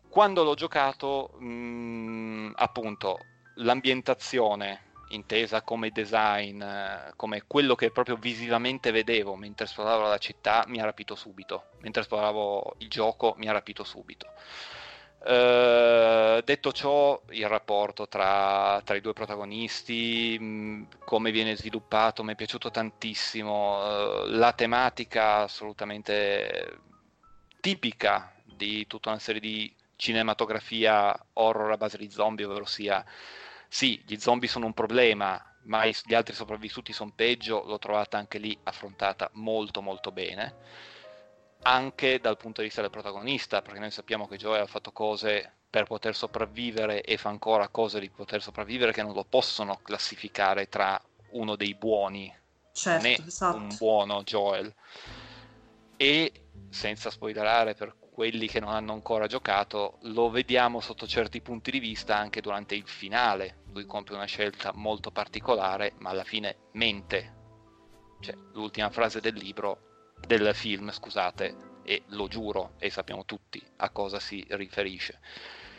Quando 0.08 0.44
l'ho 0.44 0.54
giocato, 0.54 1.32
mh, 1.40 1.46
mm, 1.46 2.52
appunto, 2.54 3.18
l'ambientazione 3.56 4.92
intesa 5.10 5.64
come 5.64 5.90
design, 5.90 6.62
eh, 6.62 7.14
come 7.16 7.46
quello 7.48 7.74
che 7.74 7.90
proprio 7.90 8.16
visivamente 8.16 8.92
vedevo 8.92 9.36
mentre 9.36 9.66
esploravo 9.66 10.08
la 10.08 10.20
città, 10.20 10.64
mi 10.68 10.80
ha 10.80 10.84
rapito 10.84 11.16
subito. 11.16 11.70
Mentre 11.80 12.04
esploravo 12.04 12.76
il 12.78 12.90
gioco, 12.90 13.34
mi 13.38 13.48
ha 13.48 13.54
rapito 13.54 13.84
subito. 13.84 14.28
Uh, 15.26 16.42
detto 16.44 16.74
ciò, 16.74 17.22
il 17.30 17.48
rapporto 17.48 18.10
tra, 18.10 18.82
tra 18.84 18.96
i 18.96 19.02
due 19.02 19.14
protagonisti, 19.14 20.38
mm, 20.38 20.84
come 21.06 21.32
viene 21.32 21.56
sviluppato, 21.56 22.24
mi 22.26 22.34
è 22.34 22.36
piaciuto 22.36 22.70
tantissimo. 22.70 24.24
Uh, 24.24 24.26
la 24.32 24.52
tematica 24.52 25.38
assolutamente 25.44 26.78
tipica 27.62 28.34
di 28.44 28.86
tutta 28.88 29.10
una 29.12 29.20
serie 29.20 29.40
di 29.40 29.74
cinematografia 29.96 31.18
horror 31.34 31.72
a 31.72 31.78
base 31.78 31.98
di 31.98 32.12
zombie, 32.12 32.46
ovvero 32.46 32.66
sia 32.66 33.06
sì, 33.70 34.04
gli 34.06 34.18
zombie 34.18 34.50
sono 34.50 34.66
un 34.66 34.74
problema, 34.74 35.42
ma 35.64 35.86
gli 35.86 36.14
altri 36.14 36.36
sopravvissuti 36.36 36.92
sono 36.92 37.14
peggio, 37.16 37.64
l'ho 37.66 37.80
trovata 37.80 38.18
anche 38.18 38.40
lì 38.40 38.58
affrontata 38.64 39.30
molto 39.34 39.82
molto 39.82 40.12
bene 40.12 40.92
anche 41.64 42.20
dal 42.20 42.38
punto 42.38 42.62
di 42.62 42.68
vista 42.68 42.82
del 42.82 42.90
protagonista, 42.90 43.62
perché 43.62 43.80
noi 43.80 43.92
sappiamo 43.92 44.28
che 44.28 44.38
Joe 44.38 44.60
ha 44.60 44.66
fatto 44.66 44.92
cose 44.92 45.52
per 45.70 45.86
poter 45.86 46.16
sopravvivere 46.16 47.02
e 47.02 47.18
fa 47.18 47.30
ancora 47.30 47.68
cose 47.68 48.00
di 48.00 48.10
poter 48.10 48.42
sopravvivere 48.42 48.92
che 48.92 49.02
non 49.02 49.14
lo 49.14 49.24
possono 49.24 49.80
classificare 49.82 50.70
tra 50.70 51.02
uno 51.32 51.56
dei 51.56 51.74
buoni, 51.74 52.32
certo, 52.72 53.08
né 53.08 53.18
esatto. 53.26 53.58
un 53.58 53.76
buono 53.78 54.22
Joel. 54.24 54.74
E 55.98 56.32
senza 56.70 57.10
spoilerare 57.10 57.74
per 57.74 57.96
quelli 58.14 58.48
che 58.48 58.60
non 58.60 58.70
hanno 58.70 58.94
ancora 58.94 59.26
giocato, 59.26 59.98
lo 60.02 60.30
vediamo 60.30 60.80
sotto 60.80 61.08
certi 61.08 61.42
punti 61.42 61.72
di 61.72 61.80
vista 61.80 62.16
anche 62.16 62.42
durante 62.42 62.76
il 62.76 62.88
finale. 62.88 63.64
Lui 63.72 63.86
compie 63.86 64.16
una 64.16 64.26
scelta 64.26 64.72
molto 64.76 65.10
particolare, 65.10 65.94
ma 65.98 66.12
alla 66.12 66.24
fine 66.24 66.58
mente. 66.74 67.42
Cioè, 68.20 68.36
l'ultima 68.52 68.92
frase 68.92 69.20
del 69.20 69.34
libro 69.34 69.93
del 70.26 70.54
film, 70.54 70.92
scusate, 70.92 71.56
e 71.84 72.04
lo 72.08 72.28
giuro, 72.28 72.72
e 72.80 72.90
sappiamo 72.90 73.26
tutti 73.26 73.62
a 73.78 73.90
cosa 73.90 74.20
si 74.20 74.46
riferisce. 74.50 75.20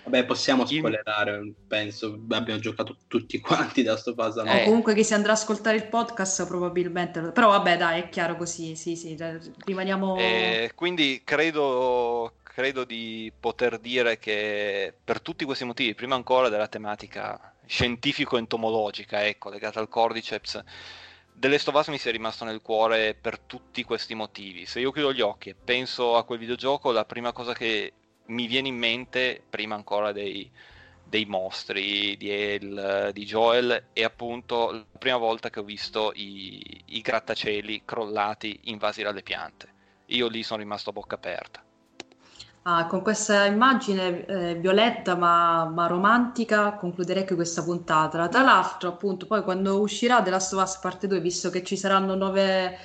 Vabbè, 0.05 0.27
possiamo 0.27 0.67
spoilerare, 0.67 1.39
In... 1.39 1.55
penso, 1.67 2.19
abbiamo 2.29 2.61
giocato 2.61 2.97
tutti 3.09 3.41
quanti 3.41 3.83
da 3.83 3.97
sto 3.97 4.15
passo. 4.15 4.43
No? 4.43 4.53
Eh. 4.53 4.65
comunque 4.65 4.95
chi 4.95 5.03
si 5.03 5.15
andrà 5.15 5.33
a 5.33 5.35
ascoltare 5.35 5.77
il 5.77 5.87
podcast 5.87 6.47
probabilmente, 6.47 7.21
però 7.33 7.49
vabbè 7.49 7.79
dai, 7.79 8.03
è 8.03 8.09
chiaro 8.11 8.37
così, 8.37 8.77
sì, 8.77 8.97
sì, 8.97 9.17
rimaniamo... 9.65 10.19
Eh, 10.19 10.73
quindi 10.75 11.23
credo, 11.25 12.35
credo 12.43 12.85
di 12.85 13.33
poter 13.39 13.79
dire 13.79 14.19
che 14.19 14.93
per 15.03 15.23
tutti 15.23 15.47
questi 15.47 15.65
motivi, 15.65 15.95
prima 15.95 16.17
ancora 16.17 16.51
della 16.51 16.69
tematica 16.69 17.55
scientifico-entomologica, 17.67 19.25
ecco, 19.25 19.49
legata 19.49 19.81
al 19.81 19.89
Cordyceps, 19.89 20.63
The 21.45 21.51
Last 21.51 21.69
of 21.69 21.75
Us 21.75 21.89
mi 21.89 21.99
rimasto 22.11 22.47
nel 22.47 22.63
cuore 22.63 23.13
per 23.13 23.39
tutti 23.39 23.85
questi 23.85 24.15
motivi. 24.15 24.65
Se 24.65 24.81
io 24.81 24.91
chiudo 24.91 25.13
gli 25.13 25.21
occhi 25.21 25.51
e 25.51 25.55
penso 25.55 26.17
a 26.17 26.25
quel 26.25 26.39
videogioco, 26.39 26.91
la 26.91 27.05
prima 27.05 27.33
cosa 27.33 27.53
che 27.53 27.93
mi 28.29 28.47
viene 28.47 28.69
in 28.69 28.79
mente, 28.79 29.43
prima 29.51 29.75
ancora 29.75 30.11
dei, 30.13 30.51
dei 31.05 31.27
mostri 31.27 32.17
di 32.17 32.31
El, 32.31 33.11
di 33.13 33.27
Joel, 33.27 33.89
è 33.93 34.03
appunto 34.03 34.71
la 34.71 34.99
prima 34.99 35.19
volta 35.19 35.51
che 35.51 35.61
ho 35.61 35.65
visto 35.65 36.13
i, 36.15 36.83
i 36.87 37.03
grattacieli 37.03 37.83
crollati 37.85 38.61
invasi 38.63 39.03
dalle 39.03 39.23
piante. 39.23 39.69
Io 40.07 40.29
lì 40.29 40.43
sono 40.43 40.63
rimasto 40.63 40.89
a 40.89 40.93
bocca 40.95 41.17
aperta. 41.17 41.63
Ah, 42.67 42.87
con 42.87 43.03
questa 43.03 43.45
immagine 43.45 44.25
eh, 44.25 44.55
violetta 44.55 45.17
ma, 45.17 45.67
ma, 45.67 45.87
romantica 45.87 46.73
concluderei 46.73 47.21
anche 47.21 47.35
questa 47.35 47.63
puntata. 47.63 48.27
Tra 48.29 48.43
l'altro, 48.43 48.89
appunto, 48.89 49.27
poi 49.27 49.43
quando 49.43 49.79
uscirà 49.81 50.23
The 50.23 50.31
Last 50.31 50.55
of 50.55 50.63
Us 50.63 50.79
parte 50.79 51.07
2, 51.07 51.21
visto 51.21 51.51
che 51.51 51.63
ci 51.63 51.77
saranno 51.77 52.15
nuove, 52.15 52.79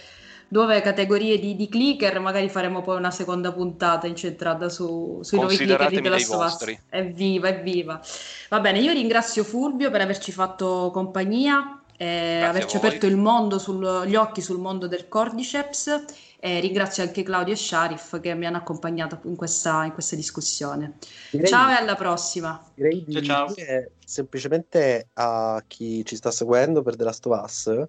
nuove 0.50 0.82
categorie 0.82 1.40
di, 1.40 1.56
di, 1.56 1.70
clicker, 1.70 2.20
magari 2.20 2.50
faremo 2.50 2.82
poi 2.82 2.98
una 2.98 3.12
seconda 3.12 3.54
puntata 3.54 4.06
incentrata 4.06 4.68
su, 4.68 5.20
sui 5.22 5.38
nuovi 5.38 5.56
clicker 5.56 5.88
di 5.88 6.02
The 6.02 6.10
Last 6.10 6.34
of 6.34 6.46
Us. 6.46 6.78
Evviva, 6.90 7.48
evviva. 7.48 8.02
Va 8.50 8.60
bene, 8.60 8.80
io 8.80 8.92
ringrazio 8.92 9.46
Fulvio 9.46 9.90
per 9.90 10.02
averci 10.02 10.34
fatto 10.34 10.90
compagnia, 10.92 11.80
e 12.02 12.42
averci 12.42 12.78
aperto 12.78 13.06
il 13.08 13.18
mondo 13.18 13.60
sul, 13.60 14.06
gli 14.06 14.16
occhi 14.16 14.42
sul 14.42 14.58
mondo 14.58 14.88
del 14.88 15.10
Cordyceps 15.10 16.06
e 16.40 16.60
ringrazio 16.62 17.04
anche 17.04 17.22
Claudio 17.24 17.54
e 17.54 17.58
Sharif 17.58 18.20
che 18.22 18.34
mi 18.34 18.46
hanno 18.46 18.58
accompagnato 18.58 19.20
in 19.24 19.36
questa, 19.36 19.84
in 19.84 19.92
questa 19.92 20.16
discussione. 20.16 20.98
Direi, 21.32 21.48
ciao 21.48 21.70
e 21.70 21.74
alla 21.74 21.96
prossima. 21.96 22.64
Direi 22.74 23.04
di 23.06 23.24
ciao, 23.24 23.54
ciao. 23.54 23.86
semplicemente 24.04 25.10
a 25.14 25.62
chi 25.68 26.06
ci 26.06 26.16
sta 26.16 26.32
seguendo 26.32 26.82
per 26.82 26.96
The 26.96 27.04
Last 27.04 27.26
of 27.26 27.44
Us 27.44 27.88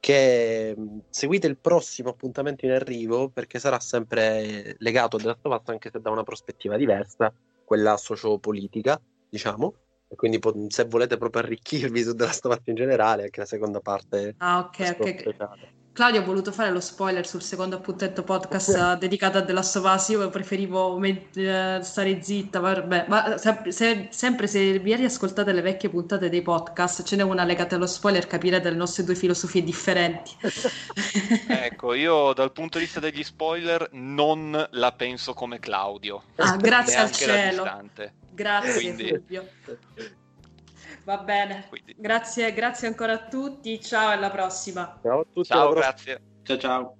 che 0.00 0.74
seguite 1.10 1.46
il 1.46 1.56
prossimo 1.58 2.08
appuntamento 2.08 2.66
in 2.66 2.72
arrivo 2.72 3.28
perché 3.28 3.60
sarà 3.60 3.78
sempre 3.78 4.74
legato 4.78 5.14
a 5.14 5.20
The 5.20 5.26
Last 5.26 5.46
of 5.46 5.60
Us 5.60 5.68
anche 5.68 5.90
se 5.92 6.00
da 6.00 6.10
una 6.10 6.24
prospettiva 6.24 6.76
diversa, 6.76 7.32
quella 7.64 7.96
sociopolitica, 7.96 9.00
diciamo. 9.28 9.74
E 10.08 10.16
quindi 10.16 10.40
se 10.68 10.84
volete 10.86 11.16
proprio 11.16 11.42
arricchirvi 11.42 12.02
su 12.02 12.16
The 12.16 12.24
Last 12.24 12.44
of 12.46 12.56
Us 12.58 12.66
in 12.66 12.74
generale, 12.74 13.22
anche 13.22 13.40
la 13.40 13.46
seconda 13.46 13.78
parte. 13.78 14.34
Ah, 14.38 14.58
ok, 14.58 14.96
ok. 14.98 15.20
Speciale. 15.20 15.81
Claudio 15.92 16.22
ha 16.22 16.24
voluto 16.24 16.52
fare 16.52 16.70
lo 16.70 16.80
spoiler 16.80 17.26
sul 17.26 17.42
secondo 17.42 17.76
appuntamento 17.76 18.22
podcast 18.22 18.96
dedicato 18.96 19.36
a 19.36 19.44
The 19.44 19.52
Last 19.52 19.76
of 19.76 19.94
Us. 19.94 20.08
Io 20.08 20.30
preferivo 20.30 20.98
eh, 21.04 21.80
stare 21.82 22.22
zitta, 22.22 22.60
vabbè. 22.60 23.04
ma 23.08 23.36
se, 23.36 24.08
sempre 24.10 24.46
se 24.46 24.78
vi 24.78 24.96
riascoltate 24.96 25.52
le 25.52 25.60
vecchie 25.60 25.90
puntate 25.90 26.30
dei 26.30 26.40
podcast, 26.40 27.02
ce 27.02 27.16
n'è 27.16 27.22
una 27.22 27.44
legata 27.44 27.76
allo 27.76 27.86
spoiler, 27.86 28.26
capirete 28.26 28.70
le 28.70 28.76
nostre 28.76 29.04
due 29.04 29.14
filosofie 29.14 29.62
differenti. 29.62 30.34
ecco, 31.46 31.92
io 31.92 32.32
dal 32.32 32.52
punto 32.52 32.78
di 32.78 32.84
vista 32.84 32.98
degli 32.98 33.22
spoiler 33.22 33.90
non 33.92 34.66
la 34.70 34.92
penso 34.92 35.34
come 35.34 35.58
Claudio. 35.58 36.22
Ah, 36.36 36.56
grazie 36.56 36.96
al 36.96 37.12
cielo. 37.12 37.68
Grazie 38.30 38.72
Quindi... 38.72 39.08
Fulvio. 39.08 39.46
Va 41.04 41.18
bene. 41.18 41.68
Grazie, 41.96 42.52
grazie 42.52 42.88
ancora 42.88 43.12
a 43.12 43.28
tutti. 43.28 43.80
Ciao, 43.80 44.10
alla 44.10 44.30
prossima. 44.30 44.98
Ciao 45.02 45.20
a 45.20 45.24
tutti. 45.32 45.48
Ciao, 45.48 45.72
grazie. 45.72 46.22
Ciao, 46.42 46.58
ciao. 46.58 46.96